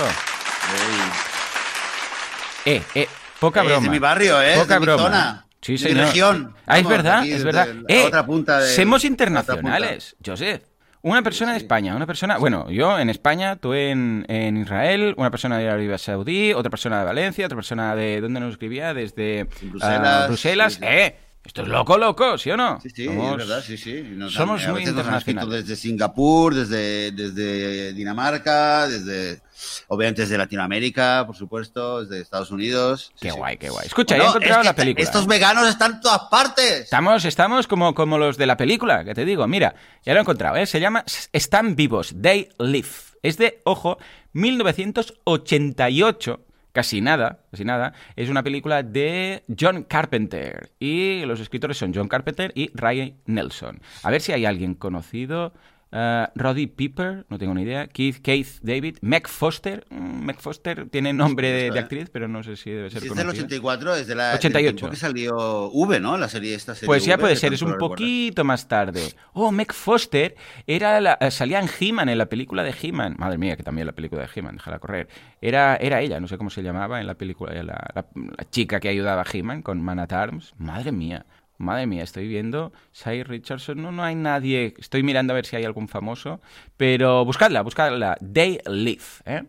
Eh, 2.66 2.84
eh, 2.94 3.08
poca 3.40 3.62
Eh, 3.62 3.64
es 3.64 3.70
broma. 3.72 3.84
de 3.86 3.90
mi 3.90 3.98
barrio, 3.98 4.40
¿eh? 4.40 4.58
Poca 4.60 4.76
de 4.76 4.80
mi 4.80 4.86
broma. 4.86 5.02
zona. 5.04 5.48
Sí, 5.64 5.78
mi 5.86 5.94
región. 5.94 6.54
Ah, 6.66 6.80
es 6.80 6.88
verdad, 6.88 7.26
es 7.26 7.44
verdad. 7.44 7.68
Eh, 7.88 8.04
otra 8.06 8.26
punta 8.26 8.60
de- 8.60 8.68
otra 8.74 9.04
internacionales, 9.04 10.16
Joseph. 10.24 10.62
Una 11.02 11.22
persona 11.22 11.52
de 11.52 11.58
España, 11.58 11.96
una 11.98 12.08
persona, 12.08 12.38
bueno, 12.38 12.70
yo 12.70 12.98
en 12.98 13.10
España, 13.10 13.58
tú 13.58 13.74
en, 13.74 14.26
en 14.30 14.56
Israel, 14.56 15.14
una 15.18 15.30
persona 15.32 15.58
de 15.58 15.68
Arabia 15.68 15.98
Saudí, 15.98 16.54
otra 16.54 16.70
persona 16.70 17.00
de 17.00 17.06
Valencia, 17.06 17.46
otra 17.46 17.58
persona 17.58 17.94
de, 17.94 18.22
¿dónde 18.22 18.40
nos 18.40 18.52
escribía? 18.54 18.94
Desde 18.94 19.48
Bruselas, 19.64 20.02
ah, 20.04 20.26
Bruselas. 20.28 20.74
sí, 20.76 20.80
sí. 20.80 20.86
Eh, 20.88 21.16
esto 21.46 21.62
es 21.64 21.68
loco, 21.68 21.98
loco, 21.98 22.38
¿sí 22.38 22.50
o 22.52 22.58
no? 22.58 22.80
Sí, 22.82 22.90
sí, 22.90 23.06
Somos- 23.06 23.32
es 23.32 23.38
verdad, 23.38 23.62
sí, 23.66 23.78
sí. 23.78 24.02
Nos 24.12 24.34
somos 24.34 24.64
han- 24.64 24.72
muy 24.72 24.84
internacionales. 24.84 25.68
desde 25.68 25.76
Singapur, 25.76 26.56
desde, 26.56 27.12
desde 27.12 27.92
Dinamarca, 27.94 28.88
desde, 28.88 29.42
obviamente 29.88 30.22
desde 30.22 30.38
Latinoamérica, 30.38 31.24
por 31.28 31.36
supuesto, 31.36 32.06
desde 32.06 32.22
Estados 32.22 32.50
Unidos. 32.52 33.12
Qué 33.20 33.32
sí. 33.32 33.36
guay, 33.38 33.58
qué 33.58 33.70
guay. 33.70 33.88
Escucha, 33.88 34.16
Bueno, 34.16 34.24
ya 34.24 34.28
he 34.28 34.30
encontrado 34.38 34.62
es 34.62 34.64
que 34.64 34.68
la 34.70 34.76
película. 34.76 35.04
Estos 35.04 35.28
veganos 35.28 35.68
están 35.68 35.94
en 35.96 36.02
todas 36.02 36.22
partes. 36.32 36.80
Estamos, 36.82 37.26
estamos 37.26 37.68
como, 37.68 37.94
como 37.94 38.18
los 38.18 38.38
de 38.38 38.46
la 38.46 38.56
película, 38.58 39.04
que 39.04 39.14
te 39.14 39.26
digo. 39.26 39.46
Mira, 39.48 39.76
ya 40.06 40.14
lo 40.14 40.20
he 40.20 40.22
encontrado, 40.22 40.56
¿eh? 40.56 40.66
Se 40.66 40.80
llama 40.80 41.04
Están 41.34 41.76
vivos, 41.76 42.16
They 42.22 42.48
Live. 42.60 42.88
Es 43.22 43.38
de, 43.38 43.60
ojo, 43.66 43.98
1988. 44.32 46.40
Casi 46.74 47.02
nada, 47.02 47.40
casi 47.52 47.66
nada. 47.66 47.94
Es 48.16 48.30
una 48.30 48.42
película 48.42 48.82
de 48.82 49.44
John 49.60 49.84
Carpenter. 49.84 50.72
Y 50.80 51.24
los 51.26 51.40
escritores 51.40 51.78
son 51.78 51.94
John 51.94 52.08
Carpenter 52.08 52.52
y 52.56 52.72
Ryan 52.74 53.14
Nelson. 53.28 53.80
A 54.02 54.10
ver 54.10 54.22
si 54.22 54.32
hay 54.32 54.46
alguien 54.46 54.74
conocido. 54.74 55.54
Uh, 55.96 56.26
Roddy 56.34 56.66
Piper, 56.66 57.24
no 57.30 57.38
tengo 57.38 57.54
ni 57.54 57.62
idea. 57.62 57.86
Keith, 57.88 58.18
Keith 58.24 58.58
David. 58.64 58.98
Meg 59.02 59.28
Foster. 59.28 59.86
Mm, 59.92 60.26
Meg 60.26 60.40
Foster 60.40 60.90
tiene 60.90 61.14
nombre 61.14 61.52
de, 61.52 61.70
de 61.70 61.78
actriz, 61.80 62.10
pero 62.12 62.28
no 62.28 62.42
sé 62.42 62.56
si 62.56 62.72
debe 62.72 62.90
ser 62.90 63.02
Si 63.02 63.08
es 63.10 63.14
del 63.14 63.24
conocida. 63.26 63.44
84, 63.46 63.96
es 63.98 64.08
de 64.08 64.16
la 64.16 64.34
88. 64.34 64.66
del 64.66 64.76
tiempo 64.76 64.90
que 64.92 64.98
salió 64.98 65.70
V, 65.72 66.00
¿no? 66.00 66.18
La 66.18 66.28
serie 66.30 66.56
esta 66.56 66.74
serie 66.74 66.88
Pues 66.88 67.06
ya 67.06 67.14
V, 67.16 67.22
puede 67.22 67.36
ser, 67.36 67.54
es 67.54 67.62
un 67.62 67.78
poquito 67.78 68.44
más 68.44 68.68
tarde. 68.68 69.02
Oh, 69.34 69.52
Meg 69.52 69.72
Foster 69.72 70.36
era 70.66 71.00
la, 71.00 71.18
eh, 71.22 71.30
salía 71.30 71.60
en 71.60 71.70
He-Man, 71.80 72.10
en 72.10 72.18
la 72.18 72.26
película 72.26 72.64
de 72.64 72.74
He-Man. 72.82 73.16
Madre 73.20 73.38
mía, 73.38 73.56
que 73.56 73.62
también 73.62 73.86
la 73.86 73.94
película 73.94 74.24
de 74.24 74.30
He-Man, 74.34 74.56
déjala 74.56 74.80
correr. 74.80 75.08
Era, 75.42 75.76
era 75.76 76.02
ella, 76.02 76.20
no 76.20 76.28
sé 76.28 76.40
cómo 76.40 76.50
se 76.50 76.64
llamaba 76.64 77.02
en 77.02 77.06
la 77.06 77.14
película, 77.14 77.54
la, 77.62 77.64
la- 77.94 78.08
la 78.16 78.50
chica 78.50 78.80
que 78.80 78.90
ayudaba 78.90 79.22
a 79.22 79.26
He-Man 79.32 79.62
con 79.62 79.80
Man 79.80 80.00
at 80.00 80.12
Arms. 80.12 80.54
Madre 80.58 80.92
mía, 80.92 81.28
madre 81.58 81.86
mía, 81.88 82.04
estoy 82.04 82.28
viendo. 82.28 82.74
Sai 82.92 83.24
Richardson, 83.24 83.82
no, 83.82 83.92
no 83.92 84.04
hay 84.04 84.16
nadie. 84.16 84.74
Estoy 84.78 85.04
mirando 85.04 85.34
a 85.34 85.36
ver 85.36 85.46
si 85.46 85.56
hay 85.56 85.64
algún 85.66 85.88
famoso. 85.88 86.42
Pero 86.78 87.24
buscadla, 87.26 87.62
buscadla. 87.62 88.18
They 88.34 88.60
Live, 88.68 89.04
¿eh? 89.26 89.44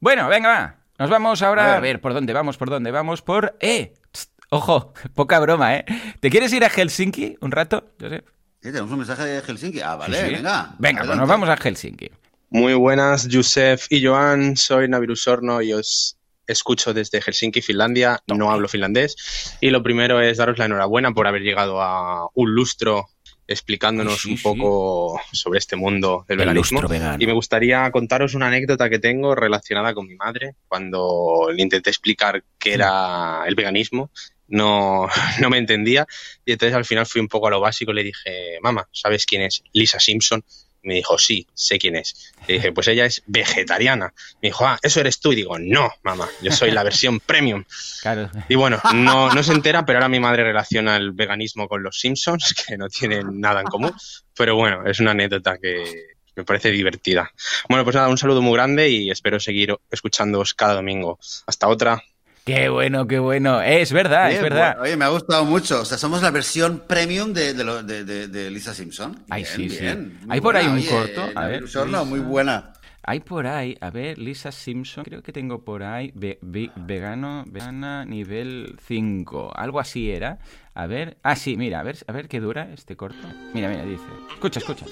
Bueno, 0.00 0.28
venga, 0.28 0.48
va. 0.48 0.76
Nos 0.98 1.10
vamos 1.10 1.42
ahora 1.42 1.74
A 1.74 1.76
a 1.76 1.80
ver. 1.80 2.00
por 2.00 2.14
dónde 2.14 2.32
vamos, 2.32 2.56
por 2.56 2.70
dónde 2.70 2.90
vamos, 2.90 3.20
por... 3.22 3.56
¡Eh! 3.60 3.94
Tst, 4.12 4.32
Ojo, 4.50 4.94
poca 5.14 5.38
broma, 5.40 5.76
¿eh? 5.76 5.84
¿Te 6.20 6.30
quieres 6.30 6.52
ir 6.52 6.64
a 6.64 6.70
Helsinki 6.70 7.36
un 7.40 7.50
rato, 7.50 7.92
Josep? 8.00 8.26
Sí, 8.62 8.70
tenemos 8.72 8.90
un 8.90 8.98
mensaje 8.98 9.24
de 9.24 9.42
Helsinki. 9.42 9.80
Ah, 9.80 9.96
vale, 9.96 10.18
Sí, 10.18 10.26
sí. 10.28 10.34
venga. 10.36 10.74
Venga, 10.78 11.04
pues 11.04 11.16
nos 11.18 11.28
vamos 11.28 11.48
a 11.48 11.56
Helsinki. 11.56 12.10
Muy 12.48 12.74
buenas, 12.74 13.28
Yusef 13.28 13.86
y 13.90 14.04
Joan. 14.04 14.56
Soy 14.56 14.88
Naviru 14.88 15.16
Sorno 15.16 15.60
y 15.62 15.72
os 15.72 16.15
escucho 16.46 16.94
desde 16.94 17.20
Helsinki, 17.20 17.62
Finlandia. 17.62 18.20
No 18.26 18.50
hablo 18.50 18.68
finlandés. 18.68 19.56
Y 19.60 19.70
lo 19.70 19.82
primero 19.82 20.20
es 20.20 20.38
daros 20.38 20.58
la 20.58 20.66
enhorabuena 20.66 21.12
por 21.12 21.26
haber 21.26 21.42
llegado 21.42 21.80
a 21.82 22.28
un 22.34 22.54
lustro 22.54 23.08
explicándonos 23.48 24.20
Sí, 24.22 24.32
un 24.32 24.36
sí. 24.38 24.42
poco 24.42 25.20
sobre 25.32 25.58
este 25.58 25.76
mundo 25.76 26.24
del 26.28 26.40
El 26.40 26.46
veganismo. 26.46 26.82
Y 27.18 27.26
me 27.26 27.32
gustaría 27.32 27.90
contaros 27.90 28.34
una 28.34 28.48
anécdota 28.48 28.90
que 28.90 28.98
tengo 28.98 29.34
relacionada 29.34 29.94
con 29.94 30.06
mi 30.06 30.16
madre 30.16 30.54
cuando 30.68 31.48
le 31.54 31.62
intenté 31.62 31.90
explicar 31.90 32.42
qué 32.58 32.74
era 32.74 33.44
el 33.46 33.54
veganismo. 33.54 34.10
No, 34.48 35.08
no 35.40 35.50
me 35.50 35.58
entendía 35.58 36.06
y 36.44 36.52
entonces 36.52 36.74
al 36.76 36.84
final 36.84 37.06
fui 37.06 37.20
un 37.20 37.28
poco 37.28 37.48
a 37.48 37.50
lo 37.50 37.60
básico. 37.60 37.92
Le 37.92 38.04
dije, 38.04 38.58
mamá, 38.62 38.88
¿sabes 38.92 39.26
quién 39.26 39.42
es 39.42 39.62
Lisa 39.72 40.00
Simpson? 40.00 40.44
Me 40.82 40.94
dijo, 40.94 41.18
sí, 41.18 41.46
sé 41.54 41.78
quién 41.78 41.96
es. 41.96 42.32
Le 42.46 42.54
dije, 42.54 42.72
pues 42.72 42.88
ella 42.88 43.06
es 43.06 43.22
vegetariana. 43.26 44.12
Me 44.42 44.48
dijo, 44.48 44.66
ah, 44.66 44.78
eso 44.82 45.00
eres 45.00 45.20
tú. 45.20 45.32
Y 45.32 45.36
digo, 45.36 45.58
no, 45.58 45.90
mamá, 46.02 46.28
yo 46.42 46.52
soy 46.52 46.70
la 46.70 46.82
versión 46.82 47.20
premium. 47.26 47.64
Claro. 48.02 48.30
Y 48.48 48.54
bueno, 48.54 48.80
no, 48.94 49.32
no 49.32 49.42
se 49.42 49.52
entera, 49.52 49.84
pero 49.84 49.98
ahora 49.98 50.08
mi 50.08 50.20
madre 50.20 50.44
relaciona 50.44 50.96
el 50.96 51.12
veganismo 51.12 51.68
con 51.68 51.82
los 51.82 51.98
Simpsons, 51.98 52.54
que 52.66 52.76
no 52.76 52.88
tienen 52.88 53.40
nada 53.40 53.60
en 53.60 53.66
común. 53.66 53.92
Pero 54.36 54.54
bueno, 54.54 54.86
es 54.86 55.00
una 55.00 55.12
anécdota 55.12 55.58
que 55.58 56.16
me 56.36 56.44
parece 56.44 56.70
divertida. 56.70 57.32
Bueno, 57.68 57.82
pues 57.84 57.96
nada, 57.96 58.08
un 58.08 58.18
saludo 58.18 58.42
muy 58.42 58.54
grande 58.54 58.88
y 58.90 59.10
espero 59.10 59.40
seguir 59.40 59.74
escuchándoos 59.90 60.54
cada 60.54 60.74
domingo. 60.74 61.18
Hasta 61.46 61.66
otra. 61.68 62.02
Qué 62.46 62.68
bueno, 62.68 63.08
qué 63.08 63.18
bueno. 63.18 63.60
Es 63.60 63.92
verdad, 63.92 64.30
es 64.30 64.40
verdad. 64.40 64.76
oye, 64.80 64.96
me 64.96 65.04
ha 65.04 65.08
gustado 65.08 65.44
mucho. 65.44 65.80
O 65.80 65.84
sea, 65.84 65.98
somos 65.98 66.22
la 66.22 66.30
versión 66.30 66.84
premium 66.86 67.32
de, 67.32 67.54
de, 67.54 67.64
lo- 67.64 67.82
de- 67.82 68.04
de- 68.04 68.28
de 68.28 68.50
Lisa 68.52 68.72
Simpson. 68.72 69.24
Ay, 69.28 69.42
Bien, 69.42 69.54
sí, 69.56 69.68
sí. 69.76 69.80
bien. 69.82 70.20
Hay 70.28 70.40
por 70.40 70.56
ahí 70.56 70.66
un 70.68 70.74
Oye, 70.76 70.88
corto. 70.88 71.28
A 71.34 71.46
ver, 71.48 71.64
muy 72.06 72.20
buena. 72.20 72.72
Hay 73.02 73.18
por 73.20 73.46
ahí, 73.48 73.76
a 73.80 73.90
ver, 73.90 74.18
Lisa 74.18 74.50
Simpson, 74.52 75.04
creo 75.04 75.22
que 75.22 75.32
tengo 75.32 75.64
por 75.64 75.82
ahí 75.82 76.10
ve- 76.14 76.38
ve- 76.42 76.70
vegano, 76.74 77.44
vegana 77.46 78.04
nivel 78.04 78.76
5, 78.84 79.52
algo 79.54 79.78
así 79.80 80.10
era. 80.10 80.38
A 80.78 80.86
ver, 80.86 81.16
ah, 81.22 81.36
sí, 81.36 81.56
mira, 81.56 81.80
a 81.80 81.82
ver, 81.82 81.96
a 82.06 82.12
ver 82.12 82.28
qué 82.28 82.38
dura 82.38 82.68
este 82.74 82.96
corto. 82.96 83.26
Mira, 83.54 83.68
mira, 83.70 83.82
dice. 83.84 84.02
Escucha, 84.34 84.60
escucha. 84.60 84.84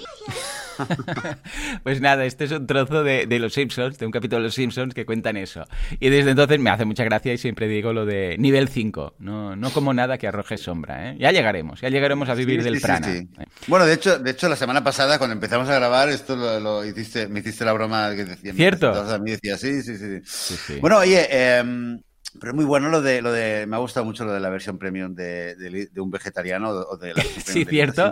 pues 1.83 2.01
nada, 2.01 2.25
este 2.25 2.45
es 2.45 2.53
un 2.53 2.67
trozo 2.67 3.05
de, 3.05 3.27
de 3.27 3.39
Los 3.39 3.53
Simpsons, 3.53 3.99
de 3.99 4.07
un 4.07 4.13
capítulo 4.13 4.39
de 4.41 4.45
Los 4.45 4.55
Simpsons 4.55 4.95
que 4.95 5.05
cuentan 5.05 5.37
eso. 5.37 5.65
Y 6.01 6.09
desde 6.09 6.31
entonces 6.31 6.59
me 6.59 6.71
hace 6.71 6.85
mucha 6.87 7.05
gracia 7.05 7.33
y 7.35 7.39
siempre 7.39 7.69
digo 7.69 7.93
lo 7.93 8.07
de 8.07 8.37
nivel 8.39 8.69
5, 8.69 9.17
no, 9.19 9.57
no 9.57 9.71
como 9.73 9.93
nada 9.93 10.17
que 10.19 10.27
arroje 10.27 10.57
sombra, 10.57 11.11
¿eh? 11.11 11.17
Ya 11.19 11.33
llegaremos, 11.33 11.81
ya 11.83 11.91
llegaremos 11.91 12.29
a 12.29 12.35
vivir 12.35 12.61
Sí, 12.61 12.65
del 12.65 12.77
sí, 12.77 12.83
prana. 12.83 13.07
sí. 13.13 13.29
¿eh? 13.39 13.45
Bueno, 13.67 13.85
de 13.87 13.95
hecho, 13.95 14.19
de 14.19 14.31
hecho, 14.31 14.49
la 14.49 14.57
semana 14.57 14.83
pasada, 14.83 15.19
cuando 15.19 15.35
empezamos 15.35 15.69
a 15.69 15.75
grabar, 15.75 16.09
esto 16.09 16.35
lo, 16.35 16.61
lo 16.61 16.85
hiciste, 16.85 17.29
me 17.29 17.41
hiciste 17.41 17.65
la 17.65 17.73
broma 17.75 18.15
que 18.17 18.25
decía. 18.25 18.55
¿Cierto? 18.55 18.91
A 18.93 19.19
mí 19.19 19.33
decía, 19.33 19.59
sí, 19.59 19.83
sí, 19.83 19.97
sí. 20.25 20.79
Bueno, 20.81 20.99
oye, 20.99 21.27
em, 21.59 22.01
pero 22.41 22.51
es 22.53 22.57
muy 22.57 22.65
bueno 22.65 22.89
lo 22.89 23.01
de, 23.03 23.23
lo 23.23 23.33
de, 23.33 23.67
me 23.67 23.77
ha 23.77 23.79
gustado 23.79 24.05
mucho 24.05 24.25
lo 24.25 24.33
de 24.33 24.41
la 24.41 24.49
versión 24.51 24.79
premium 24.79 25.15
de, 25.15 25.55
de- 25.57 25.87
de 25.87 26.01
un 26.01 26.11
vegetariano 26.11 26.71
o 26.71 26.97
de 26.97 27.15
la 27.15 27.23
Sí, 27.47 27.65
cierto. 27.65 28.03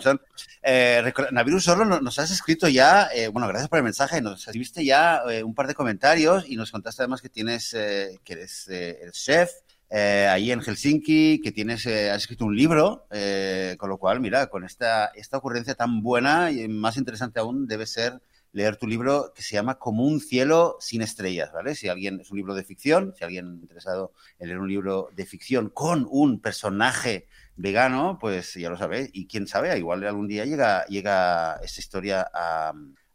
Eh, 0.62 1.12
Naviru 1.32 1.58
no- 1.84 2.00
nos 2.00 2.18
has 2.18 2.30
escrito 2.30 2.68
ya, 2.68 3.08
eh, 3.14 3.28
bueno, 3.28 3.48
gracias 3.48 3.68
por 3.68 3.78
el 3.78 3.84
mensaje, 3.84 4.20
nos 4.20 4.40
escribiste 4.46 4.84
ya 4.84 5.22
eh, 5.30 5.42
un 5.42 5.54
par 5.54 5.66
de 5.66 5.74
comentarios 5.74 6.44
y 6.48 6.56
nos 6.56 6.70
contaste 6.70 7.02
además 7.02 7.20
que 7.20 7.28
tienes, 7.28 7.74
eh, 7.74 8.18
que 8.24 8.32
eres 8.34 8.68
eh, 8.68 8.98
el 9.02 9.12
chef 9.12 9.50
eh, 9.90 10.26
ahí 10.30 10.50
en 10.50 10.60
Helsinki, 10.62 11.40
que 11.42 11.52
tienes, 11.52 11.84
eh, 11.84 12.10
has 12.10 12.22
escrito 12.22 12.46
un 12.46 12.56
libro, 12.56 13.06
eh, 13.10 13.76
con 13.78 13.90
lo 13.90 13.98
cual, 13.98 14.20
mira, 14.20 14.46
con 14.46 14.64
esta, 14.64 15.06
esta 15.14 15.36
ocurrencia 15.36 15.74
tan 15.74 16.02
buena 16.02 16.50
y 16.50 16.66
más 16.68 16.96
interesante 16.96 17.40
aún 17.40 17.66
debe 17.66 17.84
ser 17.86 18.18
leer 18.52 18.76
tu 18.76 18.86
libro 18.86 19.32
que 19.34 19.42
se 19.42 19.54
llama 19.54 19.78
Como 19.78 20.04
un 20.04 20.20
cielo 20.20 20.76
sin 20.78 21.02
estrellas, 21.02 21.52
¿vale? 21.52 21.74
Si 21.74 21.88
alguien 21.88 22.20
es 22.20 22.30
un 22.30 22.36
libro 22.36 22.54
de 22.54 22.64
ficción, 22.64 23.14
si 23.16 23.24
alguien 23.24 23.58
interesado 23.60 24.12
en 24.38 24.48
leer 24.48 24.60
un 24.60 24.68
libro 24.68 25.08
de 25.14 25.26
ficción 25.26 25.70
con 25.70 26.06
un 26.10 26.40
personaje 26.40 27.26
vegano, 27.56 28.18
pues 28.20 28.54
ya 28.54 28.70
lo 28.70 28.76
sabéis. 28.76 29.10
Y 29.12 29.26
quién 29.26 29.46
sabe, 29.46 29.76
igual 29.78 30.04
algún 30.04 30.28
día 30.28 30.44
llega, 30.44 30.84
llega 30.86 31.56
esta 31.62 31.80
historia 31.80 32.30
a, 32.32 32.74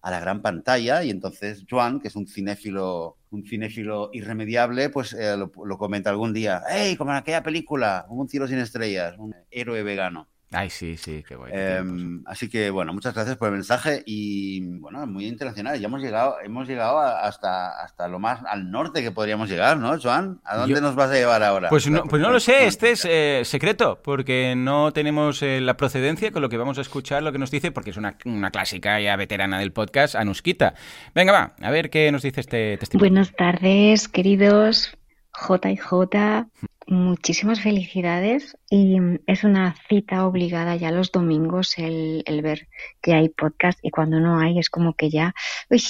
la 0.10 0.22
gran 0.22 0.42
pantalla 0.42 1.04
y 1.04 1.10
entonces 1.10 1.66
Joan, 1.70 2.00
que 2.00 2.08
es 2.08 2.16
un 2.16 2.28
cinéfilo, 2.28 3.18
un 3.30 3.46
cinéfilo 3.46 4.10
irremediable, 4.14 4.90
pues 4.90 5.12
eh, 5.12 5.36
lo, 5.36 5.52
lo 5.66 5.78
comenta 5.78 6.10
algún 6.10 6.32
día. 6.34 6.64
¡Hey, 6.70 6.96
como 6.96 7.12
en 7.12 7.18
aquella 7.18 7.44
película! 7.44 8.06
Un 8.10 8.30
cielo 8.30 8.48
sin 8.48 8.60
estrellas, 8.60 9.16
un 9.18 9.36
héroe 9.52 9.84
vegano. 9.84 10.30
Ay, 10.54 10.70
sí, 10.70 10.96
sí, 10.96 11.26
qué 11.28 11.36
guay. 11.36 11.52
Eh, 11.54 11.84
así 12.26 12.48
que 12.50 12.70
bueno, 12.70 12.94
muchas 12.94 13.14
gracias 13.14 13.36
por 13.36 13.50
el 13.50 13.56
mensaje 13.56 14.02
y 14.06 14.62
bueno, 14.80 15.06
muy 15.06 15.26
internacional. 15.28 15.78
Ya 15.78 15.88
hemos 15.88 16.02
llegado, 16.02 16.38
hemos 16.42 16.66
llegado 16.70 17.00
a- 17.00 17.20
hasta, 17.28 17.84
hasta 17.84 18.08
lo 18.08 18.18
más 18.18 18.40
al 18.48 18.72
norte 18.72 19.02
que 19.02 19.12
podríamos 19.12 19.50
llegar, 19.50 19.78
¿no, 19.78 20.00
Joan? 20.02 20.40
¿A 20.46 20.56
dónde 20.56 20.76
Yo- 20.76 20.82
nos 20.82 20.96
vas 20.96 21.12
a 21.12 21.16
llevar 21.16 21.44
ahora? 21.44 21.68
Pues 21.68 21.90
no, 21.90 22.04
pues 22.06 22.22
no 22.22 22.32
lo 22.32 22.40
sé, 22.40 22.66
este 22.66 22.92
es 22.92 23.04
eh, 23.04 23.42
secreto, 23.44 24.00
porque 24.02 24.54
no 24.56 24.94
tenemos 24.94 25.42
eh, 25.44 25.60
la 25.60 25.76
procedencia 25.76 26.32
con 26.32 26.42
lo 26.42 26.48
que 26.48 26.56
vamos 26.56 26.78
a 26.78 26.82
escuchar, 26.82 27.24
lo 27.24 27.34
que 27.34 27.40
nos 27.40 27.52
dice, 27.52 27.72
porque 27.74 27.90
es 27.90 27.98
una, 27.98 28.18
una 28.24 28.50
clásica 28.50 29.02
ya 29.02 29.18
veterana 29.18 29.60
del 29.60 29.74
podcast, 29.74 30.16
Anuskita. 30.16 30.76
Venga, 31.14 31.34
va, 31.34 31.56
a 31.62 31.72
ver 31.72 31.90
qué 31.90 32.10
nos 32.10 32.22
dice 32.22 32.40
este 32.40 32.78
testimonio. 32.78 33.12
Buenas 33.12 33.36
tardes, 33.36 34.08
queridos 34.08 34.98
J 35.34 35.72
y 35.72 35.76
J. 35.78 36.48
Muchísimas 36.90 37.60
felicidades 37.60 38.58
y 38.70 38.98
mm, 38.98 39.20
es 39.28 39.44
una 39.44 39.76
cita 39.90 40.26
obligada 40.26 40.78
ya 40.78 40.90
los 40.90 41.12
domingos 41.12 41.78
el, 41.78 42.24
el 42.26 42.42
ver 42.42 42.70
que 43.02 43.14
hay 43.14 43.28
podcast 43.28 43.78
y 43.84 43.90
cuando 43.90 44.22
no 44.22 44.40
hay 44.40 44.58
es 44.58 44.70
como 44.70 44.94
que 44.94 45.10
ya, 45.10 45.36
uy, 45.70 45.84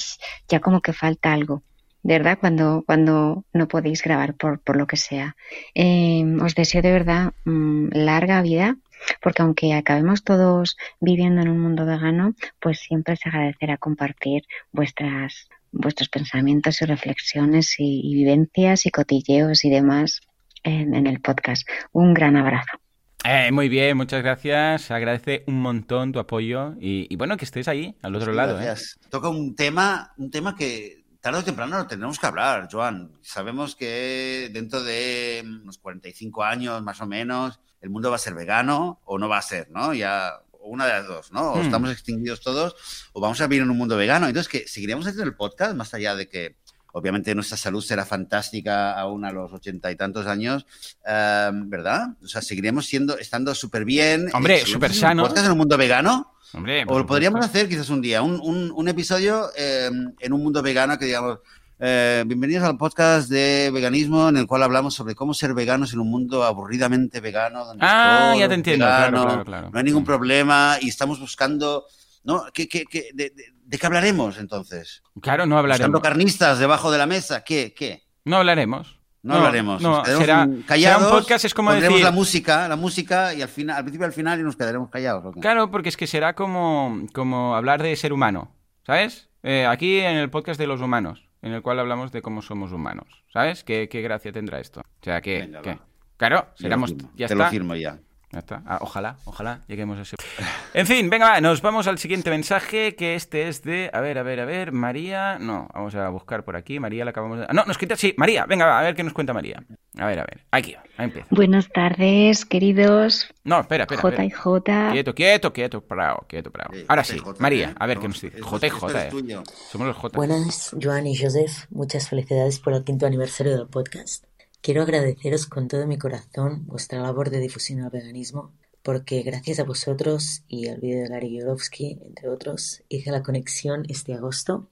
ya 0.48 0.58
como 0.58 0.80
que 0.80 0.92
falta 0.92 1.32
algo. 1.32 1.62
Verdad, 2.02 2.38
cuando, 2.40 2.82
cuando 2.84 3.44
no 3.52 3.68
podéis 3.68 4.02
grabar 4.02 4.34
por, 4.34 4.60
por 4.60 4.76
lo 4.76 4.88
que 4.88 4.96
sea. 4.96 5.36
Eh, 5.72 6.24
os 6.42 6.56
deseo 6.56 6.82
de 6.82 6.90
verdad 6.90 7.32
mm, 7.44 7.90
larga 7.92 8.42
vida, 8.42 8.76
porque 9.22 9.42
aunque 9.42 9.74
acabemos 9.74 10.24
todos 10.24 10.76
viviendo 11.00 11.42
en 11.42 11.48
un 11.48 11.60
mundo 11.60 11.86
vegano, 11.86 12.34
pues 12.58 12.80
siempre 12.80 13.14
se 13.14 13.28
agradecerá 13.28 13.76
compartir 13.78 14.42
vuestras 14.72 15.48
vuestros 15.70 16.08
pensamientos 16.08 16.82
y 16.82 16.86
reflexiones 16.86 17.76
y 17.78 18.14
vivencias 18.14 18.86
y 18.86 18.90
cotilleos 18.90 19.64
y 19.64 19.70
demás 19.70 20.22
en, 20.68 20.94
en 20.94 21.06
el 21.06 21.20
podcast. 21.20 21.66
Un 21.92 22.14
gran 22.14 22.36
abrazo. 22.36 22.78
Eh, 23.24 23.50
muy 23.50 23.68
bien, 23.68 23.96
muchas 23.96 24.22
gracias. 24.22 24.90
Agradece 24.90 25.42
un 25.46 25.60
montón 25.60 26.12
tu 26.12 26.18
apoyo 26.20 26.74
y, 26.80 27.12
y 27.12 27.16
bueno, 27.16 27.36
que 27.36 27.44
estés 27.44 27.66
ahí, 27.68 27.96
al 28.02 28.14
otro 28.14 28.30
Sí, 28.32 28.36
lado. 28.36 28.52
¿eh? 28.60 28.64
gracias. 28.64 28.98
Toca 29.10 29.28
un 29.28 29.54
tema, 29.56 30.12
un 30.18 30.30
tema 30.30 30.54
que 30.54 31.04
tarde 31.20 31.40
o 31.40 31.44
temprano 31.44 31.76
lo 31.78 31.86
tendremos 31.86 32.18
que 32.18 32.26
hablar, 32.26 32.68
Joan. 32.70 33.10
Sabemos 33.22 33.74
que 33.74 34.50
dentro 34.52 34.82
de 34.84 35.42
unos 35.44 35.78
45 35.78 36.44
años, 36.44 36.80
más 36.82 37.00
o 37.00 37.06
menos, 37.06 37.58
el 37.80 37.90
mundo 37.90 38.08
va 38.10 38.16
a 38.16 38.20
ser 38.20 38.34
vegano 38.34 39.00
o 39.04 39.18
no 39.18 39.28
va 39.28 39.38
a 39.38 39.42
ser, 39.42 39.68
¿no? 39.70 39.92
Ya 39.94 40.32
o 40.52 40.68
una 40.70 40.86
de 40.86 40.92
las 40.92 41.06
dos, 41.08 41.32
¿no? 41.32 41.52
O 41.52 41.56
Hmm. 41.56 41.62
estamos 41.62 41.90
extinguidos 41.90 42.40
todos 42.40 42.76
o 43.12 43.20
vamos 43.20 43.40
a 43.40 43.46
vivir 43.48 43.62
en 43.64 43.70
un 43.70 43.76
mundo 43.78 43.96
vegano. 43.96 44.28
Entonces, 44.28 44.48
que 44.48 44.68
seguiremos 44.68 45.06
haciendo 45.06 45.24
el 45.28 45.34
podcast 45.36 45.74
más 45.74 45.92
allá 45.92 46.14
de 46.14 46.28
que 46.28 46.56
obviamente 46.98 47.34
nuestra 47.34 47.56
salud 47.56 47.80
será 47.82 48.04
fantástica 48.04 48.98
aún 48.98 49.24
a 49.24 49.32
los 49.32 49.52
ochenta 49.52 49.90
y 49.90 49.96
tantos 49.96 50.26
años, 50.26 50.66
eh, 51.06 51.50
¿verdad? 51.52 52.08
O 52.22 52.26
sea, 52.28 52.42
seguiremos 52.42 52.86
siendo, 52.86 53.18
estando 53.18 53.54
súper 53.54 53.84
bien. 53.84 54.28
Hombre, 54.34 54.54
Eh, 54.54 54.58
¿seguiremos 54.58 54.72
súper 54.72 54.94
sanos. 54.94 55.28
podcast 55.28 55.46
en 55.46 55.52
un 55.52 55.58
mundo 55.58 55.76
vegano? 55.78 56.34
Hombre, 56.52 56.84
O 56.88 56.98
lo 56.98 57.06
podríamos 57.06 57.44
hacer 57.44 57.68
quizás 57.68 57.90
un 57.90 58.00
día, 58.00 58.22
un, 58.22 58.40
un- 58.42 58.72
un 58.74 58.88
episodio 58.88 59.48
eh, 59.56 59.90
en 60.18 60.32
un 60.32 60.42
mundo 60.42 60.62
vegano 60.62 60.98
que 60.98 61.04
digamos, 61.04 61.40
eh, 61.80 62.24
bienvenidos 62.26 62.64
al 62.64 62.76
podcast 62.78 63.28
de 63.28 63.70
veganismo 63.72 64.28
en 64.30 64.36
el 64.38 64.46
cual 64.46 64.62
hablamos 64.62 64.94
sobre 64.94 65.14
cómo 65.14 65.34
ser 65.34 65.52
veganos 65.54 65.92
en 65.92 66.00
un 66.00 66.10
mundo 66.10 66.42
aburridamente 66.44 67.20
vegano. 67.20 67.64
Donde 67.66 67.84
Ah, 67.86 68.34
ya 68.36 68.48
te 68.48 68.54
entiendo, 68.54 68.84
claro, 68.86 69.22
claro, 69.22 69.44
claro. 69.44 69.70
No 69.70 69.78
hay 69.78 69.84
ningún 69.84 70.02
Mm. 70.02 70.06
problema 70.06 70.78
y 70.80 70.88
estamos 70.88 71.20
buscando, 71.20 71.84
¿no? 72.24 72.44
¿Qué, 72.52 72.66
qué- 72.66 72.84
qué- 72.90 73.10
de, 73.14 73.30
de- 73.30 73.54
de 73.68 73.78
qué 73.78 73.86
hablaremos 73.86 74.38
entonces? 74.38 75.02
Claro, 75.20 75.44
no 75.46 75.58
hablaremos. 75.58 75.88
Buscando 75.90 76.00
carnistas 76.02 76.58
debajo 76.58 76.90
de 76.90 76.98
la 76.98 77.06
mesa, 77.06 77.44
¿qué? 77.44 77.74
¿Qué? 77.76 78.02
No 78.24 78.36
hablaremos. 78.38 78.98
No, 79.22 79.34
hablaremos. 79.34 79.82
No, 79.82 79.98
Nos 79.98 80.06
será, 80.08 80.44
un- 80.44 80.54
será 80.54 80.66
callados, 80.66 81.02
un 81.12 81.18
podcast, 81.18 81.44
es 81.44 81.52
como 81.52 81.72
decir... 81.72 82.02
la 82.02 82.10
música, 82.12 82.66
la 82.68 82.76
música 82.76 83.34
y 83.34 83.42
al 83.42 83.48
final, 83.48 83.76
al 83.76 83.82
principio 83.84 84.06
y 84.06 84.08
al 84.08 84.12
final 84.14 84.40
y 84.40 84.42
nos 84.42 84.56
quedaremos 84.56 84.88
callados. 84.90 85.34
Claro, 85.40 85.70
porque 85.70 85.88
es 85.90 85.96
que 85.96 86.06
será 86.06 86.34
como, 86.34 87.02
como 87.12 87.54
hablar 87.56 87.82
de 87.82 87.94
ser 87.96 88.12
humano, 88.12 88.54
¿sabes? 88.86 89.28
Eh, 89.42 89.66
aquí 89.66 89.98
en 89.98 90.16
el 90.16 90.30
podcast 90.30 90.58
de 90.58 90.66
los 90.66 90.80
humanos, 90.80 91.28
en 91.42 91.52
el 91.52 91.62
cual 91.62 91.78
hablamos 91.80 92.10
de 92.12 92.22
cómo 92.22 92.40
somos 92.42 92.72
humanos, 92.72 93.06
¿sabes? 93.32 93.64
¿Qué, 93.64 93.88
qué 93.90 94.00
gracia 94.02 94.32
tendrá 94.32 94.60
esto? 94.60 94.80
O 94.80 95.04
sea, 95.04 95.20
que... 95.20 95.40
Venga, 95.40 95.62
que-. 95.62 95.78
Claro, 96.16 96.42
Te 96.42 96.50
lo 96.50 96.56
seramos... 96.56 96.90
firmo, 96.90 97.10
Ya 97.16 97.26
te 97.26 97.34
está. 97.34 97.44
lo 97.44 97.50
firmo 97.50 97.74
ya. 97.74 97.98
Ya 98.30 98.40
está. 98.40 98.62
Ah, 98.66 98.78
ojalá, 98.82 99.16
ojalá 99.24 99.62
lleguemos 99.68 99.98
a 99.98 100.02
ese. 100.02 100.16
En 100.74 100.86
fin, 100.86 101.08
venga, 101.08 101.30
va, 101.30 101.40
nos 101.40 101.62
vamos 101.62 101.86
al 101.86 101.98
siguiente 101.98 102.28
mensaje, 102.28 102.94
que 102.94 103.14
este 103.14 103.48
es 103.48 103.62
de. 103.62 103.90
A 103.92 104.00
ver, 104.02 104.18
a 104.18 104.22
ver, 104.22 104.38
a 104.40 104.44
ver. 104.44 104.70
María. 104.70 105.38
No, 105.38 105.66
vamos 105.74 105.94
a 105.94 106.08
buscar 106.10 106.44
por 106.44 106.54
aquí. 106.56 106.78
María 106.78 107.04
la 107.06 107.10
acabamos 107.12 107.38
de. 107.38 107.46
Ah, 107.48 107.52
no, 107.54 107.64
nos 107.64 107.78
quita. 107.78 107.96
Sí, 107.96 108.14
María, 108.18 108.44
venga, 108.44 108.66
va, 108.66 108.78
a 108.78 108.82
ver 108.82 108.94
qué 108.94 109.02
nos 109.02 109.14
cuenta 109.14 109.32
María. 109.32 109.64
A 109.96 110.06
ver, 110.06 110.18
a 110.20 110.24
ver. 110.24 110.44
Aquí, 110.50 110.74
ahí 110.98 111.06
empieza. 111.06 111.26
Buenas 111.30 111.68
tardes, 111.70 112.44
queridos. 112.44 113.28
No, 113.44 113.60
espera, 113.60 113.84
espera. 113.84 114.02
J 114.02 114.22
y 114.24 114.26
espera. 114.26 114.42
J. 114.42 114.90
Quieto, 114.92 115.14
quieto, 115.14 115.52
quieto, 115.54 115.84
bravo, 115.88 116.26
quieto, 116.28 116.50
bravo. 116.50 116.74
Sí, 116.74 116.84
Ahora 116.86 117.02
JJ, 117.02 117.12
sí, 117.14 117.22
María, 117.38 117.70
¿eh? 117.70 117.74
a 117.78 117.86
ver 117.86 117.96
No, 117.96 118.02
qué 118.02 118.08
nos 118.08 118.20
dice. 118.20 118.36
esto- 118.36 118.46
J 118.46 118.66
y 118.66 118.68
esto 118.68 118.80
J, 118.80 118.98
es 118.98 119.04
eh. 119.06 119.08
tuyo. 119.10 119.42
Somos 119.72 119.86
los 119.88 119.96
J. 119.96 120.16
Buenas, 120.16 120.76
Joan 120.80 121.06
y 121.06 121.16
Joseph. 121.16 121.64
Muchas 121.70 122.10
felicidades 122.10 122.58
por 122.60 122.74
el 122.74 122.84
quinto 122.84 123.06
aniversario 123.06 123.56
del 123.56 123.66
podcast. 123.68 124.24
Quiero 124.60 124.82
agradeceros 124.82 125.46
con 125.46 125.68
todo 125.68 125.86
mi 125.86 125.98
corazón 125.98 126.66
vuestra 126.66 127.00
labor 127.00 127.30
de 127.30 127.40
difusión 127.40 127.80
al 127.80 127.90
veganismo, 127.90 128.52
porque 128.82 129.22
gracias 129.22 129.60
a 129.60 129.64
vosotros 129.64 130.42
y 130.48 130.68
al 130.68 130.80
vídeo 130.80 131.02
de 131.02 131.08
Gary 131.08 131.38
Yourofsky, 131.38 131.98
entre 132.04 132.28
otros, 132.28 132.82
hice 132.88 133.10
la 133.10 133.22
conexión 133.22 133.84
este 133.88 134.14
agosto 134.14 134.68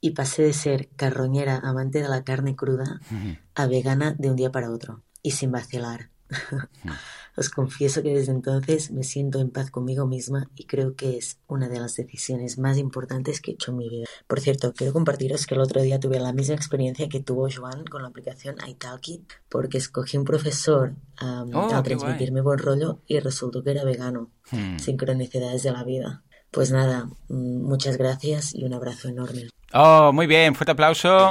y 0.00 0.10
pasé 0.10 0.42
de 0.42 0.52
ser 0.52 0.88
carroñera 0.96 1.58
amante 1.58 2.00
de 2.00 2.08
la 2.08 2.22
carne 2.22 2.54
cruda 2.54 3.00
a 3.54 3.66
vegana 3.66 4.14
de 4.18 4.30
un 4.30 4.36
día 4.36 4.52
para 4.52 4.70
otro 4.70 5.02
y 5.22 5.32
sin 5.32 5.50
vacilar. 5.50 6.10
Os 7.36 7.50
confieso 7.50 8.02
que 8.02 8.14
desde 8.14 8.32
entonces 8.32 8.90
me 8.90 9.02
siento 9.02 9.40
en 9.40 9.50
paz 9.50 9.70
conmigo 9.70 10.06
misma 10.06 10.48
y 10.54 10.64
creo 10.64 10.94
que 10.94 11.18
es 11.18 11.38
una 11.46 11.68
de 11.68 11.78
las 11.78 11.94
decisiones 11.96 12.58
más 12.58 12.78
importantes 12.78 13.40
que 13.40 13.50
he 13.50 13.54
hecho 13.54 13.72
en 13.72 13.76
mi 13.76 13.88
vida. 13.88 14.06
Por 14.26 14.40
cierto, 14.40 14.72
quiero 14.72 14.92
compartiros 14.92 15.46
que 15.46 15.54
el 15.54 15.60
otro 15.60 15.82
día 15.82 16.00
tuve 16.00 16.18
la 16.18 16.32
misma 16.32 16.54
experiencia 16.54 17.08
que 17.08 17.20
tuvo 17.20 17.48
Joan 17.54 17.84
con 17.84 18.02
la 18.02 18.08
aplicación 18.08 18.56
italki, 18.66 19.24
porque 19.48 19.78
escogí 19.78 20.16
un 20.16 20.24
profesor 20.24 20.94
am, 21.18 21.54
Oh, 21.54 21.74
a 21.74 21.82
transmitirme 21.82 22.40
buen 22.40 22.58
rollo 22.58 23.00
y 23.06 23.18
resultó 23.20 23.62
que 23.62 23.70
era 23.70 23.84
vegano. 23.84 24.30
Hmm. 24.50 24.78
Sincronicidades 24.78 25.62
de 25.62 25.72
la 25.72 25.84
vida. 25.84 26.22
Pues 26.50 26.70
nada, 26.70 27.08
mm, 27.28 27.62
muchas 27.62 27.96
gracias 27.96 28.54
y 28.54 28.64
un 28.64 28.74
abrazo 28.74 29.08
enorme. 29.08 29.48
Oh, 29.72 30.12
muy 30.12 30.26
bien, 30.26 30.54
fuerte 30.54 30.72
aplauso. 30.72 31.30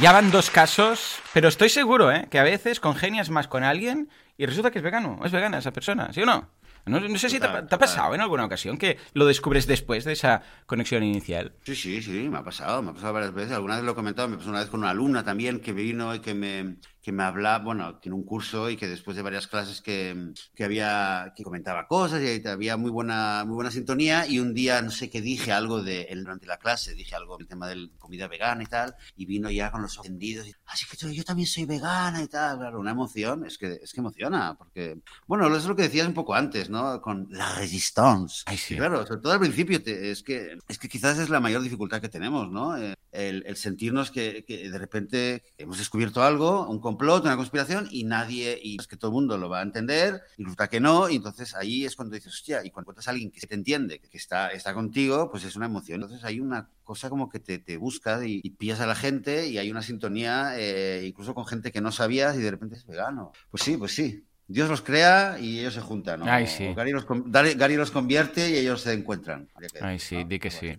Ya 0.00 0.12
van 0.12 0.30
dos 0.30 0.50
casos, 0.50 1.16
pero 1.34 1.48
estoy 1.48 1.68
seguro, 1.68 2.12
¿eh? 2.12 2.28
Que 2.30 2.38
a 2.38 2.44
veces 2.44 2.78
congenias 2.78 3.30
más 3.30 3.48
con 3.48 3.64
alguien 3.64 4.08
y 4.36 4.46
resulta 4.46 4.70
que 4.70 4.78
es 4.78 4.84
vegano, 4.84 5.18
es 5.24 5.32
vegana 5.32 5.58
esa 5.58 5.72
persona, 5.72 6.12
¿sí 6.12 6.22
o 6.22 6.26
no? 6.26 6.48
No, 6.86 7.00
sé 7.18 7.28
si 7.28 7.38
te, 7.40 7.46
ha- 7.46 7.66
pasado 7.78 8.14
en 8.14 8.20
alguna 8.22 8.44
ocasión 8.46 8.78
que 8.78 8.96
lo 9.12 9.26
descubres 9.26 9.66
después 9.66 10.04
de 10.04 10.12
esa 10.12 10.40
conexión 10.66 11.02
inicial. 11.02 11.52
Sí, 11.64 11.74
sí, 11.74 12.00
sí, 12.00 12.28
me 12.30 12.38
ha 12.38 12.44
pasado, 12.44 12.80
me 12.80 12.90
ha 12.90 12.94
pasado 12.94 13.12
varias 13.12 13.34
veces. 13.34 13.52
Alguna 13.52 13.74
vez 13.76 13.84
lo 13.84 13.92
he 13.92 13.94
comentado, 13.94 14.28
me 14.28 14.36
pasó 14.38 14.48
una 14.48 14.60
vez 14.60 14.70
con 14.70 14.80
una 14.80 14.90
alumna 14.90 15.22
también 15.24 15.60
que 15.60 15.72
vino 15.72 16.14
y 16.14 16.20
que 16.20 16.32
me, 16.34 16.76
que 17.08 17.12
me 17.12 17.22
hablaba, 17.22 17.64
bueno, 17.64 17.98
tiene 18.00 18.16
un 18.16 18.22
curso 18.22 18.68
y 18.68 18.76
que 18.76 18.86
después 18.86 19.16
de 19.16 19.22
varias 19.22 19.46
clases 19.46 19.80
que, 19.80 20.14
que 20.54 20.62
había, 20.64 21.32
que 21.34 21.42
comentaba 21.42 21.86
cosas 21.86 22.20
y 22.22 22.46
había 22.46 22.76
muy 22.76 22.90
buena, 22.90 23.44
muy 23.46 23.54
buena 23.54 23.70
sintonía 23.70 24.26
y 24.26 24.40
un 24.40 24.52
día, 24.52 24.82
no 24.82 24.90
sé 24.90 25.08
qué 25.08 25.22
dije, 25.22 25.50
algo 25.50 25.82
de, 25.82 26.02
el- 26.02 26.20
durante 26.24 26.44
la 26.46 26.58
clase, 26.58 26.92
dije 26.94 27.14
algo 27.14 27.38
del 27.38 27.48
tema 27.48 27.66
de 27.66 27.88
comida 27.98 28.28
vegana 28.28 28.62
y 28.62 28.66
tal, 28.66 28.94
y 29.16 29.24
vino 29.24 29.50
ya 29.50 29.70
con 29.70 29.80
los 29.80 29.94
ojos 29.96 30.06
tendidos 30.06 30.46
y, 30.48 30.52
así 30.66 30.84
que 30.84 30.98
yo, 30.98 31.08
yo 31.08 31.24
también 31.24 31.46
soy 31.46 31.64
vegana 31.64 32.22
y 32.22 32.26
tal, 32.28 32.58
claro, 32.58 32.78
una 32.78 32.90
emoción, 32.90 33.46
es 33.46 33.56
que, 33.56 33.78
es 33.82 33.90
que 33.94 34.00
emociona, 34.00 34.54
porque, 34.58 34.98
bueno, 35.26 35.56
es 35.56 35.64
lo 35.64 35.74
que 35.74 35.84
decías 35.84 36.06
un 36.06 36.12
poco 36.12 36.34
antes, 36.34 36.68
¿no? 36.68 37.00
Con 37.00 37.26
la 37.30 37.54
resistance. 37.54 38.42
Ay, 38.44 38.58
sí. 38.58 38.76
Claro, 38.76 39.06
sobre 39.06 39.22
todo 39.22 39.32
al 39.32 39.40
principio, 39.40 39.82
te- 39.82 40.10
es, 40.10 40.22
que, 40.22 40.58
es 40.68 40.78
que 40.78 40.88
quizás 40.90 41.18
es 41.18 41.30
la 41.30 41.40
mayor 41.40 41.62
dificultad 41.62 42.02
que 42.02 42.10
tenemos, 42.10 42.50
¿no? 42.50 42.76
Eh, 42.76 42.94
El, 43.12 43.42
el 43.46 43.56
sentirnos 43.56 44.10
que, 44.10 44.44
que 44.46 44.68
de 44.70 44.78
repente 44.78 45.42
hemos 45.56 45.78
descubierto 45.78 46.22
algo, 46.22 46.68
un 46.68 46.78
complot, 46.98 47.24
una 47.24 47.36
conspiración, 47.36 47.88
y 47.90 48.04
nadie, 48.04 48.58
y 48.62 48.76
es 48.80 48.86
que 48.86 48.96
todo 48.96 49.10
el 49.10 49.14
mundo 49.14 49.38
lo 49.38 49.48
va 49.48 49.60
a 49.60 49.62
entender, 49.62 50.22
y 50.36 50.42
resulta 50.42 50.68
que 50.68 50.80
no, 50.80 51.08
y 51.08 51.16
entonces 51.16 51.54
ahí 51.54 51.84
es 51.84 51.96
cuando 51.96 52.14
dices, 52.14 52.32
hostia, 52.34 52.64
y 52.64 52.70
cuando 52.70 52.84
encuentras 52.90 53.08
a 53.08 53.12
alguien 53.12 53.30
que 53.30 53.46
te 53.46 53.54
entiende, 53.54 54.00
que 54.00 54.16
está, 54.16 54.48
está 54.50 54.74
contigo, 54.74 55.30
pues 55.30 55.44
es 55.44 55.56
una 55.56 55.66
emoción. 55.66 56.02
Entonces 56.02 56.24
hay 56.24 56.40
una 56.40 56.68
cosa 56.84 57.08
como 57.08 57.28
que 57.28 57.38
te, 57.40 57.58
te 57.58 57.76
busca 57.76 58.26
y, 58.26 58.40
y 58.42 58.50
pillas 58.50 58.80
a 58.80 58.86
la 58.86 58.94
gente, 58.94 59.46
y 59.48 59.58
hay 59.58 59.70
una 59.70 59.82
sintonía, 59.82 60.52
eh, 60.58 61.04
incluso 61.06 61.34
con 61.34 61.46
gente 61.46 61.70
que 61.72 61.80
no 61.80 61.92
sabías, 61.92 62.36
y 62.36 62.40
de 62.40 62.50
repente 62.50 62.76
es 62.76 62.86
vegano. 62.86 63.32
Pues 63.50 63.62
sí, 63.62 63.76
pues 63.76 63.94
sí. 63.94 64.24
Dios 64.50 64.70
los 64.70 64.80
crea 64.80 65.38
y 65.38 65.58
ellos 65.58 65.74
se 65.74 65.82
juntan. 65.82 66.20
¿no? 66.20 66.26
Ay, 66.26 66.46
sí. 66.46 66.72
Gary 66.74 66.92
los, 66.92 67.04
Gary- 67.06 67.76
los 67.76 67.90
convierte 67.90 68.48
y 68.48 68.56
ellos 68.56 68.80
se 68.80 68.94
encuentran. 68.94 69.46
Ay, 69.82 69.98
sí, 69.98 70.16
¿no? 70.16 70.24
di 70.24 70.38
que 70.38 70.50
sí. 70.50 70.78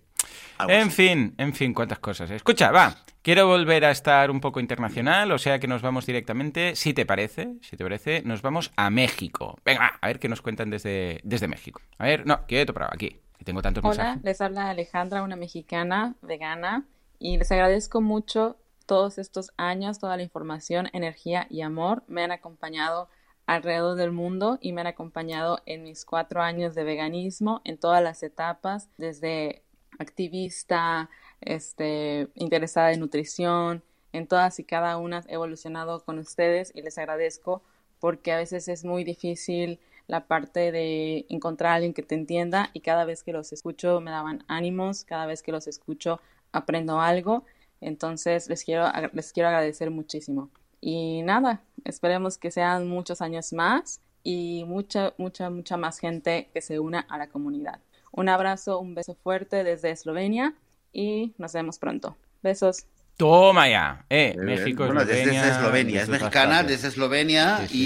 En 0.68 0.88
así. 0.88 0.90
fin, 0.90 1.34
en 1.38 1.54
fin, 1.54 1.72
cuántas 1.74 1.98
cosas. 1.98 2.30
Escucha, 2.30 2.70
va, 2.70 2.96
quiero 3.22 3.46
volver 3.46 3.84
a 3.84 3.90
estar 3.90 4.30
un 4.30 4.40
poco 4.40 4.60
internacional, 4.60 5.30
o 5.32 5.38
sea 5.38 5.58
que 5.58 5.66
nos 5.66 5.82
vamos 5.82 6.06
directamente, 6.06 6.76
si 6.76 6.92
te 6.94 7.06
parece, 7.06 7.54
si 7.62 7.76
te 7.76 7.84
parece, 7.84 8.22
nos 8.24 8.42
vamos 8.42 8.72
a 8.76 8.90
México. 8.90 9.58
Venga, 9.64 9.80
va, 9.80 9.98
a 10.00 10.06
ver 10.06 10.18
qué 10.18 10.28
nos 10.28 10.42
cuentan 10.42 10.70
desde, 10.70 11.20
desde 11.24 11.48
México. 11.48 11.80
A 11.98 12.04
ver, 12.04 12.26
no, 12.26 12.46
quieto, 12.46 12.74
pero 12.74 12.86
aquí, 12.90 13.20
que 13.38 13.44
tengo 13.44 13.62
tantos 13.62 13.84
Hola, 13.84 13.94
mensajes. 13.96 14.24
les 14.24 14.40
habla 14.40 14.70
Alejandra, 14.70 15.22
una 15.22 15.36
mexicana 15.36 16.14
vegana, 16.22 16.84
y 17.18 17.36
les 17.36 17.50
agradezco 17.52 18.00
mucho 18.00 18.56
todos 18.86 19.18
estos 19.18 19.52
años, 19.56 19.98
toda 19.98 20.16
la 20.16 20.22
información, 20.22 20.88
energía 20.92 21.46
y 21.48 21.60
amor. 21.62 22.02
Me 22.08 22.24
han 22.24 22.32
acompañado 22.32 23.08
alrededor 23.46 23.96
del 23.96 24.12
mundo 24.12 24.58
y 24.60 24.72
me 24.72 24.80
han 24.80 24.86
acompañado 24.86 25.60
en 25.66 25.82
mis 25.82 26.04
cuatro 26.04 26.42
años 26.42 26.74
de 26.74 26.84
veganismo, 26.84 27.60
en 27.64 27.78
todas 27.78 28.02
las 28.02 28.22
etapas, 28.22 28.88
desde 28.96 29.59
activista, 30.00 31.10
este, 31.40 32.28
interesada 32.34 32.92
en 32.92 33.00
nutrición, 33.00 33.82
en 34.12 34.26
todas 34.26 34.58
y 34.58 34.64
cada 34.64 34.96
una 34.98 35.22
he 35.28 35.34
evolucionado 35.34 36.04
con 36.04 36.18
ustedes 36.18 36.72
y 36.74 36.82
les 36.82 36.98
agradezco 36.98 37.62
porque 38.00 38.32
a 38.32 38.38
veces 38.38 38.66
es 38.68 38.84
muy 38.84 39.04
difícil 39.04 39.78
la 40.08 40.26
parte 40.26 40.72
de 40.72 41.26
encontrar 41.28 41.72
a 41.72 41.74
alguien 41.76 41.94
que 41.94 42.02
te 42.02 42.16
entienda 42.16 42.70
y 42.72 42.80
cada 42.80 43.04
vez 43.04 43.22
que 43.22 43.32
los 43.32 43.52
escucho 43.52 44.00
me 44.00 44.10
daban 44.10 44.44
ánimos, 44.48 45.04
cada 45.04 45.26
vez 45.26 45.42
que 45.42 45.52
los 45.52 45.68
escucho 45.68 46.20
aprendo 46.50 47.00
algo, 47.00 47.44
entonces 47.80 48.48
les 48.48 48.64
quiero, 48.64 48.86
les 49.12 49.32
quiero 49.32 49.48
agradecer 49.48 49.90
muchísimo. 49.90 50.50
Y 50.80 51.22
nada, 51.22 51.62
esperemos 51.84 52.38
que 52.38 52.50
sean 52.50 52.88
muchos 52.88 53.20
años 53.20 53.52
más 53.52 54.00
y 54.24 54.64
mucha, 54.66 55.14
mucha, 55.18 55.50
mucha 55.50 55.76
más 55.76 55.98
gente 55.98 56.48
que 56.52 56.62
se 56.62 56.80
una 56.80 57.00
a 57.00 57.18
la 57.18 57.28
comunidad. 57.28 57.80
Un 58.12 58.28
abrazo, 58.28 58.78
un 58.80 58.94
beso 58.94 59.14
fuerte 59.14 59.62
desde 59.64 59.90
Eslovenia 59.90 60.54
y 60.92 61.32
nos 61.38 61.52
vemos 61.52 61.78
pronto. 61.78 62.16
Besos. 62.42 62.86
Toma 63.16 63.68
ya, 63.68 64.04
eh. 64.08 64.34
México, 64.38 64.86
Bueno, 64.86 65.00
desde- 65.04 65.20
Eslovenia. 65.20 65.42
desde 65.44 65.56
Eslovenia, 65.58 65.96
de 65.98 66.02
es 66.04 66.08
mexicana, 66.08 66.54
partes. 66.56 66.70
desde 66.76 66.88
Eslovenia 66.88 67.58
Sí, 67.58 67.68
sí, 67.68 67.76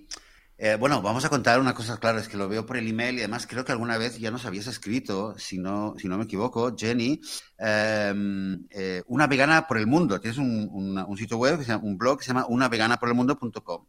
y 0.00 0.06
eh, 0.58 0.76
bueno, 0.78 1.00
vamos 1.00 1.24
a 1.24 1.28
contar 1.30 1.60
una 1.60 1.74
cosa, 1.74 1.98
claro, 1.98 2.18
es 2.18 2.28
que 2.28 2.36
lo 2.36 2.48
veo 2.48 2.66
por 2.66 2.76
el 2.76 2.88
email 2.88 3.14
y 3.16 3.18
además 3.20 3.46
creo 3.46 3.64
que 3.64 3.72
alguna 3.72 3.98
vez 3.98 4.18
ya 4.18 4.30
nos 4.32 4.44
habías 4.46 4.66
escrito, 4.66 5.38
si 5.38 5.58
no, 5.58 5.94
si 5.96 6.08
no 6.08 6.18
me 6.18 6.24
equivoco, 6.24 6.74
Jenny, 6.76 7.20
eh, 7.58 8.12
eh, 8.70 9.02
una 9.06 9.26
vegana 9.28 9.66
por 9.68 9.78
el 9.78 9.86
mundo. 9.86 10.20
Tienes 10.20 10.38
un, 10.38 11.16
sitio 11.16 11.38
web, 11.38 11.58
que 11.58 11.64
se 11.64 11.70
llama- 11.72 11.84
un 11.84 11.96
blog 11.96 12.18
que 12.18 12.24
se 12.24 12.28
llama 12.32 12.46
unaveganaporelmundo.com. 12.48 13.84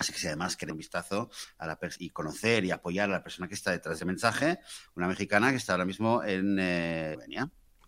Así 0.00 0.14
que 0.14 0.18
si 0.18 0.28
además 0.28 0.56
quiere 0.56 0.72
un 0.72 0.78
vistazo 0.78 1.28
a 1.58 1.66
la 1.66 1.78
y 1.98 2.08
conocer 2.08 2.64
y 2.64 2.70
apoyar 2.70 3.10
a 3.10 3.12
la 3.12 3.22
persona 3.22 3.46
que 3.48 3.54
está 3.54 3.70
detrás 3.70 3.98
del 3.98 4.06
mensaje, 4.06 4.58
una 4.96 5.06
mexicana 5.06 5.50
que 5.50 5.56
está 5.56 5.74
ahora 5.74 5.84
mismo 5.84 6.24
en 6.24 6.58
eh. 6.58 7.18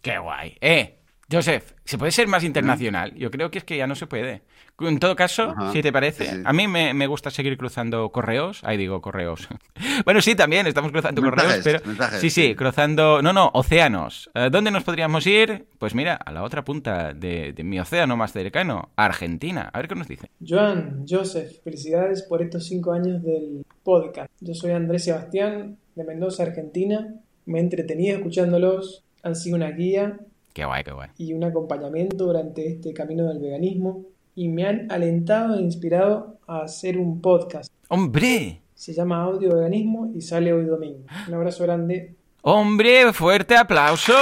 Qué 0.02 0.18
guay. 0.18 0.58
Eh, 0.60 1.01
Joseph, 1.32 1.72
¿se 1.84 1.96
puede 1.96 2.12
ser 2.12 2.28
más 2.28 2.44
internacional? 2.44 3.14
Yo 3.14 3.30
creo 3.30 3.50
que 3.50 3.58
es 3.58 3.64
que 3.64 3.76
ya 3.76 3.86
no 3.86 3.94
se 3.94 4.06
puede. 4.06 4.42
En 4.80 4.98
todo 4.98 5.16
caso, 5.16 5.50
Ajá. 5.50 5.72
si 5.72 5.80
te 5.82 5.92
parece, 5.92 6.26
Sí, 6.26 6.42
a 6.44 6.52
mí 6.52 6.68
me, 6.68 6.92
me 6.92 7.06
gusta 7.06 7.30
seguir 7.30 7.56
cruzando 7.56 8.08
correos. 8.10 8.60
Ahí 8.64 8.76
digo 8.76 9.00
correos. 9.00 9.48
bueno, 10.04 10.20
sí, 10.20 10.34
también 10.34 10.66
estamos 10.66 10.90
cruzando 10.92 11.22
correos, 11.22 11.48
Mensajes, 11.48 11.64
pero 11.64 11.86
mensajes, 11.86 12.20
sí, 12.20 12.30
sí, 12.30 12.48
sí. 12.48 12.54
cruzando, 12.54 13.22
no, 13.22 13.32
no, 13.32 13.50
océanos. 13.54 14.30
Eh, 14.34 14.48
¿Dónde 14.50 14.70
nos 14.70 14.82
podríamos 14.84 15.26
ir? 15.26 15.66
Pues 15.78 15.94
mira, 15.94 16.14
a 16.16 16.32
la 16.32 16.42
otra 16.42 16.64
punta 16.64 17.12
de, 17.12 17.52
de 17.52 17.64
mi 17.64 17.78
océano 17.80 18.16
más 18.16 18.32
cercano, 18.32 18.90
Argentina. 18.96 19.70
A 19.72 19.78
ver 19.78 19.88
qué 19.88 19.94
nos 19.94 20.08
dice. 20.08 20.30
Joan, 20.46 21.04
Joseph, 21.08 21.62
felicidades 21.62 22.22
por 22.22 22.42
estos 22.42 22.66
cinco 22.66 22.92
años 22.92 23.22
del 23.22 23.64
podcast. 23.82 24.30
Yo 24.40 24.54
soy 24.54 24.72
Andrés 24.72 25.04
Sebastián, 25.04 25.78
de 25.94 26.04
Mendoza, 26.04 26.42
Argentina. 26.44 27.14
Me 27.46 27.58
he 27.58 27.62
entretenido 27.62 28.16
escuchándolos, 28.16 29.04
han 29.22 29.36
sido 29.36 29.56
una 29.56 29.70
guía 29.70 30.18
Qué 30.52 30.64
guay, 30.64 30.84
qué 30.84 30.92
guay. 30.92 31.08
y 31.16 31.32
un 31.32 31.44
acompañamiento 31.44 32.26
durante 32.26 32.66
este 32.66 32.92
camino 32.92 33.26
del 33.28 33.38
veganismo 33.38 34.04
y 34.34 34.48
me 34.48 34.66
han 34.66 34.90
alentado 34.92 35.58
e 35.58 35.62
inspirado 35.62 36.38
a 36.46 36.62
hacer 36.62 36.98
un 36.98 37.20
podcast. 37.20 37.72
¡Hombre! 37.88 38.60
Se 38.74 38.92
llama 38.92 39.22
Audio 39.22 39.54
Veganismo 39.54 40.10
y 40.14 40.20
sale 40.20 40.52
hoy 40.52 40.64
domingo. 40.64 41.04
Un 41.28 41.34
abrazo 41.34 41.62
grande. 41.64 42.14
¡Hombre! 42.42 43.12
¡Fuerte 43.12 43.56
aplauso! 43.56 44.12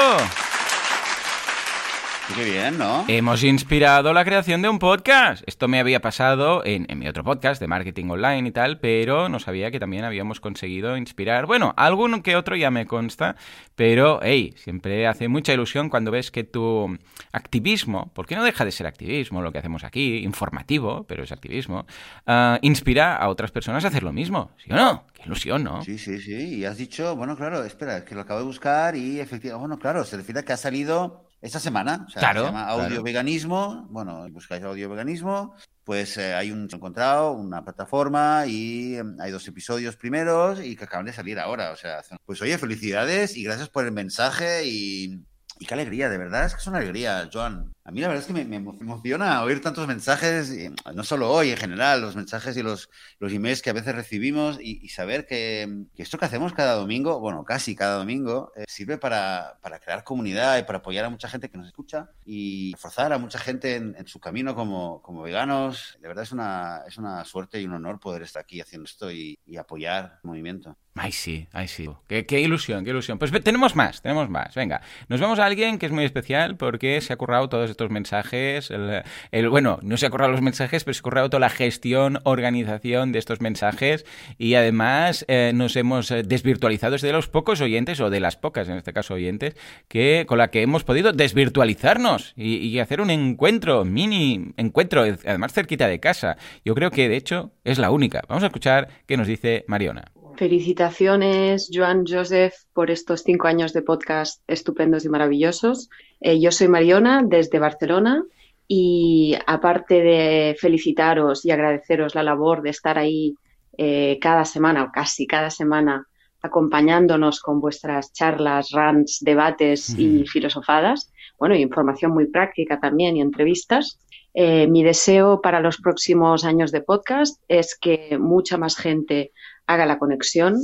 Qué 2.35 2.45
bien, 2.45 2.79
¿no? 2.79 3.05
Hemos 3.09 3.43
inspirado 3.43 4.13
la 4.13 4.25
creación 4.25 4.63
de 4.63 4.69
un 4.69 4.79
podcast. 4.79 5.43
Esto 5.47 5.67
me 5.67 5.81
había 5.81 6.01
pasado 6.01 6.65
en, 6.65 6.87
en, 6.89 6.99
mi 6.99 7.09
otro 7.09 7.25
podcast 7.25 7.61
de 7.61 7.67
marketing 7.67 8.09
online 8.09 8.49
y 8.49 8.53
tal, 8.53 8.79
pero 8.79 9.29
no 9.29 9.41
sabía 9.41 9.71
que 9.71 9.81
también 9.81 10.05
habíamos 10.05 10.39
conseguido 10.39 10.97
inspirar. 10.97 11.47
Bueno, 11.47 11.75
alguno 11.77 12.23
que 12.23 12.37
otro 12.37 12.55
ya 12.55 12.71
me 12.71 12.87
consta, 12.87 13.37
pero 13.75 14.21
hey, 14.23 14.55
siempre 14.57 15.07
hace 15.09 15.29
mucha 15.29 15.53
ilusión 15.53 15.89
cuando 15.89 16.11
ves 16.11 16.31
que 16.31 16.45
tu 16.45 16.97
activismo, 17.33 18.13
porque 18.15 18.37
no 18.37 18.45
deja 18.45 18.65
de 18.65 18.71
ser 18.71 18.87
activismo 18.87 19.43
lo 19.43 19.51
que 19.51 19.59
hacemos 19.59 19.83
aquí, 19.83 20.19
informativo, 20.19 21.05
pero 21.09 21.25
es 21.25 21.33
activismo, 21.33 21.87
uh, 22.27 22.59
inspira 22.63 23.17
a 23.17 23.29
otras 23.29 23.51
personas 23.51 23.85
a 23.85 23.89
hacer 23.89 24.03
lo 24.03 24.13
mismo, 24.13 24.53
¿sí 24.65 24.73
o 24.73 24.77
no? 24.77 25.05
Qué 25.15 25.23
ilusión, 25.25 25.65
¿no? 25.65 25.83
Sí, 25.83 25.99
sí, 25.99 26.21
sí. 26.21 26.59
Y 26.59 26.65
has 26.65 26.77
dicho, 26.77 27.17
bueno, 27.17 27.37
claro, 27.37 27.65
espera, 27.65 28.05
que 28.05 28.15
lo 28.15 28.21
acabo 28.21 28.41
de 28.41 28.47
buscar 28.47 28.95
y 28.95 29.19
efectivamente, 29.19 29.61
bueno, 29.61 29.79
claro, 29.79 30.05
se 30.05 30.17
refiere 30.17 30.41
a 30.41 30.45
que 30.45 30.53
ha 30.53 30.57
salido 30.57 31.30
esta 31.41 31.61
semana. 31.61 32.05
O 32.07 32.11
sea, 32.11 32.21
claro, 32.21 32.41
se 32.41 32.47
llama 32.47 32.69
Audio 32.69 32.87
claro. 32.89 33.03
Veganismo. 33.03 33.87
Bueno, 33.91 34.29
buscáis 34.31 34.63
Audio 34.63 34.89
Veganismo. 34.91 35.55
Pues 35.85 36.17
eh, 36.19 36.35
hay 36.35 36.51
un 36.53 36.69
encontrado, 36.71 37.33
una 37.33 37.65
plataforma 37.65 38.45
y 38.47 38.97
eh, 38.97 39.03
hay 39.19 39.31
dos 39.31 39.47
episodios 39.49 39.97
primeros 39.97 40.61
y 40.61 40.77
que 40.77 40.85
acaban 40.85 41.07
de 41.07 41.13
salir 41.13 41.39
ahora. 41.39 41.73
O 41.73 41.77
sea, 41.77 42.03
pues 42.25 42.41
oye, 42.43 42.59
felicidades 42.59 43.37
y 43.37 43.45
gracias 43.45 43.69
por 43.69 43.85
el 43.85 43.93
mensaje 43.93 44.67
y, 44.67 45.25
y 45.59 45.67
qué 45.67 45.75
alegría, 45.75 46.09
de 46.09 46.19
verdad, 46.19 46.47
es 46.47 46.55
que 46.55 46.61
es 46.61 46.67
una 46.67 46.79
alegría, 46.79 47.29
Joan. 47.33 47.73
A 47.85 47.91
mí 47.93 48.01
la 48.01 48.09
verdad 48.09 48.23
es 48.23 48.27
que 48.27 48.35
me, 48.35 48.45
me 48.45 48.57
emociona 48.57 49.43
oír 49.43 49.63
tantos 49.63 49.89
mensajes, 49.89 50.55
no 50.95 51.03
solo 51.03 51.31
hoy, 51.31 51.51
en 51.51 51.57
general, 51.57 52.03
los 52.03 52.15
mensajes 52.15 52.57
y 52.57 52.63
los, 52.63 52.91
los 53.19 53.33
emails 53.33 53.63
que 53.63 53.71
a 53.71 53.73
veces 53.73 53.95
recibimos 53.95 54.59
y, 54.61 54.85
y 54.85 54.89
saber 54.91 55.27
que, 55.27 55.87
que, 55.95 56.03
esto 56.03 56.19
que 56.19 56.27
hacemos 56.27 56.53
cada 56.53 56.75
domingo, 56.75 57.21
bueno, 57.21 57.45
casi 57.45 57.75
cada 57.75 57.97
domingo, 57.97 58.53
eh, 58.55 58.65
sirve 58.69 58.99
para, 58.99 59.59
para, 59.63 59.79
crear 59.79 60.05
comunidad 60.05 60.59
y 60.59 60.65
para 60.65 60.79
apoyar 60.79 61.07
a 61.07 61.11
mucha 61.11 61.29
gente 61.29 61.49
que 61.49 61.57
nos 61.57 61.69
escucha 61.69 62.11
y 62.25 62.75
forzar 62.79 63.13
a 63.15 63.19
mucha 63.19 63.39
gente 63.39 63.77
en, 63.77 63.97
en 63.99 64.07
su 64.07 64.21
camino 64.21 64.55
como, 64.55 65.01
como, 65.01 65.23
veganos. 65.23 65.99
De 66.01 66.09
verdad 66.09 66.25
es 66.25 66.33
una, 66.33 66.83
es 66.87 66.99
una 66.99 67.25
suerte 67.25 67.61
y 67.61 67.65
un 67.65 67.73
honor 67.73 67.99
poder 67.99 68.23
estar 68.23 68.43
aquí 68.43 68.61
haciendo 68.61 68.85
esto 68.85 69.11
y, 69.11 69.39
y 69.47 69.57
apoyar 69.57 70.19
el 70.23 70.29
movimiento. 70.29 70.77
Ay, 70.95 71.13
sí, 71.13 71.49
ay, 71.53 71.69
sí. 71.69 71.89
Qué, 72.09 72.27
qué, 72.27 72.41
ilusión, 72.41 72.85
qué 72.85 72.91
ilusión. 72.91 73.19
Pues 73.19 73.31
tenemos 73.45 73.77
más, 73.77 74.03
tenemos 74.03 74.29
más. 74.29 74.55
Venga, 74.55 74.83
nos 75.09 75.21
vamos 75.21 75.39
a 75.39 75.47
alguien 75.47 75.79
que 75.79 75.87
es 75.87 75.93
muy 75.93 76.05
especial 76.05 76.57
porque 76.57 77.01
se 77.01 77.13
ha 77.13 77.17
currado 77.17 77.49
todos 77.49 77.70
estos 77.71 77.91
mensajes. 77.91 78.71
El, 78.71 79.49
bueno, 79.49 79.79
no 79.83 79.97
se 79.97 80.07
ha 80.07 80.11
currado 80.11 80.33
los 80.33 80.43
mensajes, 80.43 80.85
pero 80.85 80.95
se 80.95 81.01
ha 81.01 81.03
currado 81.03 81.31
toda 81.31 81.41
la 81.41 81.51
gestión, 81.51 82.19
organización 82.25 83.13
de 83.13 83.19
estos 83.19 83.41
mensajes 83.41 84.05
y 84.37 84.55
además 84.55 85.25
eh, 85.29 85.53
nos 85.55 85.77
hemos 85.77 86.09
desvirtualizado 86.09 86.91
de 86.99 87.13
los 87.13 87.29
pocos 87.29 87.61
oyentes, 87.61 88.01
o 88.01 88.11
de 88.11 88.21
las 88.21 88.37
pocas, 88.37 88.69
en 88.69 88.77
este 88.77 88.93
caso 88.93 89.15
oyentes, 89.15 89.55
que 89.89 90.25
con 90.27 90.39
la 90.39 90.49
que 90.49 90.63
hemos 90.63 90.83
podido 90.85 91.13
desvirtualizarnos 91.13 92.33
y 92.37 92.79
hacer 92.81 93.01
un 93.01 93.11
encuentro, 93.11 93.85
mini 93.85 94.53
encuentro, 94.57 95.03
además 95.03 95.53
cerquita 95.53 95.87
de 95.87 96.01
casa. 96.01 96.37
Yo 96.65 96.75
creo 96.75 96.91
que, 96.91 97.09
de 97.09 97.17
hecho, 97.17 97.53
es 97.65 97.79
la 97.79 97.91
única. 97.91 98.23
Vamos 98.29 98.43
a 98.43 98.47
escuchar 98.47 98.89
qué 99.07 99.17
nos 99.17 99.27
dice 99.27 99.65
Mariona. 99.69 100.13
Felicitaciones, 100.41 101.69
Joan 101.71 102.07
Joseph, 102.09 102.55
por 102.73 102.91
estos 102.91 103.25
cinco 103.25 103.47
años 103.47 103.75
de 103.75 103.83
podcast 103.83 104.43
estupendos 104.47 105.05
y 105.05 105.11
maravillosos. 105.11 105.91
Eh, 106.19 106.41
yo 106.41 106.51
soy 106.51 106.67
Mariona, 106.67 107.23
desde 107.23 107.59
Barcelona, 107.59 108.25
y 108.67 109.37
aparte 109.47 110.01
de 110.01 110.57
felicitaros 110.59 111.45
y 111.45 111.51
agradeceros 111.51 112.15
la 112.15 112.23
labor 112.23 112.63
de 112.63 112.71
estar 112.71 112.97
ahí 112.97 113.35
eh, 113.77 114.19
cada 114.19 114.47
semana, 114.47 114.85
o 114.85 114.91
casi 114.91 115.27
cada 115.27 115.51
semana, 115.51 116.07
acompañándonos 116.41 117.43
con 117.43 117.61
vuestras 117.61 118.15
charlas, 118.15 118.71
rants, 118.71 119.19
debates 119.21 119.91
y 119.99 120.23
mm. 120.23 120.25
filosofadas, 120.25 121.13
bueno, 121.39 121.55
y 121.55 121.61
información 121.61 122.13
muy 122.13 122.29
práctica 122.29 122.81
también 122.81 123.19
y 123.19 123.21
entrevistas. 123.21 124.01
Eh, 124.33 124.69
mi 124.69 124.85
deseo 124.85 125.43
para 125.43 125.61
los 125.61 125.79
próximos 125.79 126.45
años 126.45 126.73
de 126.73 126.81
podcast 126.81 127.43
es 127.49 127.77
que 127.79 128.17
mucha 128.19 128.57
más 128.57 128.77
gente 128.77 129.33
haga 129.73 129.87
la 129.87 129.99
conexión 129.99 130.57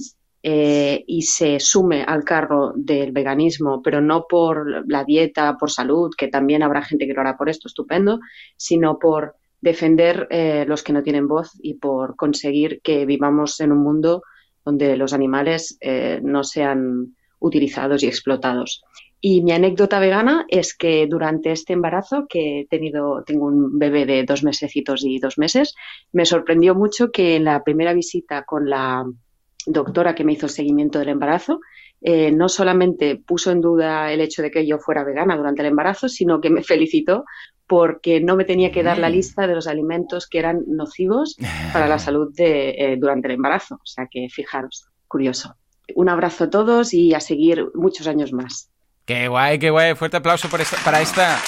eh, 0.42 1.04
y 1.06 1.22
se 1.22 1.58
sume 1.60 2.04
al 2.04 2.24
carro 2.24 2.72
del 2.76 3.12
veganismo, 3.12 3.82
pero 3.82 4.00
no 4.00 4.26
por 4.28 4.84
la 4.88 5.04
dieta, 5.04 5.56
por 5.58 5.70
salud, 5.70 6.12
que 6.16 6.28
también 6.28 6.62
habrá 6.62 6.82
gente 6.82 7.06
que 7.06 7.14
lo 7.14 7.20
hará 7.20 7.36
por 7.36 7.48
esto, 7.48 7.68
estupendo, 7.68 8.20
sino 8.56 8.98
por 8.98 9.34
defender 9.60 10.28
eh, 10.30 10.64
los 10.68 10.82
que 10.82 10.92
no 10.92 11.02
tienen 11.02 11.26
voz 11.26 11.52
y 11.60 11.74
por 11.74 12.14
conseguir 12.16 12.80
que 12.82 13.06
vivamos 13.06 13.58
en 13.60 13.72
un 13.72 13.78
mundo 13.78 14.22
donde 14.64 14.96
los 14.96 15.12
animales 15.12 15.78
eh, 15.80 16.20
no 16.22 16.44
sean 16.44 17.16
utilizados 17.38 18.02
y 18.02 18.06
explotados. 18.06 18.82
Y 19.28 19.42
mi 19.42 19.50
anécdota 19.50 19.98
vegana 19.98 20.44
es 20.46 20.72
que 20.72 21.08
durante 21.08 21.50
este 21.50 21.72
embarazo, 21.72 22.28
que 22.28 22.60
he 22.60 22.66
tenido, 22.68 23.24
tengo 23.24 23.46
un 23.46 23.76
bebé 23.76 24.06
de 24.06 24.22
dos 24.22 24.44
mesecitos 24.44 25.04
y 25.04 25.18
dos 25.18 25.36
meses, 25.36 25.74
me 26.12 26.24
sorprendió 26.24 26.76
mucho 26.76 27.10
que 27.10 27.34
en 27.34 27.42
la 27.42 27.64
primera 27.64 27.92
visita 27.92 28.44
con 28.44 28.70
la 28.70 29.04
doctora 29.66 30.14
que 30.14 30.22
me 30.22 30.34
hizo 30.34 30.46
el 30.46 30.52
seguimiento 30.52 31.00
del 31.00 31.08
embarazo, 31.08 31.58
eh, 32.02 32.30
no 32.30 32.48
solamente 32.48 33.16
puso 33.16 33.50
en 33.50 33.60
duda 33.60 34.12
el 34.12 34.20
hecho 34.20 34.42
de 34.42 34.52
que 34.52 34.64
yo 34.64 34.78
fuera 34.78 35.02
vegana 35.02 35.36
durante 35.36 35.62
el 35.62 35.70
embarazo, 35.70 36.08
sino 36.08 36.40
que 36.40 36.50
me 36.50 36.62
felicitó 36.62 37.24
porque 37.66 38.20
no 38.20 38.36
me 38.36 38.44
tenía 38.44 38.70
que 38.70 38.84
dar 38.84 38.98
la 38.98 39.10
lista 39.10 39.48
de 39.48 39.56
los 39.56 39.66
alimentos 39.66 40.28
que 40.28 40.38
eran 40.38 40.62
nocivos 40.68 41.36
para 41.72 41.88
la 41.88 41.98
salud 42.06 42.32
de, 42.32 42.76
eh, 42.78 42.96
durante 42.96 43.26
el 43.26 43.34
embarazo. 43.34 43.74
O 43.74 43.86
sea 43.86 44.06
que 44.08 44.28
fijaros, 44.30 44.86
curioso. 45.08 45.56
Un 45.96 46.10
abrazo 46.10 46.44
a 46.44 46.50
todos 46.50 46.94
y 46.94 47.12
a 47.12 47.18
seguir 47.18 47.66
muchos 47.74 48.06
años 48.06 48.32
más. 48.32 48.70
Qué 49.06 49.28
guay, 49.28 49.60
qué 49.60 49.70
guay. 49.70 49.94
Fuerte 49.94 50.16
aplauso 50.16 50.48
por 50.48 50.60
esta, 50.60 50.76
para 50.78 51.00
esta. 51.00 51.38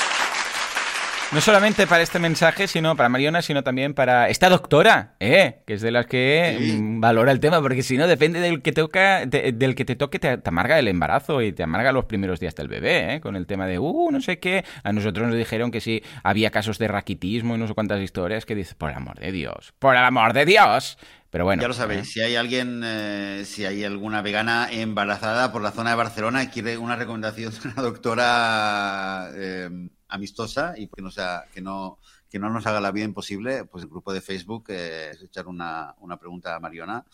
No 1.32 1.42
solamente 1.42 1.86
para 1.86 2.02
este 2.02 2.20
mensaje, 2.20 2.68
sino 2.68 2.96
para 2.96 3.10
Mariona, 3.10 3.42
sino 3.42 3.62
también 3.62 3.92
para 3.92 4.30
esta 4.30 4.48
doctora, 4.48 5.14
¿eh? 5.20 5.58
que 5.66 5.74
es 5.74 5.82
de 5.82 5.90
las 5.90 6.06
que 6.06 6.56
sí. 6.58 6.78
valora 6.80 7.32
el 7.32 7.40
tema, 7.40 7.60
porque 7.60 7.82
si 7.82 7.98
no, 7.98 8.06
depende 8.06 8.40
del 8.40 8.62
que 8.62 8.72
toca, 8.72 9.26
de, 9.26 9.52
del 9.52 9.74
que 9.74 9.84
te 9.84 9.94
toque, 9.94 10.18
te, 10.18 10.38
te, 10.38 10.48
amarga 10.48 10.78
el 10.78 10.88
embarazo 10.88 11.42
y 11.42 11.52
te 11.52 11.64
amarga 11.64 11.92
los 11.92 12.06
primeros 12.06 12.40
días 12.40 12.54
del 12.54 12.68
bebé, 12.68 13.16
¿eh? 13.16 13.20
con 13.20 13.36
el 13.36 13.46
tema 13.46 13.66
de, 13.66 13.78
uh, 13.78 14.10
no 14.10 14.22
sé 14.22 14.38
qué. 14.38 14.64
A 14.84 14.92
nosotros 14.92 15.26
nos 15.26 15.36
dijeron 15.36 15.70
que 15.70 15.82
sí, 15.82 16.02
había 16.22 16.50
casos 16.50 16.78
de 16.78 16.88
raquitismo 16.88 17.56
y 17.56 17.58
no 17.58 17.66
sé 17.66 17.74
cuántas 17.74 18.00
historias 18.00 18.46
que 18.46 18.54
dices, 18.54 18.74
por 18.74 18.88
el 18.88 18.96
amor 18.96 19.18
de 19.18 19.30
Dios, 19.30 19.74
por 19.80 19.96
el 19.96 20.04
amor 20.04 20.32
de 20.32 20.46
Dios. 20.46 20.96
Pero 21.30 21.44
bueno. 21.44 21.60
Ya 21.60 21.68
lo 21.68 21.74
sabéis, 21.74 22.02
¿eh? 22.02 22.04
si 22.04 22.20
hay 22.20 22.36
alguien, 22.36 22.82
eh, 22.84 23.42
si 23.44 23.66
hay 23.66 23.84
alguna 23.84 24.22
vegana 24.22 24.68
embarazada 24.70 25.52
por 25.52 25.60
la 25.60 25.72
zona 25.72 25.90
de 25.90 25.96
Barcelona 25.96 26.42
y 26.42 26.48
quiere 26.48 26.78
una 26.78 26.96
recomendación 26.96 27.52
de 27.52 27.68
una 27.68 27.82
doctora 27.82 29.30
eh, 29.34 29.88
amistosa 30.08 30.74
y 30.76 30.88
que 30.88 31.02
no 31.02 31.10
sea, 31.10 31.44
que 31.52 31.60
no, 31.60 31.98
que 32.30 32.38
no 32.38 32.48
nos 32.48 32.66
haga 32.66 32.80
la 32.80 32.92
vida 32.92 33.04
imposible, 33.04 33.66
pues 33.66 33.84
el 33.84 33.90
grupo 33.90 34.14
de 34.14 34.22
Facebook 34.22 34.64
eh, 34.68 35.10
es 35.12 35.22
echar 35.22 35.48
una, 35.48 35.94
una, 35.98 36.16
pregunta 36.18 36.54
a 36.54 36.60
Mariona 36.60 37.04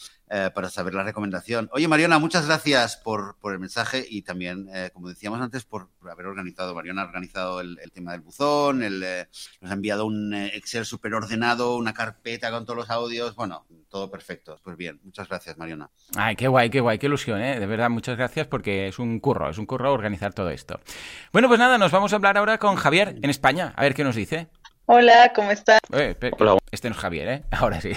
para 0.55 0.69
saber 0.69 0.95
la 0.95 1.05
recomendación. 1.05 1.69
Oye, 1.73 1.87
Mariona, 1.87 2.19
muchas 2.19 2.47
gracias 2.47 2.97
por, 2.97 3.37
por 3.39 3.53
el 3.53 3.61
mensaje 3.61 4.05
y 4.09 4.23
también, 4.23 4.69
eh, 4.73 4.91
como 4.93 5.09
decíamos 5.09 5.41
antes, 5.41 5.65
por, 5.65 5.91
por, 6.01 6.11
haber 6.11 6.27
organizado. 6.27 6.75
Mariona 6.75 7.03
ha 7.03 7.05
organizado 7.05 7.61
el, 7.61 7.79
el 7.81 7.93
tema 7.93 8.13
del 8.13 8.21
buzón, 8.21 8.83
el, 8.83 9.01
nos 9.61 9.71
ha 9.71 9.75
enviado 9.75 10.07
un 10.07 10.35
Excel 10.35 10.87
súper 10.87 11.15
ordenado, 11.15 11.77
una 11.77 11.95
carpeta 11.95 12.51
con 12.51 12.65
todos 12.65 12.79
los 12.79 12.91
audios. 12.91 13.37
Bueno, 13.37 13.65
todo 13.95 14.11
perfecto. 14.11 14.59
Pues 14.61 14.77
bien, 14.77 14.99
muchas 15.05 15.29
gracias, 15.29 15.57
Mariona. 15.57 15.89
Ay, 16.17 16.35
qué 16.35 16.49
guay, 16.49 16.69
qué 16.69 16.81
guay, 16.81 16.99
qué 16.99 17.07
ilusión, 17.07 17.41
¿eh? 17.41 17.61
De 17.61 17.67
verdad, 17.67 17.89
muchas 17.91 18.17
gracias 18.17 18.49
porque 18.49 18.89
es 18.89 18.99
un 18.99 19.21
curro, 19.21 19.49
es 19.49 19.57
un 19.57 19.67
curro 19.67 19.93
organizar 19.93 20.35
todo 20.35 20.51
esto. 20.51 20.81
Bueno, 21.33 21.47
pues 21.47 21.61
nada, 21.61 21.79
nos 21.79 21.93
vamos 21.93 22.13
a 22.13 22.17
hablar 22.17 22.37
ahora 22.37 22.59
con 22.59 22.75
Javier 22.75 23.15
en 23.23 23.31
España, 23.31 23.73
a 23.77 23.83
ver 23.83 23.95
qué 23.95 24.03
nos 24.03 24.17
dice. 24.17 24.49
Hola, 24.87 25.31
¿cómo 25.33 25.53
estás? 25.53 25.79
Eh, 25.93 26.17
Hola. 26.41 26.57
Este 26.73 26.89
no 26.89 26.97
es 26.97 27.01
Javier, 27.01 27.29
¿eh? 27.29 27.45
Ahora 27.53 27.81
sí. 27.81 27.93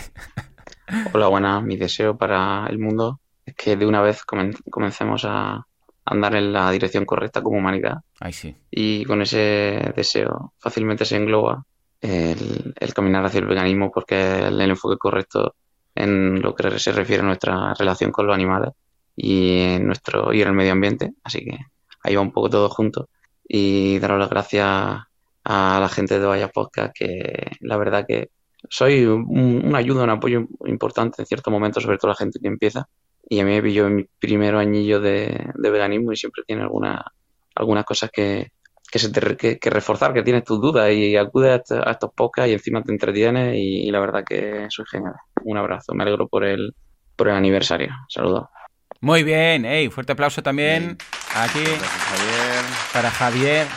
Hola, 1.14 1.30
buenas. 1.30 1.64
Mi 1.64 1.78
deseo 1.78 2.16
para 2.16 2.68
el 2.68 2.78
mundo 2.78 3.20
es 3.44 3.56
que 3.56 3.76
de 3.76 3.88
una 3.88 4.02
vez 4.02 4.24
comen 4.24 4.54
comencemos 4.70 5.26
a 5.26 5.66
andar 6.06 6.36
en 6.36 6.54
la 6.54 6.70
dirección 6.70 7.06
correcta 7.06 7.42
como 7.42 7.58
humanidad. 7.58 8.02
Ay, 8.20 8.34
sí. 8.34 8.56
Y 8.70 9.04
con 9.06 9.24
ese 9.24 9.92
deseo 9.96 10.54
fácilmente 10.60 11.06
se 11.06 11.16
engloba 11.16 11.66
el, 12.02 12.76
el 12.80 12.94
caminar 12.94 13.26
hacia 13.26 13.40
el 13.40 13.48
veganismo 13.48 13.90
porque 13.92 14.42
es 14.42 14.44
el 14.44 14.62
enfoque 14.62 14.98
correcto 14.98 15.56
en 16.04 16.42
lo 16.42 16.56
que 16.56 16.80
se 16.80 16.92
refiere 16.92 17.24
a 17.24 17.26
nuestra 17.26 17.74
relación 17.74 18.12
con 18.12 18.28
los 18.28 18.36
animales 18.36 18.72
y 19.16 19.60
en 19.62 19.88
nuestro 19.88 20.34
y 20.34 20.42
en 20.42 20.50
el 20.50 20.54
medio 20.54 20.74
ambiente. 20.74 21.14
Así 21.24 21.44
que 21.44 21.58
ahí 22.04 22.16
va 22.16 22.22
un 22.22 22.32
poco 22.32 22.50
todo 22.50 22.70
junto. 22.70 23.10
Y 23.48 24.00
daros 24.00 24.20
las 24.20 24.30
gracias 24.30 24.66
a 25.44 25.80
la 25.80 25.90
gente 25.90 26.20
de 26.20 26.26
Vaya 26.26 26.50
Podcast, 26.50 26.94
que 26.94 27.52
la 27.62 27.78
verdad 27.78 28.06
que 28.08 28.30
soy 28.70 29.06
un, 29.06 29.62
una 29.66 29.80
ayuda, 29.80 30.04
un 30.04 30.10
apoyo 30.10 30.48
importante 30.66 31.22
en 31.22 31.26
ciertos 31.26 31.52
momentos, 31.52 31.84
sobre 31.84 31.98
todo 31.98 32.10
la 32.10 32.16
gente 32.16 32.40
que 32.40 32.48
empieza. 32.48 32.88
Y 33.30 33.40
a 33.40 33.46
mí 33.46 33.52
me 33.52 33.62
pilló 33.62 33.90
mi 33.90 34.06
primer 34.20 34.56
añillo 34.56 35.00
de, 35.00 35.52
veganismo 35.56 36.12
y 36.12 36.18
siempre 36.18 36.44
tiene 36.46 36.64
alguna, 36.64 37.04
algunas 37.56 37.86
cosas 37.86 38.10
que, 38.12 38.52
que, 38.90 39.00
se 39.00 39.10
te, 39.10 39.36
que, 39.36 39.60
que, 39.60 39.70
reforzar, 39.70 40.14
que 40.14 40.24
tienes 40.24 40.44
tus 40.44 40.62
dudas 40.62 40.92
y 40.92 41.16
acudes 41.18 41.72
a 41.72 41.92
estos 41.92 42.12
podcasts 42.14 42.50
y 42.50 42.54
encima 42.54 42.84
te 42.84 42.92
entretienes 42.92 43.56
y, 43.56 43.88
y, 43.88 43.92
la 43.92 44.00
verdad 44.00 44.24
que 44.26 44.68
soy 44.70 44.86
genial. 44.90 45.16
Un 45.44 45.58
abrazo, 45.58 45.94
me 45.94 46.04
alegro 46.04 46.28
por 46.28 46.44
el, 46.44 46.74
por 47.16 47.28
el 47.30 47.36
aniversario. 47.36 47.94
Saludos. 48.10 48.46
Muy 49.02 49.24
bien, 49.24 49.66
hey, 49.66 49.90
fuerte 49.90 50.14
aplauso 50.14 50.42
también 50.42 50.98
bien. 50.98 50.98
aquí 51.36 51.60
Gracias, 51.60 51.90
Javier. 51.90 52.66
para 52.94 53.12
Javier. 53.12 53.68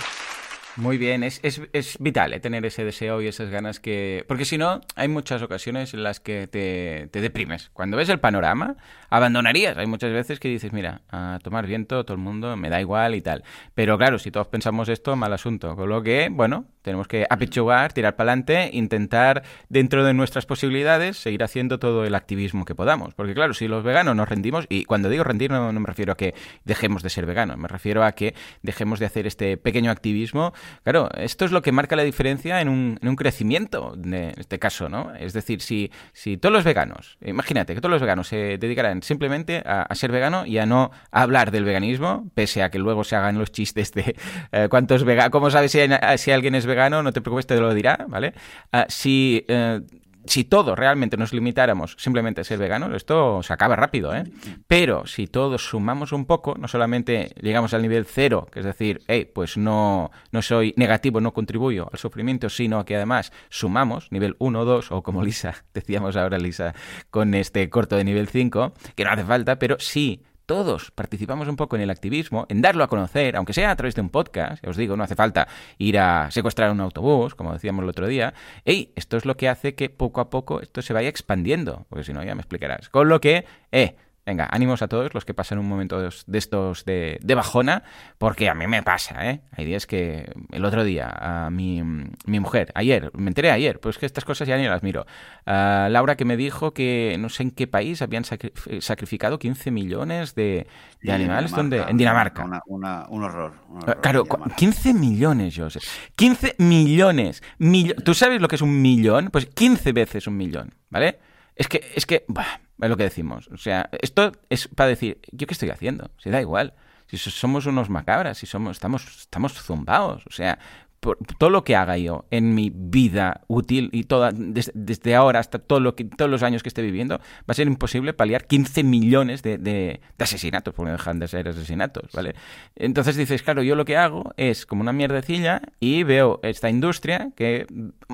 Muy 0.81 0.97
bien, 0.97 1.23
es, 1.23 1.41
es, 1.43 1.61
es 1.75 1.99
vital 1.99 2.33
eh, 2.33 2.41
tener 2.41 2.65
ese 2.65 2.85
deseo 2.85 3.21
y 3.21 3.27
esas 3.27 3.51
ganas 3.51 3.81
que... 3.81 4.25
Porque 4.27 4.47
si 4.47 4.57
no, 4.57 4.81
hay 4.97 5.09
muchas 5.09 5.43
ocasiones 5.43 5.93
en 5.93 6.03
las 6.03 6.21
que 6.21 6.47
te, 6.47 7.09
te 7.11 7.21
deprimes. 7.21 7.69
Cuando 7.75 7.99
ves 7.99 8.09
el 8.09 8.19
panorama, 8.19 8.77
abandonarías. 9.11 9.77
Hay 9.77 9.87
muchas 9.87 10.11
veces 10.11 10.41
que 10.41 10.49
dices, 10.49 10.73
mira, 10.73 11.03
a 11.11 11.39
tomar 11.43 11.67
viento, 11.67 12.05
todo 12.05 12.15
el 12.15 12.23
mundo, 12.23 12.57
me 12.57 12.71
da 12.71 12.81
igual 12.81 13.15
y 13.15 13.21
tal. 13.21 13.45
Pero 13.75 13.99
claro, 13.99 14.19
si 14.19 14.31
todos 14.31 14.47
pensamos 14.47 14.89
esto, 14.89 15.17
mal 15.17 15.33
asunto. 15.35 15.77
Con 15.77 15.91
lo 15.91 16.03
que, 16.03 16.29
bueno, 16.31 16.65
tenemos 16.83 17.09
que 17.09 17.27
apechugar, 17.29 17.93
tirar 17.93 18.17
para 18.17 18.33
adelante, 18.33 18.71
intentar, 18.73 19.43
dentro 19.69 20.05
de 20.05 20.15
nuestras 20.15 20.47
posibilidades, 20.47 21.19
seguir 21.19 21.43
haciendo 21.43 21.79
todo 21.79 22.07
el 22.07 22.15
activismo 22.15 22.65
que 22.65 22.75
podamos. 22.75 23.13
Porque 23.15 23.35
claro, 23.35 23.53
si 23.53 23.69
los 23.69 23.85
veganos 23.85 24.17
nos 24.17 24.29
rendimos, 24.29 24.65
y 24.69 24.85
cuando 24.85 25.11
digo 25.11 25.25
rendir 25.25 25.51
no, 25.51 25.73
no 25.73 25.81
me 25.81 25.87
refiero 25.87 26.13
a 26.13 26.17
que 26.17 26.35
dejemos 26.65 27.03
de 27.03 27.11
ser 27.11 27.27
veganos, 27.27 27.59
me 27.59 27.69
refiero 27.69 28.03
a 28.03 28.13
que 28.13 28.35
dejemos 28.63 28.99
de 28.99 29.07
hacer 29.07 29.27
este 29.27 29.57
pequeño 29.59 29.91
activismo. 29.91 30.55
Claro, 30.83 31.09
esto 31.17 31.45
es 31.45 31.53
lo 31.53 31.63
que 31.63 31.73
marca 31.73 31.97
la 31.97 32.03
diferencia 32.03 32.61
en 32.61 32.69
un, 32.69 32.99
en 33.01 33.09
un 33.09 33.17
crecimiento, 33.17 33.95
en 34.03 34.15
este 34.15 34.59
caso, 34.59 34.89
¿no? 34.89 35.15
Es 35.15 35.33
decir, 35.33 35.61
si, 35.61 35.91
si 36.13 36.37
todos 36.37 36.53
los 36.53 36.65
veganos, 36.65 37.19
imagínate 37.25 37.75
que 37.75 37.81
todos 37.81 37.91
los 37.93 38.01
veganos 38.01 38.29
se 38.29 38.59
dedicaran 38.59 39.03
simplemente 39.03 39.63
a, 39.65 39.87
ser 39.95 40.13
vegano 40.13 40.47
y 40.47 40.59
a 40.59 40.67
no 40.67 40.91
hablar 41.11 41.51
del 41.51 41.65
veganismo, 41.65 42.31
pese 42.35 42.63
a 42.63 42.71
que 42.71 42.79
luego 42.79 43.05
se 43.05 43.17
hagan 43.17 43.39
los 43.39 43.53
chistes 43.53 43.93
de 43.93 44.17
eh, 44.53 44.69
cuántos 44.71 45.05
veganos, 45.05 45.31
cómo 45.31 45.51
sabes 45.51 45.73
si, 45.73 45.81
hay- 45.81 46.19
si 46.19 46.31
alguien 46.31 46.55
es 46.55 46.67
vegano, 46.67 47.03
no 47.03 47.13
te 47.13 47.21
preocupes, 47.21 47.47
te 47.47 47.57
lo 47.61 47.75
dirá, 47.75 48.07
¿vale? 48.09 48.35
Ah, 48.73 48.87
si, 48.89 49.45
eh, 49.49 49.81
si 50.27 50.45
todos 50.45 50.79
realmente 50.79 51.17
nos 51.17 51.33
limitáramos 51.33 51.97
simplemente 51.99 52.41
a 52.41 52.45
ser 52.45 52.59
veganos, 52.59 52.95
esto 52.95 53.43
se 53.43 53.53
acaba 53.53 53.77
rápido, 53.77 54.15
¿eh? 54.15 54.25
Pero 54.67 55.07
si 55.07 55.27
todos 55.27 55.69
sumamos 55.69 56.13
un 56.13 56.27
poco, 56.27 56.55
no 56.59 56.69
solamente 56.69 57.35
llegamos 57.41 57.75
al 57.75 57.83
nivel 57.83 58.07
cero, 58.07 58.47
que 58.53 58.61
es 58.61 58.65
decir, 58.65 59.03
hey, 59.09 59.31
pues 59.33 59.57
no, 59.57 60.11
no 60.33 60.43
soy 60.43 60.75
negativo, 60.77 61.21
no 61.21 61.33
contribuyo 61.33 61.89
al 61.91 61.99
sufrimiento, 61.99 62.49
sino 62.49 62.85
que 62.85 62.97
además 62.97 63.33
sumamos 63.49 64.11
nivel 64.13 64.37
1, 64.39 64.65
2, 64.65 64.93
o 64.93 65.03
como 65.03 65.23
Lisa, 65.23 65.55
decíamos 65.75 66.17
ahora 66.17 66.39
Lisa, 66.39 66.75
con 67.11 67.35
este 67.35 67.69
corto 67.71 67.97
de 67.97 68.05
nivel 68.05 68.29
5, 68.29 68.73
que 68.95 69.05
no 69.05 69.11
hace 69.11 69.25
falta, 69.25 69.59
pero 69.59 69.77
sí 69.79 70.23
todos 70.51 70.91
participamos 70.91 71.47
un 71.47 71.55
poco 71.55 71.77
en 71.77 71.83
el 71.83 71.91
activismo, 71.91 72.45
en 72.49 72.61
darlo 72.61 72.83
a 72.83 72.89
conocer, 72.89 73.37
aunque 73.37 73.53
sea 73.53 73.71
a 73.71 73.77
través 73.77 73.95
de 73.95 74.01
un 74.01 74.09
podcast, 74.09 74.67
os 74.67 74.77
digo, 74.77 74.97
no 74.97 75.05
hace 75.05 75.15
falta 75.15 75.47
ir 75.79 75.97
a 75.97 76.29
secuestrar 76.33 76.73
un 76.73 76.81
autobús, 76.81 77.37
como 77.37 77.53
decíamos 77.53 77.85
el 77.85 77.89
otro 77.89 78.09
día. 78.09 78.35
¡Ey! 78.65 78.91
Esto 78.97 79.17
es 79.17 79.25
lo 79.25 79.37
que 79.37 79.49
hace 79.49 79.77
que 79.77 79.91
poco 79.91 80.21
a 80.21 80.29
poco 80.29 80.61
esto 80.61 80.83
se 80.83 80.93
vaya 80.93 81.09
expandiendo, 81.09 81.87
porque 81.89 82.03
si 82.03 82.13
no 82.13 82.25
ya 82.25 82.35
me 82.35 82.41
explicarás. 82.41 82.89
Con 82.89 83.09
lo 83.09 83.21
que, 83.21 83.45
eh, 83.71 83.95
venga, 84.27 84.49
ánimos 84.51 84.81
a 84.83 84.89
todos 84.89 85.13
los 85.15 85.25
que 85.25 85.35
pasan 85.35 85.59
un 85.59 85.69
momento 85.69 86.01
de 86.01 86.39
estos 86.39 86.85
de, 86.85 87.19
de 87.21 87.35
bajona, 87.35 87.83
porque 88.19 88.49
a 88.49 88.55
mí 88.55 88.67
me 88.67 88.83
pasa, 88.83 89.29
¿eh? 89.29 89.41
Hay 89.53 89.65
días 89.65 89.87
que 89.87 90.31
el 90.53 90.65
otro 90.65 90.85
día, 90.85 91.09
a 91.11 91.51
mi, 91.51 91.83
mi 91.83 92.39
mujer, 92.41 92.71
ayer, 92.75 93.11
me 93.15 93.29
enteré 93.29 93.51
ayer, 93.51 93.81
pues 93.81 93.99
que 93.99 94.07
estas 94.07 94.25
cosas 94.25 94.47
ya 94.47 94.57
ni 94.57 94.67
las 94.69 94.83
miro. 94.83 95.05
Ah, 95.47 95.89
Laura 95.91 96.17
que 96.17 96.25
me 96.25 96.37
dijo 96.37 96.73
que 96.73 97.17
no 97.19 97.29
sé 97.29 97.43
en 97.45 97.51
qué 97.51 97.67
país 97.67 98.03
habían 98.03 98.23
sacri- 98.25 98.81
sacrificado 98.81 99.39
15 99.39 99.71
millones 99.71 100.35
de, 100.35 100.43
de 100.43 100.67
Sí, 101.03 101.11
animales, 101.11 101.51
Dinamarca. 101.51 101.57
¿dónde? 101.57 101.91
En 101.91 101.97
Dinamarca. 101.97 102.45
Una- 102.45 102.63
una- 102.67 103.07
un 103.09 103.23
horror. 103.25 103.55
un 103.69 103.81
Claro, 103.81 104.21
en 104.21 104.27
cu- 104.27 104.37
Dinamarca. 104.37 104.57
15 104.57 104.95
millones, 104.95 105.55
Joseph. 105.57 105.83
15 106.15 106.55
millones. 106.59 107.43
Millo- 107.59 107.97
¿Tú 108.05 108.15
sabes 108.15 108.41
lo 108.41 108.49
que 108.49 108.57
es 108.57 108.63
un 108.63 108.81
millón? 108.81 109.31
Pues 109.31 109.47
15 109.47 109.93
veces 109.93 110.27
un 110.27 110.37
millón, 110.37 110.75
¿vale? 110.91 111.19
Es 111.57 111.69
que, 111.69 111.91
es 111.95 112.07
que, 112.07 112.25
buah, 112.29 112.61
es 112.81 112.89
lo 112.89 112.97
que 112.97 113.05
decimos. 113.05 113.49
O 113.49 113.57
sea, 113.59 113.89
esto 114.01 114.33
es 114.49 114.69
para 114.69 114.89
decir, 114.89 115.21
¿yo 115.33 115.47
qué 115.47 115.55
estoy 115.55 115.71
haciendo? 115.71 116.11
Si 116.19 116.31
da 116.31 116.41
igual. 116.41 116.75
Si 117.07 117.19
so- 117.19 117.31
somos 117.31 117.67
unos 117.67 117.91
macabras, 117.91 118.39
si 118.39 118.47
somos, 118.47 118.77
estamos, 118.77 119.05
estamos 119.19 119.53
zumbados. 119.55 120.27
O 120.27 120.31
sea, 120.33 120.59
por- 121.01 121.19
todo 121.39 121.51
lo 121.51 121.65
que 121.65 121.77
haga 121.77 121.97
yo 121.97 122.27
en 122.31 122.55
mi 122.55 122.71
vida 122.75 123.41
útil 123.49 123.89
y 123.93 124.05
toda, 124.05 124.31
des- 124.33 124.71
desde 124.75 125.15
ahora 125.15 125.41
hasta 125.41 125.59
todo 125.59 125.81
lo 125.81 125.97
que, 125.97 126.05
todos 126.05 126.31
los 126.31 126.43
años 126.43 126.63
que 126.63 126.69
esté 126.69 126.83
viviendo, 126.83 127.19
va 127.19 127.25
a 127.49 127.55
ser 127.55 127.67
imposible 127.67 128.13
paliar 128.13 128.47
15 128.47 128.83
millones 128.85 129.43
de, 129.43 129.57
de- 129.59 130.01
de 130.19 130.25
asesinatos, 130.25 130.75
porque 130.75 130.91
no 130.93 130.97
dejan 130.99 131.19
de 131.19 131.29
ser 131.29 131.49
asesinatos, 131.49 132.11
¿vale? 132.13 132.35
Entonces 132.77 133.17
dices, 133.17 133.43
claro, 133.43 133.63
yo 133.63 133.75
lo 133.77 133.85
que 133.85 133.97
hago 133.97 134.33
es 134.37 134.67
como 134.67 134.83
una 134.83 134.93
mierdecilla 134.93 135.63
y 135.81 136.03
veo 136.03 136.39
esta 136.43 136.69
industria 136.69 137.31
que, 137.35 137.67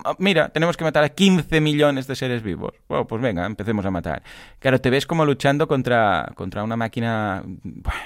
"Ah, 0.05 0.14
mira, 0.18 0.49
tenemos 0.51 0.77
que 0.77 0.85
matar 0.85 1.03
a 1.05 1.09
15 1.09 1.61
millones 1.61 2.07
de 2.07 2.14
seres 2.14 2.42
vivos. 2.42 2.72
Bueno, 2.88 3.07
pues 3.07 3.20
venga, 3.20 3.44
empecemos 3.46 3.85
a 3.85 3.90
matar. 3.90 4.22
Claro, 4.61 4.81
te 4.81 4.90
ves 4.90 5.07
como 5.07 5.25
luchando 5.25 5.66
contra, 5.66 6.31
contra 6.37 6.62
una 6.62 6.77
máquina, 6.77 7.42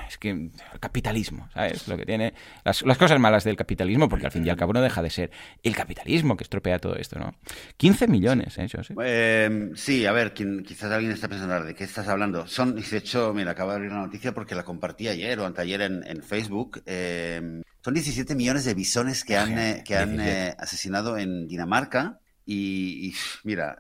es 0.08 0.16
que 0.16 0.30
el 0.30 0.50
capitalismo, 0.80 1.48
¿sabes? 1.52 1.86
Lo 1.88 1.96
que 1.96 2.06
tiene, 2.06 2.32
las, 2.64 2.82
las 2.82 2.96
cosas 2.96 3.20
malas 3.20 3.44
del 3.44 3.56
capitalismo, 3.56 4.08
porque 4.08 4.26
al 4.26 4.32
fin 4.32 4.46
y 4.46 4.48
al 4.50 4.56
cabo 4.56 4.69
no 4.72 4.82
deja 4.82 5.02
de 5.02 5.10
ser 5.10 5.30
el 5.62 5.74
capitalismo 5.76 6.36
que 6.36 6.44
estropea 6.44 6.78
todo 6.78 6.96
esto, 6.96 7.18
¿no? 7.18 7.34
15 7.76 8.06
millones, 8.08 8.58
¿eh? 8.58 8.68
José? 8.74 8.94
Eh, 9.02 9.70
sí, 9.74 10.06
a 10.06 10.12
ver, 10.12 10.34
quien- 10.34 10.62
quizás 10.64 10.90
alguien 10.92 11.12
está 11.12 11.28
pensando, 11.28 11.64
¿de 11.64 11.74
qué 11.74 11.84
estás 11.84 12.08
hablando? 12.08 12.46
Son, 12.46 12.74
de 12.74 12.96
hecho, 12.96 13.32
mira, 13.34 13.52
acabo 13.52 13.70
de 13.70 13.76
abrir 13.76 13.92
la 13.92 13.98
noticia 14.00 14.32
porque 14.32 14.54
la 14.54 14.64
compartí 14.64 15.08
ayer 15.08 15.38
o 15.40 15.46
anteayer 15.46 15.80
en, 15.82 16.06
en 16.06 16.22
Facebook. 16.22 16.82
Eh, 16.86 17.62
son 17.82 17.94
17 17.94 18.34
millones 18.34 18.64
de 18.64 18.74
bisones 18.74 19.24
que 19.24 19.36
han, 19.36 19.58
eh, 19.58 19.82
que 19.86 19.96
han 19.96 20.10
17. 20.16 20.48
eh, 20.50 20.54
asesinado 20.58 21.16
en 21.18 21.46
Dinamarca. 21.48 22.18
Y, 22.44 23.08
y, 23.10 23.14
mira, 23.44 23.78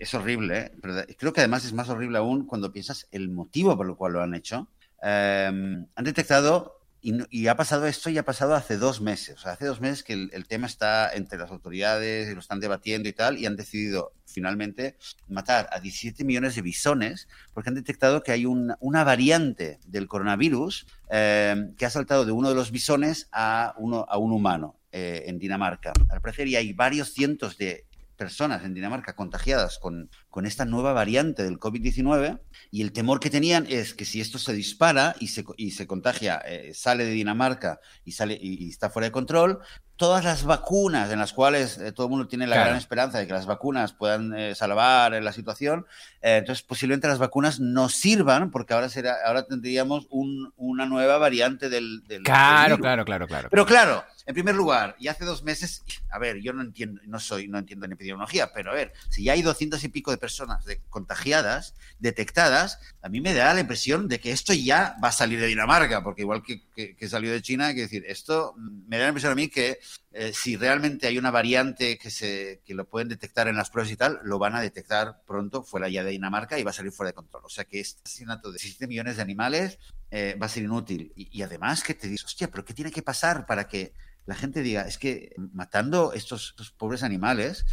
es, 0.00 0.14
horrible, 0.14 0.58
¿eh? 0.58 0.72
Pero 0.80 0.94
creo 1.18 1.32
que 1.32 1.40
además 1.40 1.64
es 1.64 1.72
más 1.72 1.88
horrible 1.88 2.18
aún 2.18 2.46
cuando 2.46 2.72
piensas 2.72 3.08
el 3.10 3.30
motivo 3.30 3.76
por 3.76 3.86
el 3.88 3.96
cual 3.96 4.12
lo 4.12 4.22
han 4.22 4.34
hecho. 4.34 4.68
Eh, 5.02 5.46
han 5.46 6.04
detectado, 6.04 6.81
y, 7.02 7.14
y 7.30 7.48
ha 7.48 7.56
pasado 7.56 7.86
esto 7.86 8.08
y 8.10 8.16
ha 8.16 8.24
pasado 8.24 8.54
hace 8.54 8.76
dos 8.78 9.00
meses. 9.00 9.44
Hace 9.44 9.66
dos 9.66 9.80
meses 9.80 10.02
que 10.04 10.12
el, 10.14 10.46
tema 10.46 10.66
está 10.66 11.12
entre 11.12 11.38
las 11.38 11.50
autoridades 11.50 12.30
y 12.30 12.34
lo 12.34 12.40
están 12.40 12.60
debatiendo 12.60 13.08
y 13.08 13.12
tal, 13.12 13.38
y 13.38 13.46
han 13.46 13.56
decidido 13.56 14.12
finalmente 14.24 14.96
matar 15.28 15.68
a 15.72 15.80
17 15.80 16.24
millones 16.24 16.54
de 16.54 16.62
bisones 16.62 17.28
porque 17.52 17.68
han 17.68 17.74
detectado 17.74 18.22
que 18.22 18.32
hay 18.32 18.46
un- 18.46 18.74
una 18.80 19.04
variante 19.04 19.80
del 19.84 20.06
coronavirus 20.08 20.86
eh, 21.10 21.72
que 21.76 21.84
ha 21.84 21.90
saltado 21.90 22.24
de 22.24 22.32
uno 22.32 22.48
de 22.48 22.54
los 22.54 22.70
bisones 22.70 23.28
a, 23.32 23.74
uno, 23.76 24.06
a 24.08 24.16
un 24.16 24.32
humano 24.32 24.78
eh, 24.92 25.24
en 25.26 25.38
Dinamarca. 25.38 25.92
Al 26.08 26.20
parecer 26.20 26.48
ya 26.48 26.60
hay 26.60 26.72
varios 26.72 27.12
cientos 27.12 27.58
de 27.58 27.84
personas 28.16 28.64
en 28.64 28.74
Dinamarca 28.74 29.14
contagiadas 29.14 29.78
con, 29.78 30.10
con 30.30 30.46
esta 30.46 30.64
nueva 30.64 30.92
variante 30.92 31.42
del 31.42 31.58
COVID-19 31.58 32.40
y 32.70 32.82
el 32.82 32.92
temor 32.92 33.20
que 33.20 33.30
tenían 33.30 33.66
es 33.68 33.94
que 33.94 34.04
si 34.04 34.20
esto 34.20 34.38
se 34.38 34.52
dispara 34.52 35.14
y 35.20 35.28
se, 35.28 35.44
y 35.56 35.72
se 35.72 35.86
contagia, 35.86 36.40
eh, 36.46 36.72
sale 36.74 37.04
de 37.04 37.10
Dinamarca 37.12 37.80
y, 38.04 38.12
sale, 38.12 38.38
y, 38.40 38.64
y 38.66 38.70
está 38.70 38.90
fuera 38.90 39.06
de 39.06 39.12
control, 39.12 39.58
todas 39.96 40.24
las 40.24 40.44
vacunas 40.44 41.10
en 41.12 41.18
las 41.18 41.32
cuales 41.32 41.78
eh, 41.78 41.92
todo 41.92 42.06
el 42.06 42.10
mundo 42.10 42.26
tiene 42.26 42.46
la 42.46 42.56
Claro. 42.56 42.68
gran 42.70 42.78
esperanza 42.78 43.18
de 43.18 43.26
que 43.26 43.32
las 43.32 43.46
vacunas 43.46 43.92
puedan 43.92 44.34
eh, 44.36 44.54
salvar 44.54 45.14
eh, 45.14 45.20
la 45.20 45.32
situación, 45.32 45.86
eh, 46.22 46.36
entonces 46.38 46.64
posiblemente 46.64 47.06
las 47.08 47.18
vacunas 47.18 47.60
no 47.60 47.88
sirvan 47.88 48.50
porque 48.50 48.74
ahora, 48.74 48.88
será, 48.88 49.16
ahora 49.26 49.44
tendríamos 49.44 50.06
un- 50.10 50.52
una 50.56 50.86
nueva 50.86 51.18
variante 51.18 51.68
del, 51.68 52.00
del- 52.00 52.08
del 52.08 52.22
Claro, 52.22 52.64
virus. 52.76 52.80
claro, 52.80 53.04
claro, 53.04 53.26
claro. 53.28 53.48
Pero 53.50 53.66
claro, 53.66 54.04
en 54.26 54.34
primer 54.34 54.54
lugar, 54.54 54.96
y 54.98 55.08
hace 55.08 55.24
dos 55.24 55.42
meses, 55.42 55.82
a 56.10 56.18
ver, 56.18 56.40
yo 56.40 56.52
no 56.52 56.62
entiendo, 56.62 57.00
no 57.06 57.18
soy, 57.18 57.48
no 57.48 57.58
entiendo 57.58 57.86
en 57.86 57.92
epidemiología, 57.92 58.52
pero 58.52 58.70
a 58.70 58.74
ver, 58.74 58.92
si 59.10 59.24
ya 59.24 59.32
hay 59.32 59.42
doscientos 59.42 59.82
y 59.84 59.88
pico 59.88 60.10
de 60.10 60.18
personas 60.18 60.64
contagiadas, 60.90 61.74
detectadas, 61.98 62.78
a 63.02 63.08
mí 63.08 63.20
me 63.20 63.34
da 63.34 63.52
la 63.54 63.60
impresión 63.60 64.08
de 64.08 64.20
que 64.20 64.32
esto 64.32 64.52
ya 64.52 64.96
va 65.02 65.08
a 65.08 65.12
salir 65.12 65.40
de 65.40 65.46
Dinamarca, 65.46 66.02
porque 66.02 66.22
igual 66.22 66.42
que, 66.42 66.62
que- 66.74 67.08
salió 67.08 67.30
de 67.32 67.42
China, 67.42 67.66
hay 67.66 67.74
que 67.74 67.82
decir, 67.82 68.04
esto 68.06 68.54
me 68.56 68.96
da 68.96 69.02
la 69.04 69.08
impresión 69.08 69.32
a 69.32 69.34
mí 69.34 69.48
que 69.48 69.78
eh, 70.12 70.32
si 70.34 70.56
realmente 70.56 71.06
hay 71.06 71.18
una 71.18 71.30
variante 71.30 71.98
que 71.98 72.10
se 72.10 72.62
que 72.64 72.74
lo 72.74 72.88
pueden 72.88 73.08
detectar 73.08 73.48
en 73.48 73.56
las 73.56 73.70
pruebas 73.70 73.90
y 73.92 73.96
tal, 73.96 74.20
lo 74.24 74.38
van 74.38 74.54
a 74.54 74.60
detectar 74.60 75.22
pronto 75.26 75.62
fuera 75.62 75.88
ya 75.88 76.04
de 76.04 76.10
Dinamarca 76.12 76.58
y 76.58 76.62
va 76.62 76.70
a 76.70 76.74
salir 76.74 76.92
fuera 76.92 77.08
de 77.10 77.14
control. 77.14 77.42
O 77.44 77.48
sea 77.50 77.64
que 77.64 77.80
este 77.80 78.00
asesinato 78.04 78.50
de 78.50 78.58
17 78.58 78.86
millones 78.86 79.16
de 79.16 79.22
animales 79.22 79.78
eh, 80.10 80.36
va 80.40 80.46
a 80.46 80.48
ser 80.48 80.62
inútil. 80.62 81.12
Y, 81.16 81.28
y 81.36 81.42
además 81.42 81.82
que 81.82 81.94
te 81.94 82.08
dices, 82.08 82.24
hostia, 82.26 82.48
pero 82.50 82.64
¿qué 82.64 82.72
tiene 82.74 82.90
que 82.90 83.02
pasar 83.02 83.44
para 83.46 83.66
que 83.68 83.92
la 84.26 84.34
gente 84.34 84.62
diga, 84.62 84.82
es 84.82 84.98
que 84.98 85.34
matando 85.52 86.12
estos, 86.12 86.54
pobres 86.76 87.02
animales, 87.02 87.64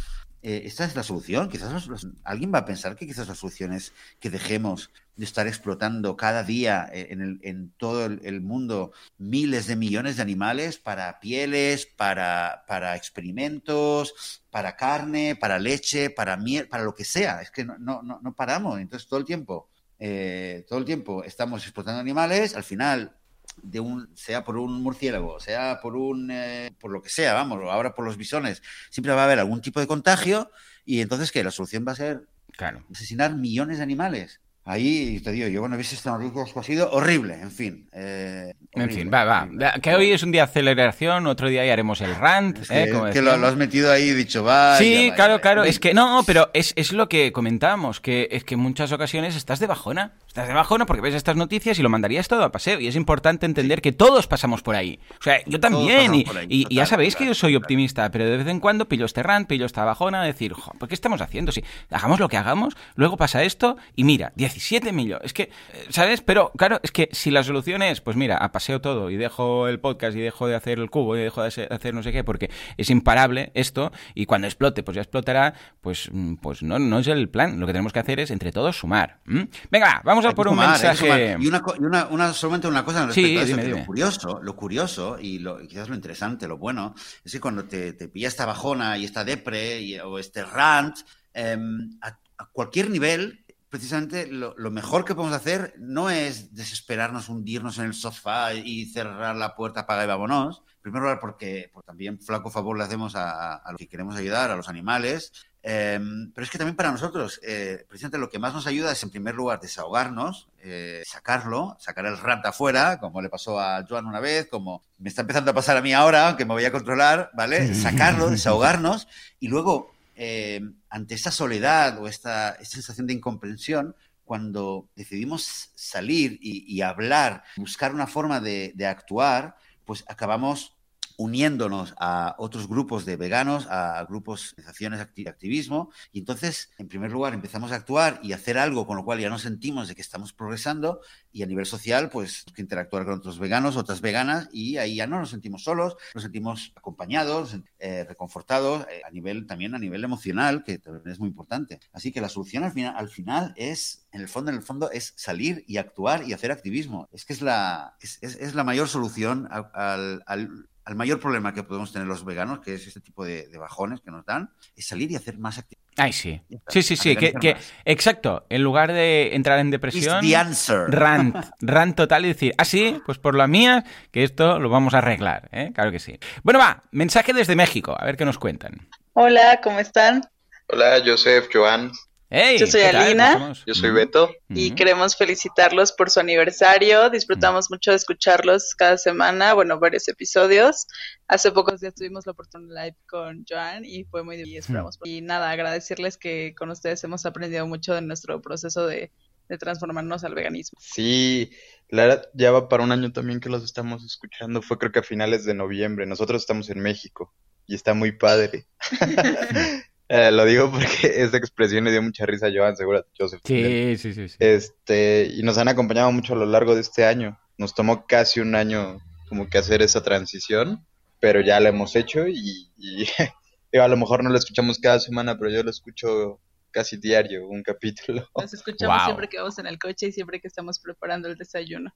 eh, 0.42 0.62
esta 0.64 0.84
es 0.86 0.96
la 0.96 1.02
solución? 1.02 1.48
Quizás 1.50 1.86
alguien 2.24 2.52
va 2.52 2.60
a 2.60 2.64
pensar 2.64 2.96
que 2.96 3.06
quizás 3.06 3.28
la 3.28 3.34
solución 3.34 3.72
es 3.74 3.92
que 4.18 4.30
dejemos 4.30 4.90
de 5.16 5.24
estar 5.26 5.46
explotando 5.46 6.16
cada 6.16 6.42
día 6.44 6.88
eh, 6.92 7.08
en, 7.10 7.20
el- 7.20 7.40
en 7.42 7.70
todo 7.76 8.06
el, 8.06 8.40
mundo 8.40 8.92
miles 9.18 9.66
de 9.66 9.76
millones 9.76 10.16
de 10.16 10.22
animales 10.22 10.78
para 10.78 11.20
pieles, 11.20 11.84
para, 11.86 12.64
para 12.66 12.96
experimentos, 12.96 14.42
para 14.50 14.76
carne, 14.76 15.36
para 15.36 15.58
leche, 15.58 16.08
para 16.10 16.36
miel, 16.38 16.68
para 16.68 16.84
lo 16.84 16.94
que 16.94 17.04
sea. 17.04 17.42
Es 17.42 17.50
que 17.50 17.64
no, 17.64 17.76
no, 17.78 18.02
no, 18.02 18.18
no 18.22 18.34
paramos. 18.34 18.80
Entonces 18.80 19.06
todo 19.08 19.20
el 19.20 19.26
tiempo, 19.26 19.68
eh, 19.98 20.64
todo 20.68 20.78
el 20.78 20.86
tiempo 20.86 21.22
estamos 21.22 21.62
explotando 21.64 22.00
animales. 22.00 22.54
Al 22.56 22.64
final, 22.64 23.14
de 23.62 23.80
un, 23.80 24.08
sea 24.14 24.44
por 24.44 24.56
un 24.56 24.82
murciélago, 24.82 25.38
sea 25.40 25.80
por 25.82 25.96
un, 25.96 26.30
eh, 26.30 26.72
por 26.80 26.90
lo 26.90 27.02
que 27.02 27.08
sea, 27.10 27.34
vamos, 27.34 27.60
ahora 27.70 27.94
por 27.94 28.04
los 28.04 28.16
bisones, 28.16 28.62
siempre 28.90 29.12
va 29.12 29.22
a 29.22 29.24
haber 29.24 29.38
algún 29.38 29.60
tipo 29.60 29.80
de 29.80 29.86
contagio. 29.86 30.50
Y 30.84 31.00
entonces, 31.00 31.30
¿qué? 31.30 31.44
La 31.44 31.50
solución 31.50 31.84
va 31.86 31.92
a 31.92 31.96
ser 31.96 32.22
Claro. 32.56 32.84
asesinar 32.92 33.34
millones 33.34 33.76
de 33.78 33.82
animales. 33.82 34.40
Ahí 34.64 35.18
te 35.24 35.32
digo, 35.32 35.48
yo 35.48 35.60
cuando 35.60 35.78
visto 35.78 35.94
esta 35.94 36.10
noticia 36.16 36.42
es 36.44 36.52
que 36.52 36.60
ha 36.60 36.62
sido 36.62 36.90
horrible, 36.92 37.34
en 37.40 37.50
fin. 37.50 37.88
Eh, 37.92 38.52
En 38.72 38.90
fin, 38.90 39.10
va, 39.12 39.24
va. 39.24 39.48
Que 39.80 39.94
hoy 39.94 40.12
es 40.12 40.22
un 40.22 40.30
día 40.32 40.42
de 40.42 40.50
aceleración, 40.50 41.26
otro 41.26 41.48
día 41.48 41.64
ya 41.64 41.72
haremos 41.72 42.00
el 42.02 42.14
rant. 42.14 42.66
Que, 42.68 42.84
¿eh? 42.84 42.90
Como 42.92 43.10
que 43.10 43.22
lo, 43.22 43.36
lo 43.38 43.46
has 43.46 43.56
metido 43.56 43.90
ahí 43.90 44.10
y 44.10 44.14
dicho, 44.14 44.44
va. 44.44 44.76
Sí, 44.76 45.10
claro, 45.16 45.40
claro. 45.40 45.64
Es 45.64 45.80
que 45.80 45.94
no, 45.94 46.22
pero 46.26 46.50
es, 46.52 46.74
es 46.76 46.92
lo 46.92 47.08
que 47.08 47.32
comentábamos, 47.32 48.00
que 48.00 48.28
es 48.30 48.44
que 48.44 48.54
en 48.54 48.60
muchas 48.60 48.92
ocasiones 48.92 49.34
estás 49.34 49.60
de 49.60 49.66
bajona. 49.66 50.12
Estás 50.30 50.46
de 50.46 50.54
bajona 50.54 50.86
porque 50.86 51.00
ves 51.02 51.16
estas 51.16 51.34
noticias 51.34 51.76
y 51.80 51.82
lo 51.82 51.88
mandarías 51.88 52.28
todo 52.28 52.44
a 52.44 52.52
paseo. 52.52 52.78
Y 52.78 52.86
es 52.86 52.94
importante 52.94 53.46
entender 53.46 53.82
que 53.82 53.90
todos 53.90 54.28
pasamos 54.28 54.62
por 54.62 54.76
ahí. 54.76 55.00
O 55.18 55.22
sea, 55.24 55.40
yo 55.44 55.58
también. 55.58 56.14
Y, 56.14 56.24
por 56.24 56.38
ahí, 56.38 56.46
y- 56.48 56.66
y 56.70 56.76
ya 56.76 56.86
sabéis 56.86 57.16
que 57.16 57.26
yo 57.26 57.34
soy 57.34 57.56
optimista, 57.56 58.08
pero 58.12 58.24
de 58.26 58.36
vez 58.36 58.46
en 58.46 58.60
cuando 58.60 58.86
pillo 58.86 59.06
este 59.06 59.24
rant, 59.24 59.48
pillo 59.48 59.66
esta 59.66 59.84
bajona, 59.84 60.22
decir, 60.22 60.52
"Jo, 60.52 60.70
¿por 60.78 60.88
qué 60.88 60.94
estamos 60.94 61.20
haciendo? 61.20 61.50
Si 61.50 61.64
hagamos 61.90 62.20
lo 62.20 62.28
que 62.28 62.36
hagamos, 62.36 62.76
luego 62.94 63.16
pasa 63.16 63.42
esto 63.42 63.76
y 63.96 64.04
mira, 64.04 64.30
17 64.36 64.92
millones. 64.92 65.24
Es 65.26 65.32
que, 65.32 65.42
eh, 65.42 65.50
¿sabes? 65.88 66.20
Pero 66.20 66.52
claro, 66.56 66.78
es 66.84 66.92
que 66.92 67.08
si 67.10 67.32
la 67.32 67.42
solución 67.42 67.82
es, 67.82 68.00
pues 68.00 68.14
mira, 68.16 68.36
a 68.36 68.52
paseo 68.52 68.80
todo 68.80 69.10
y 69.10 69.16
dejo 69.16 69.66
el 69.66 69.80
podcast 69.80 70.16
y 70.16 70.20
dejo 70.20 70.46
de 70.46 70.54
hacer 70.54 70.78
el 70.78 70.90
cubo 70.90 71.16
y 71.16 71.22
dejo 71.22 71.42
de 71.42 71.48
hacer- 71.48 71.92
no 71.92 72.04
sé 72.04 72.12
qué, 72.12 72.22
porque 72.22 72.50
es 72.76 72.88
imparable 72.88 73.50
esto 73.54 73.90
y 74.14 74.26
cuando 74.26 74.46
explote, 74.46 74.84
pues 74.84 74.94
ya 74.94 75.02
explotará, 75.02 75.54
pues, 75.80 76.08
mm, 76.12 76.34
pues 76.36 76.62
no, 76.62 76.78
no 76.78 77.00
es 77.00 77.08
el 77.08 77.28
plan. 77.28 77.58
Lo 77.58 77.66
que 77.66 77.72
tenemos 77.72 77.92
que 77.92 77.98
hacer 77.98 78.20
es 78.20 78.30
entre 78.30 78.52
todos 78.52 78.78
sumar. 78.78 79.18
¿m? 79.26 79.48
Venga, 79.72 80.02
va, 80.06 80.19
vamos 80.24 80.32
a 80.32 80.36
por 80.36 80.48
un 80.48 80.54
sumar, 80.54 80.68
mensaje. 80.70 81.36
Y 81.40 81.46
una, 81.48 81.62
y 81.78 81.82
una, 81.84 82.06
una- 82.06 82.32
solamente 82.32 82.68
una 82.68 82.84
cosa 82.84 83.06
respecto 83.06 83.28
Sí, 83.30 83.36
a 83.36 83.40
eso, 83.42 83.46
dime, 83.48 83.64
dime. 83.64 83.78
lo 83.80 83.86
curioso, 83.86 84.40
lo 84.42 84.56
curioso 84.56 85.18
y, 85.20 85.38
lo, 85.38 85.58
quizás 85.66 85.88
lo 85.88 85.94
interesante, 85.94 86.46
lo 86.48 86.58
bueno, 86.58 86.94
es 87.24 87.32
que 87.32 87.40
cuando 87.40 87.64
te, 87.64 87.92
te 87.94 88.08
pilla 88.08 88.28
esta 88.28 88.46
bajona 88.46 88.96
y 88.98 89.04
esta 89.04 89.24
depre 89.24 89.80
y- 89.80 89.98
o 89.98 90.18
este 90.18 90.44
rant, 90.44 90.96
em, 91.34 91.98
a, 92.02 92.18
a 92.38 92.46
cualquier 92.52 92.90
nivel, 92.90 93.44
precisamente 93.68 94.26
lo, 94.26 94.54
lo 94.58 94.70
mejor 94.72 95.04
que 95.04 95.14
podemos 95.14 95.36
hacer 95.36 95.74
no 95.78 96.10
es 96.10 96.54
desesperarnos, 96.54 97.28
hundirnos 97.28 97.78
en 97.78 97.84
el 97.86 97.94
sofá 97.94 98.52
y 98.54 98.86
cerrar 98.86 99.36
la 99.36 99.54
puerta, 99.54 99.80
apaga 99.80 100.04
y 100.04 100.08
vámonos. 100.08 100.62
En 100.76 100.82
primer 100.82 101.02
lugar, 101.02 101.20
porque 101.20 101.70
pues, 101.72 101.84
también 101.84 102.18
flaco 102.18 102.50
favor 102.50 102.76
le 102.76 102.84
hacemos 102.84 103.14
a, 103.14 103.54
a 103.56 103.70
los 103.72 103.78
que 103.78 103.86
queremos 103.86 104.16
ayudar, 104.16 104.50
a 104.50 104.56
los 104.56 104.68
animales, 104.68 105.30
eh, 105.62 106.00
pero 106.34 106.44
es 106.44 106.50
que 106.50 106.58
también 106.58 106.76
para 106.76 106.90
nosotros, 106.90 107.38
eh, 107.42 107.84
precisamente 107.86 108.18
lo 108.18 108.30
que 108.30 108.38
más 108.38 108.54
nos 108.54 108.66
ayuda 108.66 108.92
es, 108.92 109.02
en 109.02 109.10
primer 109.10 109.34
lugar, 109.34 109.60
desahogarnos, 109.60 110.48
eh, 110.62 111.02
sacarlo, 111.06 111.76
sacar 111.78 112.06
el 112.06 112.16
rant 112.16 112.44
afuera, 112.46 112.98
como 112.98 113.20
le 113.20 113.28
pasó 113.28 113.60
a 113.60 113.84
Joan 113.86 114.06
una 114.06 114.20
vez, 114.20 114.48
como 114.48 114.82
me 114.98 115.10
está 115.10 115.22
empezando 115.22 115.50
a 115.50 115.54
pasar 115.54 115.76
a 115.76 115.82
mí 115.82 115.92
ahora, 115.92 116.28
aunque 116.28 116.46
me 116.46 116.54
voy 116.54 116.64
a 116.64 116.72
controlar, 116.72 117.30
¿vale? 117.34 117.74
Sacarlo, 117.74 118.30
desahogarnos, 118.30 119.06
y 119.38 119.48
luego, 119.48 119.92
eh, 120.16 120.62
ante 120.88 121.14
esta 121.14 121.30
soledad 121.30 121.98
o 121.98 122.08
esta, 122.08 122.52
esta 122.52 122.76
sensación 122.76 123.06
de 123.06 123.14
incomprensión, 123.14 123.94
cuando 124.24 124.88
decidimos 124.94 125.70
salir 125.74 126.38
y, 126.40 126.64
y 126.72 126.82
hablar, 126.82 127.42
buscar 127.56 127.92
una 127.92 128.06
forma 128.06 128.40
de, 128.40 128.72
de 128.76 128.86
actuar, 128.86 129.56
pues 129.84 130.04
acabamos 130.06 130.76
uniéndonos 131.20 131.92
a 131.98 132.34
otros 132.38 132.66
grupos 132.66 133.04
de 133.04 133.16
veganos, 133.16 133.66
a 133.68 134.02
grupos, 134.08 134.52
organizaciones 134.56 135.06
de 135.14 135.28
activismo, 135.28 135.90
y 136.12 136.20
entonces, 136.20 136.70
en 136.78 136.88
primer 136.88 137.12
lugar, 137.12 137.34
empezamos 137.34 137.72
a 137.72 137.74
actuar 137.74 138.18
y 138.22 138.32
hacer 138.32 138.56
algo 138.56 138.86
con 138.86 138.96
lo 138.96 139.04
cual 139.04 139.20
ya 139.20 139.28
nos 139.28 139.42
sentimos 139.42 139.86
de 139.86 139.94
que 139.94 140.00
estamos 140.00 140.32
progresando, 140.32 141.00
y 141.30 141.42
a 141.42 141.46
nivel 141.46 141.66
social, 141.66 142.08
pues, 142.08 142.44
que 142.54 142.62
interactuar 142.62 143.04
con 143.04 143.14
otros 143.18 143.38
veganos, 143.38 143.76
otras 143.76 144.00
veganas, 144.00 144.48
y 144.50 144.78
ahí 144.78 144.96
ya 144.96 145.06
no 145.06 145.18
nos 145.20 145.28
sentimos 145.30 145.62
solos, 145.62 145.94
nos 146.14 146.22
sentimos 146.22 146.72
acompañados, 146.74 147.54
eh, 147.78 148.04
reconfortados, 148.08 148.86
eh, 148.90 149.02
a 149.06 149.10
nivel, 149.10 149.46
también 149.46 149.74
a 149.74 149.78
nivel 149.78 150.02
emocional, 150.02 150.64
que 150.64 150.78
también 150.78 151.12
es 151.12 151.20
muy 151.20 151.28
importante. 151.28 151.80
Así 151.92 152.12
que 152.12 152.22
la 152.22 152.30
solución 152.30 152.64
al 152.64 152.72
final, 152.72 152.94
al 152.96 153.10
final 153.10 153.52
es, 153.56 154.06
en 154.12 154.22
el 154.22 154.28
fondo, 154.28 154.50
en 154.50 154.56
el 154.56 154.62
fondo, 154.62 154.90
es 154.90 155.12
salir 155.16 155.64
y 155.68 155.76
actuar 155.76 156.24
y 156.26 156.32
hacer 156.32 156.50
activismo. 156.50 157.08
Es 157.12 157.26
que 157.26 157.34
es 157.34 157.42
la, 157.42 157.96
es, 158.00 158.18
es- 158.22 158.36
es 158.36 158.54
la 158.54 158.64
mayor 158.64 158.88
solución 158.88 159.46
al, 159.50 160.22
al- 160.26 160.69
al 160.90 160.96
mayor 160.96 161.20
problema 161.20 161.54
que 161.54 161.62
podemos 161.62 161.92
tener 161.92 162.06
los 162.08 162.24
veganos, 162.24 162.60
que 162.60 162.74
es 162.74 162.86
este 162.86 163.00
tipo 163.00 163.24
de, 163.24 163.46
de 163.48 163.58
bajones 163.58 164.00
que 164.00 164.10
nos 164.10 164.26
dan, 164.26 164.50
es 164.76 164.86
salir 164.88 165.10
y 165.12 165.16
hacer 165.16 165.38
más 165.38 165.56
actividad. 165.58 165.80
Ay, 165.96 166.12
sí. 166.12 166.40
Sí, 166.68 166.82
sí, 166.82 166.96
sí. 166.96 167.14
Que, 167.16 167.32
que- 167.32 167.56
exacto. 167.84 168.44
En 168.48 168.62
lugar 168.62 168.92
de 168.92 169.34
entrar 169.34 169.58
en 169.60 169.70
depresión. 169.70 170.18
It's 170.24 170.28
the 170.30 170.36
answer. 170.36 170.90
Rant. 170.90 171.36
Rant 171.60 171.96
total 171.96 172.24
y 172.24 172.28
decir, 172.28 172.52
ah, 172.58 172.64
sí, 172.64 173.00
pues 173.06 173.18
por 173.18 173.34
la 173.36 173.46
mía, 173.46 173.84
que 174.10 174.24
esto 174.24 174.58
lo 174.58 174.68
vamos 174.68 174.94
a 174.94 174.98
arreglar. 174.98 175.48
¿eh? 175.52 175.70
Claro 175.74 175.90
que 175.92 175.98
sí. 176.00 176.18
Bueno, 176.42 176.58
va. 176.58 176.84
Mensaje 176.90 177.32
desde 177.32 177.54
México. 177.56 177.94
A 177.98 178.04
ver 178.04 178.16
qué 178.16 178.24
nos 178.24 178.38
cuentan. 178.38 178.88
Hola, 179.12 179.60
¿cómo 179.62 179.78
están? 179.78 180.22
Hola, 180.68 181.02
Joseph, 181.04 181.48
Joan. 181.52 181.92
Hey, 182.32 182.58
Yo 182.58 182.68
soy. 182.68 182.82
Alina. 182.82 183.52
Yo 183.66 183.74
soy 183.74 183.90
Beto. 183.90 184.30
Y 184.48 184.70
queremos 184.76 185.16
felicitarlos 185.16 185.90
por 185.90 186.10
su 186.10 186.20
aniversario. 186.20 187.10
Disfrutamos 187.10 187.72
mucho 187.72 187.90
de 187.90 187.96
escucharlos 187.96 188.76
cada 188.76 188.98
semana, 188.98 189.52
bueno, 189.52 189.80
varios 189.80 190.06
episodios. 190.06 190.86
Hace 191.26 191.50
pocos 191.50 191.80
días 191.80 191.92
tuvimos 191.96 192.26
la 192.26 192.32
oportunidad 192.32 192.84
live 192.84 192.96
con 193.08 193.44
Joan 193.48 193.84
y 193.84 194.04
fue 194.04 194.22
muy 194.22 194.36
divertido. 194.36 194.54
y 194.54 194.58
esperamos. 194.58 194.98
Y 195.02 195.22
nada, 195.22 195.50
agradecerles 195.50 196.16
que 196.16 196.54
con 196.56 196.70
ustedes 196.70 197.02
hemos 197.02 197.26
aprendido 197.26 197.66
mucho 197.66 197.94
de 197.94 198.02
nuestro 198.02 198.40
proceso 198.40 198.86
de, 198.86 199.10
de 199.48 199.58
transformarnos 199.58 200.22
al 200.22 200.36
veganismo. 200.36 200.78
Sí, 200.80 201.50
la 201.88 202.06
verdad, 202.06 202.30
ya 202.34 202.52
va 202.52 202.68
para 202.68 202.84
un 202.84 202.92
año 202.92 203.12
también 203.12 203.40
que 203.40 203.48
los 203.48 203.64
estamos 203.64 204.04
escuchando. 204.04 204.62
Fue 204.62 204.78
creo 204.78 204.92
que 204.92 205.00
a 205.00 205.02
finales 205.02 205.44
de 205.44 205.54
noviembre. 205.54 206.06
Nosotros 206.06 206.42
estamos 206.42 206.70
en 206.70 206.78
México 206.78 207.34
y 207.66 207.74
está 207.74 207.92
muy 207.92 208.12
padre. 208.12 208.68
Eh, 210.12 210.32
lo 210.32 210.44
digo 210.44 210.70
porque 210.72 210.86
esta 211.22 211.36
expresión 211.36 211.84
le 211.84 211.92
dio 211.92 212.02
mucha 212.02 212.26
risa 212.26 212.48
a 212.48 212.50
Joan, 212.52 212.76
seguro 212.76 213.06
Joseph. 213.16 213.40
también. 213.42 213.96
Sí, 213.96 214.12
sí, 214.12 214.14
sí. 214.14 214.28
sí. 214.28 214.36
Este, 214.40 215.30
y 215.32 215.42
nos 215.44 215.56
han 215.56 215.68
acompañado 215.68 216.10
mucho 216.10 216.34
a 216.34 216.36
lo 216.36 216.46
largo 216.46 216.74
de 216.74 216.80
este 216.80 217.04
año. 217.04 217.38
Nos 217.58 217.74
tomó 217.76 218.06
casi 218.06 218.40
un 218.40 218.56
año 218.56 218.98
como 219.28 219.48
que 219.48 219.58
hacer 219.58 219.82
esa 219.82 220.02
transición, 220.02 220.84
pero 221.20 221.40
ya 221.40 221.60
lo 221.60 221.68
hemos 221.68 221.94
hecho 221.94 222.26
y, 222.26 222.70
y 222.76 223.06
digo, 223.72 223.84
a 223.84 223.88
lo 223.88 223.96
mejor 223.96 224.24
no 224.24 224.30
lo 224.30 224.36
escuchamos 224.38 224.80
cada 224.80 224.98
semana, 224.98 225.38
pero 225.38 225.48
yo 225.52 225.62
lo 225.62 225.70
escucho 225.70 226.40
casi 226.72 226.96
diario, 226.96 227.46
un 227.46 227.62
capítulo. 227.62 228.26
Los 228.36 228.52
escuchamos 228.52 228.96
Wow. 228.96 229.04
siempre 229.06 229.28
que 229.28 229.38
vamos 229.38 229.58
en 229.60 229.66
el 229.68 229.78
coche 229.78 230.08
y 230.08 230.12
siempre 230.12 230.40
que 230.40 230.48
estamos 230.48 230.80
preparando 230.80 231.28
el 231.28 231.36
desayuno. 231.36 231.92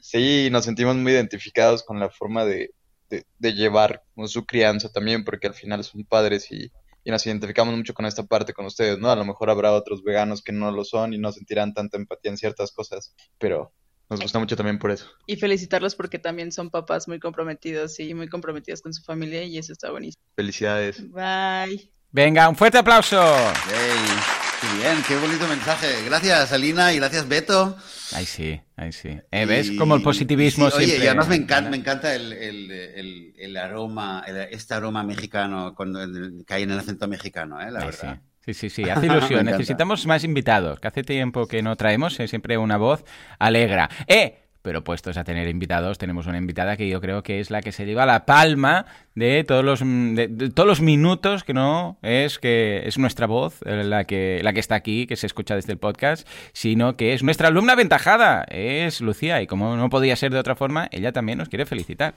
Sí, 0.00 0.48
nos 0.50 0.64
sentimos 0.64 0.96
muy 0.96 1.12
identificados 1.12 1.82
con 1.82 2.00
la 2.00 2.08
forma 2.08 2.46
de, 2.46 2.72
de, 3.10 3.26
de 3.38 3.52
llevar 3.52 4.02
su 4.26 4.46
crianza 4.46 4.90
también, 4.90 5.24
porque 5.24 5.46
al 5.48 5.54
final 5.54 5.84
son 5.84 6.04
padres 6.04 6.50
y, 6.50 6.70
y 7.10 7.12
nos 7.12 7.26
identificamos 7.26 7.76
mucho 7.76 7.92
con 7.92 8.06
esta 8.06 8.22
parte 8.24 8.52
con 8.52 8.66
ustedes, 8.66 8.98
¿no? 8.98 9.10
A 9.10 9.16
lo 9.16 9.24
mejor 9.24 9.50
habrá 9.50 9.72
otros 9.72 10.02
veganos 10.02 10.42
que 10.42 10.52
no 10.52 10.70
lo 10.70 10.84
son 10.84 11.12
y 11.12 11.18
no 11.18 11.32
sentirán 11.32 11.74
tanta 11.74 11.98
empatía 11.98 12.30
en 12.30 12.38
ciertas 12.38 12.72
cosas, 12.72 13.14
pero 13.38 13.72
nos 14.08 14.20
gusta 14.20 14.38
mucho 14.38 14.56
también 14.56 14.78
por 14.78 14.90
eso. 14.90 15.06
Y 15.26 15.36
felicitarlos 15.36 15.94
porque 15.94 16.18
también 16.18 16.52
son 16.52 16.70
papás 16.70 17.08
muy 17.08 17.18
comprometidos 17.18 17.98
y 18.00 18.14
muy 18.14 18.28
comprometidos 18.28 18.80
con 18.80 18.94
su 18.94 19.02
familia 19.02 19.42
y 19.42 19.58
eso 19.58 19.72
está 19.72 19.90
buenísimo. 19.90 20.22
Felicidades. 20.36 21.02
Bye. 21.10 21.90
Venga, 22.12 22.48
un 22.48 22.56
fuerte 22.56 22.78
aplauso. 22.78 23.20
Ey, 23.20 24.49
qué 24.60 24.78
bien, 24.78 25.02
qué 25.06 25.16
bonito 25.16 25.46
mensaje. 25.48 26.04
Gracias, 26.04 26.52
Alina, 26.52 26.92
y 26.92 26.96
gracias, 26.96 27.26
Beto. 27.28 27.76
Ay, 28.14 28.26
sí, 28.26 28.60
ay, 28.76 28.92
sí. 28.92 29.18
Eh, 29.30 29.46
¿Ves? 29.46 29.70
Como 29.78 29.94
el 29.94 30.02
positivismo 30.02 30.70
sí, 30.70 30.76
Oye, 30.78 30.86
siempre. 30.86 31.04
y 31.04 31.08
además 31.08 31.28
me 31.28 31.36
encanta, 31.36 31.70
me 31.70 31.76
encanta 31.76 32.14
el, 32.14 32.32
el- 32.32 32.70
el- 32.70 33.34
el 33.38 33.56
aroma, 33.56 34.24
el- 34.26 34.36
este 34.50 34.74
aroma 34.74 35.02
mexicano 35.02 35.74
cuando 35.74 36.00
que 36.46 36.54
hay 36.54 36.64
en 36.64 36.70
el 36.72 36.78
acento 36.78 37.06
mexicano, 37.08 37.60
¿eh? 37.60 37.70
la 37.70 37.84
verdad. 37.84 38.20
Sí, 38.44 38.54
sí, 38.54 38.70
sí, 38.70 38.82
hace 38.90 39.06
ilusión. 39.06 39.44
Necesitamos 39.46 40.06
más 40.06 40.24
invitados, 40.24 40.80
que 40.80 40.88
hace 40.88 41.02
tiempo 41.04 41.46
que 41.46 41.62
no 41.62 41.76
traemos, 41.76 42.18
eh, 42.20 42.28
siempre 42.28 42.58
una 42.58 42.76
voz 42.76 43.04
alegra. 43.38 43.88
¡Eh! 44.06 44.36
Pero 44.62 44.84
puestos 44.84 45.16
a 45.16 45.24
tener 45.24 45.48
invitados, 45.48 45.98
tenemos 45.98 46.26
una 46.26 46.38
invitada 46.38 46.76
que 46.76 46.88
yo 46.88 47.00
creo 47.00 47.22
que 47.22 47.40
es 47.40 47.50
la 47.50 47.62
que 47.62 47.72
se 47.72 47.86
lleva 47.86 48.06
la 48.06 48.26
palma 48.26 48.86
de 49.14 49.44
todos 49.44 49.64
los 49.64 49.82
mm, 49.82 50.14
de, 50.14 50.28
de 50.28 50.50
todos 50.50 50.66
los 50.66 50.80
minutos 50.80 51.44
que 51.44 51.52
no 51.52 51.98
es 52.02 52.38
que 52.38 52.86
es 52.86 52.96
nuestra 52.96 53.26
voz 53.26 53.60
eh, 53.64 53.82
la 53.84 54.04
que 54.04 54.40
la 54.42 54.52
que 54.52 54.60
está 54.60 54.76
aquí, 54.76 55.06
que 55.06 55.16
se 55.16 55.26
escucha 55.26 55.54
desde 55.56 55.72
el 55.72 55.78
podcast, 55.78 56.26
sino 56.52 56.96
que 56.96 57.12
es 57.12 57.22
nuestra 57.22 57.48
alumna 57.48 57.72
aventajada, 57.72 58.44
es 58.44 59.00
Lucía 59.00 59.42
y 59.42 59.46
como 59.46 59.76
no 59.76 59.90
podía 59.90 60.16
ser 60.16 60.32
de 60.32 60.38
otra 60.38 60.54
forma, 60.54 60.88
ella 60.92 61.12
también 61.12 61.38
nos 61.38 61.48
quiere 61.48 61.66
felicitar. 61.66 62.14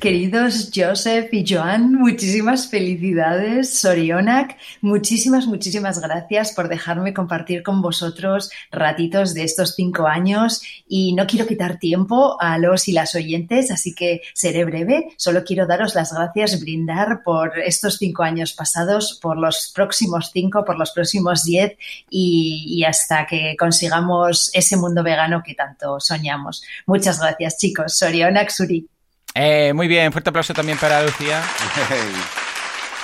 Queridos 0.00 0.70
Joseph 0.74 1.32
y 1.32 1.44
Joan, 1.46 1.94
muchísimas 1.94 2.70
felicidades. 2.70 3.78
Sorionak, 3.78 4.56
muchísimas, 4.80 5.46
muchísimas 5.46 6.00
gracias 6.00 6.52
por 6.52 6.68
dejarme 6.68 7.14
compartir 7.14 7.62
con 7.62 7.82
vosotros 7.82 8.50
ratitos 8.70 9.34
de 9.34 9.44
estos 9.44 9.74
cinco 9.74 10.06
años. 10.06 10.62
Y 10.88 11.14
no 11.14 11.26
quiero 11.26 11.46
quitar 11.46 11.78
tiempo 11.80 12.40
a 12.40 12.58
los 12.58 12.86
y 12.86 12.92
las 12.92 13.16
oyentes, 13.16 13.72
así 13.72 13.94
que 13.94 14.22
seré 14.32 14.64
breve. 14.64 15.08
Solo 15.16 15.42
quiero 15.42 15.66
daros 15.66 15.96
las 15.96 16.12
gracias, 16.12 16.60
brindar 16.60 17.22
por 17.24 17.58
estos 17.58 17.96
cinco 17.96 18.22
años 18.22 18.52
pasados, 18.52 19.18
por 19.20 19.36
los 19.36 19.72
próximos 19.74 20.30
cinco, 20.32 20.64
por 20.64 20.78
los 20.78 20.92
próximos 20.92 21.44
diez 21.44 21.76
y, 22.08 22.64
y 22.68 22.84
hasta 22.84 23.26
que 23.26 23.56
consigamos 23.58 24.50
ese 24.54 24.76
mundo 24.76 25.02
vegano 25.02 25.42
que 25.44 25.54
tanto 25.54 25.98
soñamos. 25.98 26.62
Muchas 26.86 27.18
gracias, 27.18 27.58
chicos. 27.58 27.98
Sorionak, 27.98 28.50
Suri. 28.50 28.86
Eh, 29.34 29.72
muy 29.72 29.88
bien, 29.88 30.12
fuerte 30.12 30.30
aplauso 30.30 30.54
también 30.54 30.78
para 30.78 31.02
Lucía. 31.02 31.42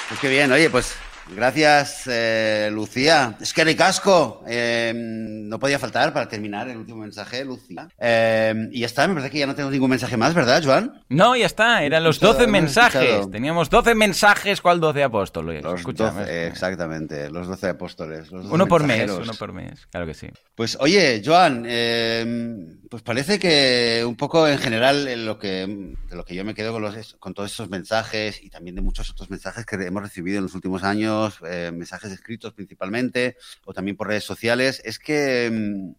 Pues 0.09 0.21
qué 0.21 0.29
bien, 0.29 0.53
oye, 0.53 0.71
pues 0.71 0.95
Gracias, 1.35 2.03
eh, 2.07 2.71
Lucía. 2.73 3.37
Es 3.41 3.53
que 3.53 3.65
ricasco. 3.65 4.45
Eh, 4.47 4.93
no 4.95 5.59
podía 5.59 5.79
faltar 5.79 6.13
para 6.13 6.29
terminar 6.29 6.69
el 6.69 6.77
último 6.77 6.99
mensaje, 7.03 7.45
Lucía. 7.45 7.89
Eh, 7.99 8.69
y 8.71 8.81
ya 8.81 8.87
está, 8.87 9.07
me 9.09 9.15
parece 9.15 9.31
que 9.33 9.39
ya 9.41 9.47
no 9.47 9.55
tengo 9.55 9.71
ningún 9.71 9.91
mensaje 9.91 10.17
más, 10.17 10.35
¿verdad, 10.35 10.63
Joan? 10.65 11.03
No, 11.09 11.35
ya 11.37 11.47
está, 11.47 11.83
eran 11.83 12.05
los 12.05 12.17
Escuchado, 12.17 12.35
12 12.35 12.45
hemos 12.45 12.53
mensajes. 12.53 13.03
escuchado. 13.03 13.31
Teníamos 13.31 13.71
12 13.71 13.95
mensajes, 13.95 14.61
¿cuál 14.61 14.81
12 14.81 15.03
apóstoles? 15.03 15.63
Los 15.65 15.81
Escucha, 15.81 16.11
12, 16.11 16.47
exactamente, 16.47 17.31
los 17.31 17.49
12 17.49 17.69
apóstoles. 17.71 18.31
los 18.31 18.45
12 18.45 18.55
uno 18.55 18.67
por 18.67 18.85
mes, 18.85 19.11
uno 19.11 19.35
por 19.35 19.53
mes, 19.53 19.87
claro 19.91 20.07
que 20.07 20.15
sí. 20.15 20.29
Pues 20.55 20.77
oye, 20.81 21.23
Joan, 21.25 21.65
eh, 21.67 22.77
pues 22.89 23.03
parece 23.03 23.39
que 23.39 24.05
un 24.07 24.17
poco 24.17 24.47
en 24.49 24.59
general 24.59 25.09
en 25.09 25.27
lo 25.27 25.39
que, 25.39 25.67
de 26.09 26.17
lo 26.17 26.25
que 26.25 26.35
yo 26.35 26.45
me 26.45 26.55
quedo 26.55 26.73
con, 26.73 26.83
los, 26.83 27.15
con 27.19 27.35
todos 27.35 27.53
esos 27.53 27.69
mensajes 27.69 28.43
y 28.43 28.49
también 28.49 28.77
de 28.77 28.83
muchos 28.83 29.11
otros 29.11 29.29
mensajes 29.29 29.67
que 29.67 29.77
hemos 29.77 30.03
recibido 30.03 30.39
en 30.39 30.45
los 30.45 30.55
últimos 30.55 30.83
años, 30.83 31.16
eh, 31.49 31.71
mensajes 31.75 32.11
escritos 32.13 32.53
principalmente 32.53 33.37
o 33.65 33.73
también 33.73 33.97
por 33.97 34.09
redes 34.09 34.25
sociales, 34.25 34.81
es 34.85 34.99
que 34.99 35.51
mm, 35.53 35.95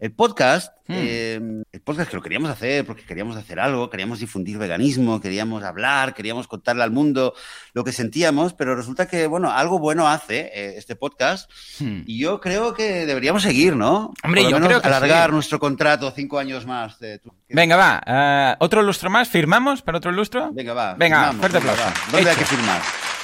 el 0.00 0.12
podcast, 0.12 0.72
Hmm. 0.88 0.94
eh, 0.96 1.40
el 1.70 1.80
podcast 1.82 2.10
que 2.10 2.16
lo 2.16 2.22
queríamos 2.22 2.50
hacer 2.50 2.84
porque 2.86 3.04
queríamos 3.04 3.36
hacer 3.36 3.60
algo, 3.60 3.90
queríamos 3.90 4.18
difundir 4.18 4.56
veganismo, 4.58 5.20
queríamos 5.20 5.62
hablar, 5.62 6.14
queríamos 6.14 6.48
contarle 6.48 6.82
al 6.82 6.90
mundo 6.90 7.32
lo 7.74 7.84
que 7.84 7.92
sentíamos, 7.92 8.54
pero 8.54 8.74
resulta 8.74 9.06
que, 9.06 9.26
bueno, 9.28 9.52
algo 9.52 9.78
bueno 9.78 10.08
hace 10.08 10.50
eh, 10.54 10.74
este 10.78 10.96
podcast 10.96 11.48
Hmm. 11.78 12.02
y 12.06 12.18
yo 12.18 12.40
creo 12.40 12.72
que 12.74 13.04
deberíamos 13.06 13.42
seguir, 13.42 13.76
¿no? 13.76 14.12
Hombre, 14.24 14.50
yo 14.50 14.58
creo 14.58 14.80
que 14.80 14.88
alargar 14.88 15.28
sí. 15.28 15.34
nuestro 15.34 15.60
contrato 15.60 16.10
cinco 16.16 16.38
años 16.38 16.64
más. 16.66 16.98
de 16.98 17.18
tu- 17.18 17.32
Venga, 17.50 17.76
va, 17.76 18.02
eh, 18.06 18.56
otro 18.58 18.82
lustro 18.82 19.10
más, 19.10 19.28
¿firmamos 19.28 19.82
para 19.82 19.98
otro 19.98 20.10
lustro? 20.12 20.50
Venga, 20.52 20.72
va. 20.72 20.94
Venga, 20.94 21.16
firmamos, 21.18 21.40
fuerte 21.40 21.58
aplauso. 21.58 21.82
¿Dónde 22.10 22.30
hay 22.30 22.36
Hecho. 22.36 22.38
que 22.48 22.56
firmar? 22.56 22.80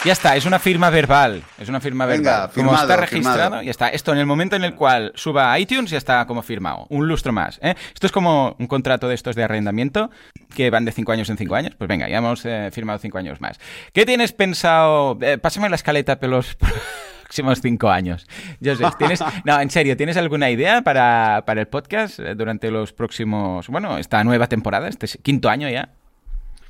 Ya 0.07 0.13
está, 0.13 0.37
es 0.37 0.47
una 0.47 0.61
firma 0.61 0.89
verbal. 0.89 1.43
Es 1.59 1.69
una 1.69 1.81
firma 1.81 2.07
Venga, 2.07 2.47
verbal. 2.47 2.55
como 2.55 2.75
está 2.77 2.97
registrado, 2.97 3.41
firmado. 3.43 3.63
ya 3.65 3.73
está. 3.73 3.89
Esto 3.89 4.13
en 4.13 4.19
el 4.19 4.27
momento 4.27 4.55
en 4.55 4.63
el 4.63 4.77
cual 4.77 5.11
suba 5.17 5.53
a 5.53 5.59
iTunes 5.59 5.91
ya 5.91 5.99
está 5.99 6.25
como 6.29 6.43
firmado. 6.43 6.87
Un 6.91 7.09
lustro 7.09 7.33
más. 7.33 7.59
¿eh? 7.61 7.75
Esto 7.93 8.07
es 8.07 8.13
como 8.13 8.55
un 8.61 8.69
contrato 8.69 9.09
de 9.09 9.17
estos 9.17 9.35
de 9.35 9.43
arrendamiento 9.43 10.13
que 10.55 10.71
van 10.71 10.85
de 10.85 10.93
cinco 10.93 11.11
años 11.11 11.29
en 11.29 11.37
cinco 11.37 11.57
años. 11.57 11.75
Pues 11.77 11.89
venga, 11.89 12.09
ya 12.09 12.19
hemos 12.19 12.47
eh, 12.47 12.71
firmado 12.73 13.01
cinco 13.01 13.19
años 13.19 13.41
más. 13.41 13.59
¿Qué 13.93 14.07
tienes 14.07 14.31
pensado? 14.33 15.19
Eh, 15.23 15.39
pásame 15.39 15.69
la 15.69 15.75
escaleta 15.75 16.21
para 16.21 16.31
los 16.31 16.57
próximos 17.25 17.61
cinco 17.61 17.91
años. 17.91 18.29
Joseph, 18.65 18.95
¿tienes... 18.99 19.25
No, 19.45 19.61
en 19.61 19.71
serio, 19.71 19.97
¿tienes 19.97 20.17
alguna 20.17 20.51
idea 20.51 20.83
para, 20.83 21.43
para 21.45 21.63
el 21.63 21.67
podcast 21.67 22.21
eh, 22.21 22.37
durante 22.37 22.71
los 22.71 22.93
próximos... 22.93 23.67
Bueno, 23.67 23.99
esta 23.99 24.23
nueva 24.23 24.47
temporada, 24.47 24.87
este 24.87 25.09
quinto 25.21 25.49
año 25.49 25.69
ya? 25.69 25.89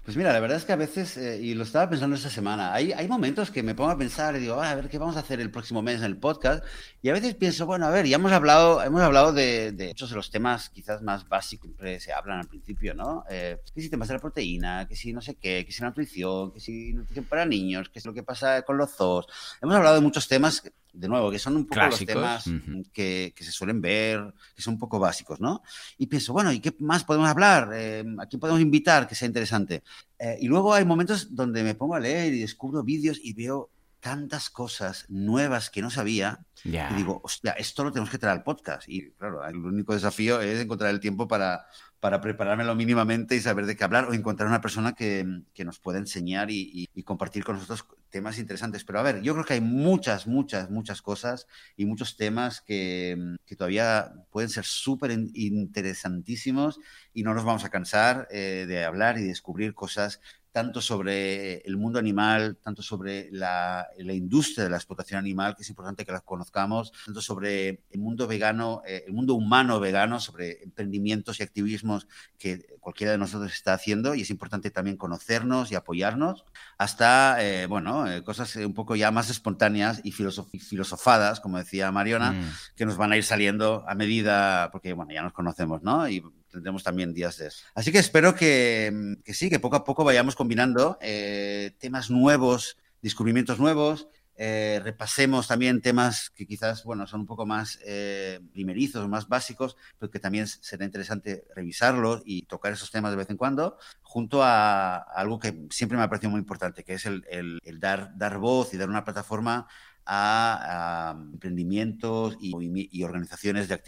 Pues 0.07 0.17
mira, 0.17 0.33
la 0.33 0.39
verdad 0.39 0.57
es 0.57 0.65
que 0.65 0.73
a 0.73 0.77
veces, 0.77 1.17
eh, 1.17 1.41
y 1.43 1.55
lo 1.55 1.65
estaba 1.65 1.91
pensando 1.91 2.15
esta 2.15 2.31
semana, 2.31 2.73
hay, 2.73 3.09
momentos 3.09 3.51
que 3.51 3.65
me 3.65 3.75
pongo 3.75 3.91
a 3.91 3.99
pensar 3.99 4.37
y 4.37 4.39
digo, 4.39 4.55
"Ah, 4.63 4.71
a 4.71 4.75
ver 4.77 4.89
qué 4.89 4.99
vamos 4.99 5.17
a 5.17 5.19
hacer 5.19 5.41
el 5.41 5.51
próximo 5.51 5.83
mes 5.83 5.97
en 5.97 6.05
el 6.05 6.17
podcast. 6.17 6.65
Y 7.03 7.09
a 7.09 7.13
veces 7.13 7.35
pienso, 7.35 7.67
bueno, 7.67 7.87
a 7.87 7.91
ver, 7.91 8.07
ya 8.07 8.15
hemos 8.15 8.31
hablado, 8.31 8.81
hemos 8.85 9.01
hablado 9.03 9.33
de, 9.33 9.73
de 9.73 9.89
muchos 9.89 10.11
de 10.11 10.15
los 10.15 10.31
temas 10.31 10.71
quizás 10.71 11.03
más 11.03 11.29
básicos 11.29 11.73
que 11.77 11.99
se 11.99 12.13
hablan 12.13 12.39
al 12.39 12.47
principio, 12.47 12.95
¿no? 12.95 13.25
Eh, 13.29 13.59
que 13.75 13.83
si 13.83 13.91
temas 13.91 14.07
de 14.07 14.15
la 14.15 14.21
proteína, 14.21 14.87
que 14.87 14.95
si 14.95 15.13
no 15.13 15.21
sé 15.21 15.35
qué, 15.35 15.65
que 15.67 15.73
si 15.73 15.83
la 15.83 15.89
nutrición, 15.89 16.53
que 16.53 16.61
si 16.61 16.93
nutrición 16.93 17.25
para 17.25 17.45
niños, 17.45 17.89
que 17.89 17.99
es 17.99 18.07
lo 18.07 18.15
que 18.15 18.23
pasa 18.23 18.63
con 18.63 18.77
los 18.77 18.93
zoos. 18.93 19.27
Hemos 19.61 19.75
hablado 19.75 19.97
de 19.97 20.03
muchos 20.03 20.29
temas, 20.29 20.63
de 20.97 21.09
nuevo, 21.09 21.31
que 21.31 21.39
son 21.39 21.57
un 21.57 21.65
poco 21.67 21.75
Clásicos. 21.81 22.15
los 22.15 22.45
temas 22.45 22.45
que, 22.93 23.33
que 23.37 23.45
se 23.45 23.53
suelen 23.53 23.81
ver, 23.81 24.33
que 24.55 24.63
son 24.63 24.75
un 24.75 24.81
poco 24.81 24.99
básicos, 24.99 25.41
¿no? 25.41 25.63
Y 25.99 26.07
pienso, 26.07 26.33
bueno, 26.33 26.51
¿y 26.53 26.61
qué 26.61 26.75
más 26.81 27.05
podemos 27.05 27.29
hablar? 27.29 27.71
Eh, 27.75 28.05
¿A 28.19 28.27
quién 28.27 28.41
podemos 28.41 28.61
invitar 28.61 29.07
que 29.07 29.15
sea 29.15 29.27
interesante? 29.27 29.83
Eh, 30.19 30.39
y 30.41 30.47
luego 30.49 30.73
hay 30.75 30.85
momentos 30.85 31.35
donde 31.35 31.63
me 31.63 31.75
pongo 31.75 31.95
a 31.95 32.01
leer 32.01 32.33
y 32.35 32.41
descubro 32.41 32.83
vídeos 32.83 33.19
y 33.23 33.33
veo 33.35 33.71
tantas 34.01 34.51
cosas 34.51 35.05
nuevas 35.09 35.69
que 35.69 35.83
no 35.83 35.91
sabía 35.91 36.39
Ya. 36.63 36.91
y 36.93 36.95
digo, 36.95 37.21
hostia, 37.25 37.53
esto 37.53 37.83
lo 37.83 37.91
tenemos 37.91 38.11
que 38.11 38.19
traer 38.19 38.37
al 38.39 38.45
podcast. 38.45 38.89
Y 38.89 39.11
claro, 39.13 39.45
el 39.45 39.57
único 39.57 39.95
desafío 39.95 40.41
es 40.41 40.61
encontrar 40.61 40.91
el 40.91 41.01
tiempo 41.01 41.27
para, 41.27 41.67
para 42.01 42.21
preparármelo 42.21 42.75
mínimamente 42.75 43.37
y 43.37 43.41
saber 43.41 43.67
de 43.67 43.77
qué 43.77 43.85
hablar 43.85 44.07
o 44.07 44.15
encontrar 44.15 44.49
una 44.49 44.61
persona 44.61 44.95
que, 44.95 45.27
que 45.55 45.65
nos 45.65 45.79
pueda 45.81 45.99
enseñar 45.99 46.51
y, 46.51 46.89
compartir 47.05 47.45
con 47.45 47.57
nosotros 47.57 47.87
temas 48.11 48.39
interesantes. 48.39 48.85
Pero 48.85 48.99
a 48.99 49.03
ver, 49.03 49.23
yo 49.23 49.33
creo 49.35 49.45
que 49.45 49.55
hay 49.55 49.61
muchas, 49.61 50.27
muchas, 50.27 50.71
muchas 50.71 51.03
cosas 51.03 51.47
y 51.77 51.85
muchos 51.87 52.17
temas 52.17 52.61
que, 52.61 53.17
que 53.47 53.57
todavía 53.57 54.13
pueden 54.31 54.51
ser 54.51 54.65
súper 54.65 55.11
in- 55.13 55.31
interesantísimos 55.35 56.81
y 57.13 57.23
no 57.23 57.35
nos 57.35 57.45
vamos 57.45 57.65
a 57.65 57.71
cansar 57.71 58.27
eh, 58.31 58.65
de 58.69 58.85
hablar 58.85 59.19
y 59.19 59.25
descubrir 59.25 59.75
cosas 59.75 60.21
tanto 60.57 60.81
sobre 60.81 61.59
el 61.67 61.77
mundo 61.77 61.99
animal, 61.99 62.57
tanto 62.63 62.81
sobre 62.81 63.29
la, 63.31 63.87
la 63.99 64.13
industria 64.15 64.65
de 64.65 64.71
la 64.71 64.79
explotación 64.79 65.19
animal, 65.19 65.55
que 65.55 65.63
es 65.63 65.69
importante 65.69 66.07
que 66.07 66.13
la 66.13 66.21
conozcamos, 66.21 66.93
tanto 67.05 67.21
sobre 67.21 67.83
el 67.91 68.01
mundo 68.01 68.27
vegano, 68.27 68.81
eh, 68.87 69.05
el 69.07 69.13
mundo 69.13 69.35
humano 69.35 69.79
vegano, 69.81 70.19
sobre 70.19 70.63
emprendimientos 70.63 71.41
y 71.41 71.43
activismos 71.43 72.09
que 72.39 72.65
cualquiera 72.81 73.13
de 73.13 73.19
nosotros 73.19 73.53
está 73.53 73.75
haciendo 73.75 74.15
y 74.15 74.23
es 74.23 74.31
importante 74.31 74.71
también 74.71 74.97
conocernos 74.97 75.71
y 75.71 75.75
apoyarnos, 75.75 76.47
hasta, 76.79 77.37
eh, 77.45 77.67
bueno, 77.67 78.11
eh, 78.11 78.25
cosas 78.25 78.57
eh, 78.57 78.65
un 78.65 78.73
poco 78.73 78.97
ya 78.97 79.11
más 79.11 79.29
espontáneas 79.29 80.01
y 80.05 80.13
filosof- 80.13 80.59
filosofadas, 80.59 81.41
como 81.41 81.59
decía 81.59 81.93
Mariona, 81.93 82.33
Mm. 82.33 82.45
que 82.77 82.87
nos 82.87 82.97
van 82.97 83.13
a 83.13 83.19
ir 83.19 83.25
saliendo 83.25 83.85
a 83.87 83.95
medida, 83.95 84.71
porque 84.73 84.95
bueno, 84.95 85.13
ya 85.13 85.23
nos 85.23 85.35
conocemos, 85.35 85.83
¿no? 85.83 86.09
Y 86.09 86.23
tendremos 86.57 86.83
también 86.83 87.13
días 87.15 87.37
de 87.39 87.47
eso. 87.49 87.65
Así 87.75 87.93
que 87.93 87.99
espero 87.99 88.35
que, 88.35 89.17
que 89.25 89.35
sí, 89.35 89.49
que 89.51 89.61
poco 89.61 89.77
a 89.77 89.85
poco 89.85 90.05
vayamos 90.05 90.35
combinando 90.35 90.99
eh, 91.01 91.73
temas 91.79 92.11
nuevos, 92.11 92.77
descubrimientos 93.03 93.59
nuevos. 93.59 94.09
eh, 94.39 94.81
repasemos 94.85 95.49
también 95.49 95.81
temas 95.81 96.29
que 96.37 96.47
quizás, 96.47 96.85
bueno, 96.85 97.07
son 97.07 97.21
un 97.21 97.27
poco 97.27 97.47
más 97.47 97.79
eh, 97.87 98.39
primerizos, 98.53 99.09
más 99.09 99.29
básicos, 99.29 99.77
pero 99.99 100.11
que 100.11 100.21
también 100.21 100.47
será 100.47 100.85
interesante 100.85 101.45
revisarlos 101.55 102.21
y 102.27 102.43
tocar 102.43 102.73
esos 102.73 102.91
temas 102.91 103.13
de 103.13 103.17
vez 103.17 103.31
en 103.31 103.39
cuando, 103.39 103.79
junto 104.03 104.43
a, 104.43 104.97
algo 104.99 105.39
que 105.39 105.67
siempre 105.71 105.97
me 105.97 106.05
ha 106.05 106.09
parecido 106.11 106.31
muy 106.33 106.41
importante, 106.41 106.85
que 106.85 106.95
es 106.95 107.07
el- 107.07 107.25
el 107.31 107.81
dar, 107.81 108.13
dar 108.19 108.37
voz 108.39 108.75
y 108.75 108.77
dar 108.77 108.91
una 108.91 109.05
plataforma 109.05 109.67
a, 110.07 111.17
emprendimientos 111.33 112.37
y, 112.41 113.03
organizaciones 113.03 113.69
de, 113.69 113.81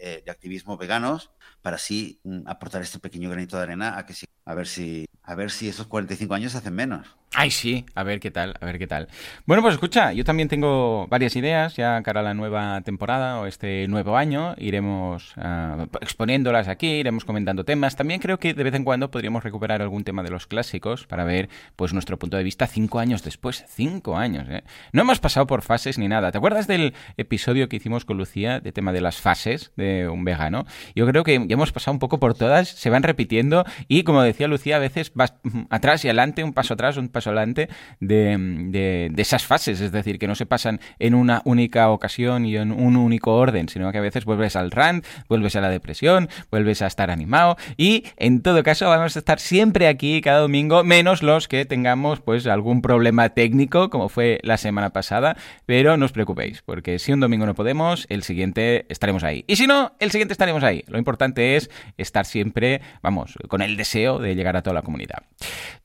eh, 0.00 0.22
de 0.24 0.30
activismo 0.30 0.76
veganos 0.76 1.30
para 1.62 1.76
así 1.76 2.20
mm, 2.24 2.46
aportar 2.46 2.82
este 2.82 2.98
pequeño 2.98 3.30
granito 3.30 3.56
de 3.56 3.62
arena 3.62 3.98
a 3.98 4.06
que 4.06 4.14
a 4.44 4.54
ver 4.54 4.66
si 4.66 5.06
a 5.22 5.34
ver 5.34 5.50
si 5.50 5.68
esos 5.68 5.86
45 5.86 6.34
años 6.34 6.52
se 6.52 6.58
hacen 6.58 6.74
menos. 6.74 7.16
Ay, 7.34 7.50
sí, 7.50 7.86
a 7.94 8.02
ver 8.02 8.20
qué 8.20 8.30
tal, 8.30 8.54
a 8.60 8.66
ver 8.66 8.78
qué 8.78 8.86
tal. 8.86 9.08
Bueno, 9.46 9.62
pues 9.62 9.74
escucha, 9.74 10.12
yo 10.12 10.22
también 10.22 10.50
tengo 10.50 11.06
varias 11.08 11.34
ideas 11.34 11.74
ya 11.76 12.02
cara 12.02 12.20
a 12.20 12.22
la 12.22 12.34
nueva 12.34 12.82
temporada 12.82 13.40
o 13.40 13.46
este 13.46 13.88
nuevo 13.88 14.18
año. 14.18 14.54
Iremos 14.58 15.32
ah, 15.38 15.86
exponiéndolas 16.02 16.68
aquí, 16.68 16.88
iremos 16.88 17.24
comentando 17.24 17.64
temas. 17.64 17.96
También 17.96 18.20
creo 18.20 18.38
que 18.38 18.52
de 18.52 18.62
vez 18.62 18.74
en 18.74 18.84
cuando 18.84 19.10
podríamos 19.10 19.44
recuperar 19.44 19.80
algún 19.80 20.04
tema 20.04 20.22
de 20.22 20.28
los 20.28 20.46
clásicos 20.46 21.06
para 21.06 21.24
ver 21.24 21.48
pues 21.74 21.94
nuestro 21.94 22.18
punto 22.18 22.36
de 22.36 22.42
vista 22.42 22.66
cinco 22.66 22.98
años 22.98 23.22
después. 23.22 23.64
Cinco 23.66 24.18
años, 24.18 24.46
¿eh? 24.50 24.62
No 24.92 25.00
hemos 25.00 25.18
pasado 25.18 25.46
por 25.46 25.62
fases 25.62 25.96
ni 25.96 26.08
nada. 26.08 26.32
¿Te 26.32 26.38
acuerdas 26.38 26.66
del 26.66 26.92
episodio 27.16 27.66
que 27.70 27.76
hicimos 27.76 28.04
con 28.04 28.18
Lucía 28.18 28.60
de 28.60 28.72
tema 28.72 28.92
de 28.92 29.00
las 29.00 29.22
fases 29.22 29.72
de 29.76 30.06
un 30.06 30.24
vegano? 30.24 30.66
Yo 30.94 31.06
creo 31.06 31.24
que 31.24 31.38
ya 31.46 31.54
hemos 31.54 31.72
pasado 31.72 31.94
un 31.94 31.98
poco 31.98 32.20
por 32.20 32.34
todas, 32.34 32.68
se 32.68 32.90
van 32.90 33.02
repitiendo 33.02 33.64
y 33.88 34.02
como 34.02 34.20
decía 34.20 34.48
Lucía, 34.48 34.76
a 34.76 34.80
veces 34.80 35.12
vas 35.14 35.32
mm, 35.44 35.62
atrás 35.70 36.04
y 36.04 36.08
adelante, 36.08 36.44
un 36.44 36.52
paso 36.52 36.74
atrás, 36.74 36.98
un 36.98 37.08
paso 37.08 37.21
adelante 37.26 37.68
de, 38.00 38.36
de- 38.38 39.08
de 39.12 39.22
esas 39.22 39.44
fases, 39.46 39.80
es 39.80 39.92
decir, 39.92 40.18
que 40.18 40.26
no 40.26 40.34
se 40.34 40.46
pasan 40.46 40.80
en 40.98 41.14
una 41.14 41.42
única 41.44 41.88
ocasión 41.90 42.44
y 42.46 42.56
en 42.56 42.72
un 42.72 42.96
único 42.96 43.34
orden, 43.34 43.68
sino 43.68 43.90
que 43.92 43.98
a 43.98 44.02
veces 44.02 44.24
vuelves 44.24 44.56
al 44.56 44.70
rant, 44.70 45.04
vuelves 45.28 45.56
a 45.56 45.60
la 45.60 45.68
depresión, 45.68 46.28
vuelves 46.50 46.82
a 46.82 46.86
estar 46.86 47.10
animado 47.10 47.56
y 47.76 48.04
en 48.16 48.42
todo 48.42 48.62
caso 48.62 48.88
vamos 48.88 49.16
a 49.16 49.18
estar 49.18 49.38
siempre 49.40 49.88
aquí 49.88 50.20
cada 50.20 50.40
domingo, 50.40 50.84
menos 50.84 51.22
los 51.22 51.48
que 51.48 51.64
tengamos 51.64 52.20
pues 52.20 52.46
algún 52.46 52.82
problema 52.82 53.28
técnico 53.30 53.90
como 53.90 54.08
fue 54.08 54.40
la 54.42 54.56
semana 54.56 54.90
pasada, 54.90 55.36
pero 55.66 55.96
no 55.96 56.04
os 56.06 56.12
preocupéis, 56.12 56.62
porque 56.62 56.98
si 56.98 57.12
un 57.12 57.20
domingo 57.20 57.46
no 57.46 57.54
podemos, 57.54 58.06
el 58.08 58.22
siguiente 58.22 58.86
estaremos 58.88 59.24
ahí. 59.24 59.44
Y 59.46 59.56
si 59.56 59.66
no, 59.66 59.92
el 59.98 60.10
siguiente 60.10 60.32
estaremos 60.32 60.62
ahí. 60.62 60.84
Lo 60.88 60.98
importante 60.98 61.56
es 61.56 61.70
estar 61.96 62.26
siempre, 62.26 62.80
vamos, 63.02 63.34
con 63.48 63.62
el 63.62 63.76
deseo 63.76 64.18
de 64.18 64.34
llegar 64.34 64.56
a 64.56 64.62
toda 64.62 64.74
la 64.74 64.82
comunidad. 64.82 65.22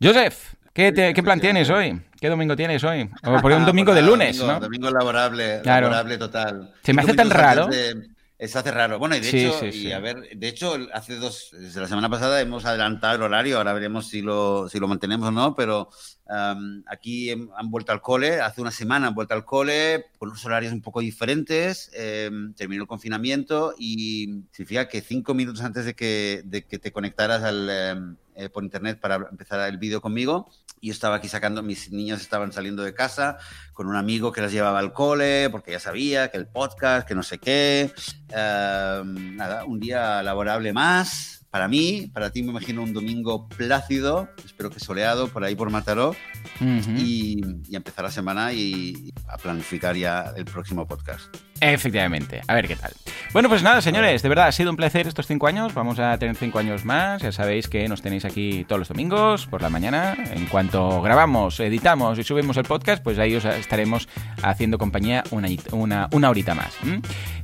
Joseph, 0.01 0.53
¿qué, 0.78 0.91
te- 0.91 1.13
qué 1.13 1.23
plan 1.23 1.39
tienes 1.41 1.69
hoy? 1.69 1.99
¿Qué 2.21 2.30
domingo 2.30 2.55
tienes 2.55 2.84
hoy? 2.84 3.09
O 3.25 3.41
por 3.41 3.51
un 3.53 3.65
domingo 3.65 3.93
de 3.93 4.01
lunes, 4.03 4.38
domingo, 4.38 4.53
¿no? 4.53 4.59
Domingo 4.61 4.91
laborable, 4.91 5.59
Claro. 5.63 5.88
laborable 5.89 6.17
total. 6.17 6.73
Se 6.84 6.93
me 6.93 7.01
hace 7.01 7.13
tan 7.15 7.30
raro. 7.32 7.67
eh, 7.73 8.47
se 8.47 8.59
hace 8.59 8.69
raro. 8.69 8.99
Bueno, 8.99 9.15
y 9.15 9.19
de 9.19 9.32
Sí, 9.32 9.39
hecho, 9.45 9.59
sí, 9.59 9.65
y 9.65 9.71
sí. 9.71 9.91
a 9.91 9.97
ver, 9.99 10.17
de 10.36 10.47
hecho, 10.47 10.78
hace 10.93 11.15
dos, 11.15 11.49
desde 11.53 11.82
la 11.82 11.88
semana 11.88 12.07
pasada 12.07 12.39
hemos 12.39 12.65
adelantado 12.65 13.15
el 13.15 13.23
horario, 13.23 13.57
ahora 13.57 13.73
veremos 13.73 14.07
si 14.09 14.21
lo, 14.21 14.69
si 14.69 14.80
lo 14.80 14.88
mantenemos 14.88 15.30
o 15.30 15.32
no, 15.32 15.55
pero 15.55 15.89
am, 16.30 16.84
aquí 16.86 17.32
han 17.32 17.71
vuelto 17.71 17.91
al 17.93 18.01
cole, 18.01 18.39
hace 18.39 18.61
una 18.61 18.69
semana 18.69 19.07
han 19.07 19.15
vuelto 19.15 19.34
al 19.34 19.43
cole, 19.43 20.05
con 20.19 20.30
unos 20.30 20.45
horarios 20.45 20.71
un 20.71 20.84
poco 20.84 20.99
diferentes, 20.99 21.89
em, 21.95 22.53
terminó 22.53 22.84
el 22.84 22.88
confinamiento 22.88 23.73
y 23.75 24.43
significa 24.51 24.88
que 24.88 25.01
cinco 25.01 25.34
minutos 25.34 25.63
antes 25.63 25.86
de 25.86 25.95
que, 25.95 26.43
de 26.45 26.63
que 26.63 26.78
te 26.78 26.91
conectaras 26.91 27.41
al, 27.41 27.67
em, 27.67 28.15
eh, 28.36 28.49
por 28.49 28.63
internet 28.63 28.99
para 28.99 29.15
empezar 29.32 29.67
el 29.67 29.80
vídeo 29.80 29.99
conmigo, 29.99 30.47
yo 30.82 30.91
estaba 30.91 31.15
aquí 31.15 31.28
sacando, 31.28 31.63
mis 31.63 31.91
niños 31.91 32.21
estaban 32.21 32.51
saliendo 32.51 32.84
de 32.84 32.93
casa 32.93 33.38
con 33.73 33.88
un 33.88 33.95
amigo 33.95 34.32
que 34.32 34.41
las 34.41 34.51
llevaba 34.51 34.80
al 34.80 34.93
cole, 34.93 35.49
porque 35.49 35.71
ya 35.71 35.80
sabía 35.80 36.30
que 36.30 36.38
el 36.38 36.47
podcast, 36.47 37.07
que 37.07 37.15
no 37.15 37.23
sé 37.23 37.38
qué. 37.39 37.91
Eh, 38.30 39.01
nada, 39.05 39.65
un 39.65 39.80
día 39.80 40.21
laborable 40.23 40.73
más 40.73 41.38
para 41.49 41.67
mí, 41.67 42.11
para 42.13 42.30
ti 42.30 42.43
me 42.43 42.49
imagino 42.49 42.84
un 42.84 42.93
domingo 42.93 43.47
plácido, 43.47 44.30
espero 44.45 44.69
que 44.69 44.80
soleado 44.80 45.28
por 45.30 45.43
ahí 45.43 45.55
por 45.55 45.69
Mataró, 45.69 46.15
y, 46.59 47.41
y 47.67 47.75
empezar 47.75 48.05
la 48.05 48.11
semana 48.11 48.53
y 48.53 49.11
a 49.28 49.38
planificar 49.38 49.95
ya 49.95 50.34
el 50.36 50.45
próximo 50.45 50.88
podcast. 50.88 51.36
Efectivamente, 51.62 52.41
a 52.47 52.53
ver 52.53 52.68
qué 52.68 52.76
tal. 52.76 52.93
Bueno, 53.34 53.49
pues 53.49 53.64
nada, 53.64 53.82
señores, 53.82 54.22
de 54.22 54.30
verdad 54.30 54.47
ha 54.47 54.51
sido 54.51 54.70
un 54.70 54.78
placer 54.78 55.08
estos 55.08 55.28
cinco 55.28 55.47
años. 55.47 55.74
Vamos 55.74 55.99
a 55.99 56.18
tener 56.18 56.36
cinco 56.36 56.60
años 56.60 56.86
más. 56.86 57.22
Ya 57.22 57.32
sabéis 57.32 57.68
que 57.68 57.88
nos 57.88 58.01
tenéis 58.01 58.26
aquí 58.26 58.66
todos 58.68 58.80
los 58.80 58.88
domingos 58.88 59.47
por 59.47 59.62
la 59.62 59.70
mañana. 59.70 60.16
En 60.32 60.45
cuanto 60.45 61.01
grabamos, 61.01 61.60
editamos 61.60 62.18
y 62.20 62.24
subimos 62.24 62.58
el 62.58 62.64
podcast, 62.64 63.03
pues 63.03 63.20
ahí 63.20 63.36
os 63.36 63.45
estaremos 63.45 64.08
haciendo 64.41 64.78
compañía 64.78 65.24
una, 65.32 65.49
una, 65.72 66.08
una 66.12 66.30
horita 66.30 66.55
más. 66.55 66.74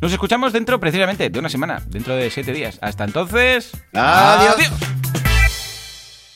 Nos 0.01 0.11
escuchamos 0.11 0.53
dentro 0.53 0.79
precisamente 0.79 1.29
de 1.29 1.39
una 1.39 1.49
semana, 1.49 1.81
dentro 1.87 2.15
de 2.15 2.29
siete 2.29 2.53
días. 2.53 2.79
Hasta 2.81 3.03
entonces. 3.03 3.71
Adiós. 3.93 5.12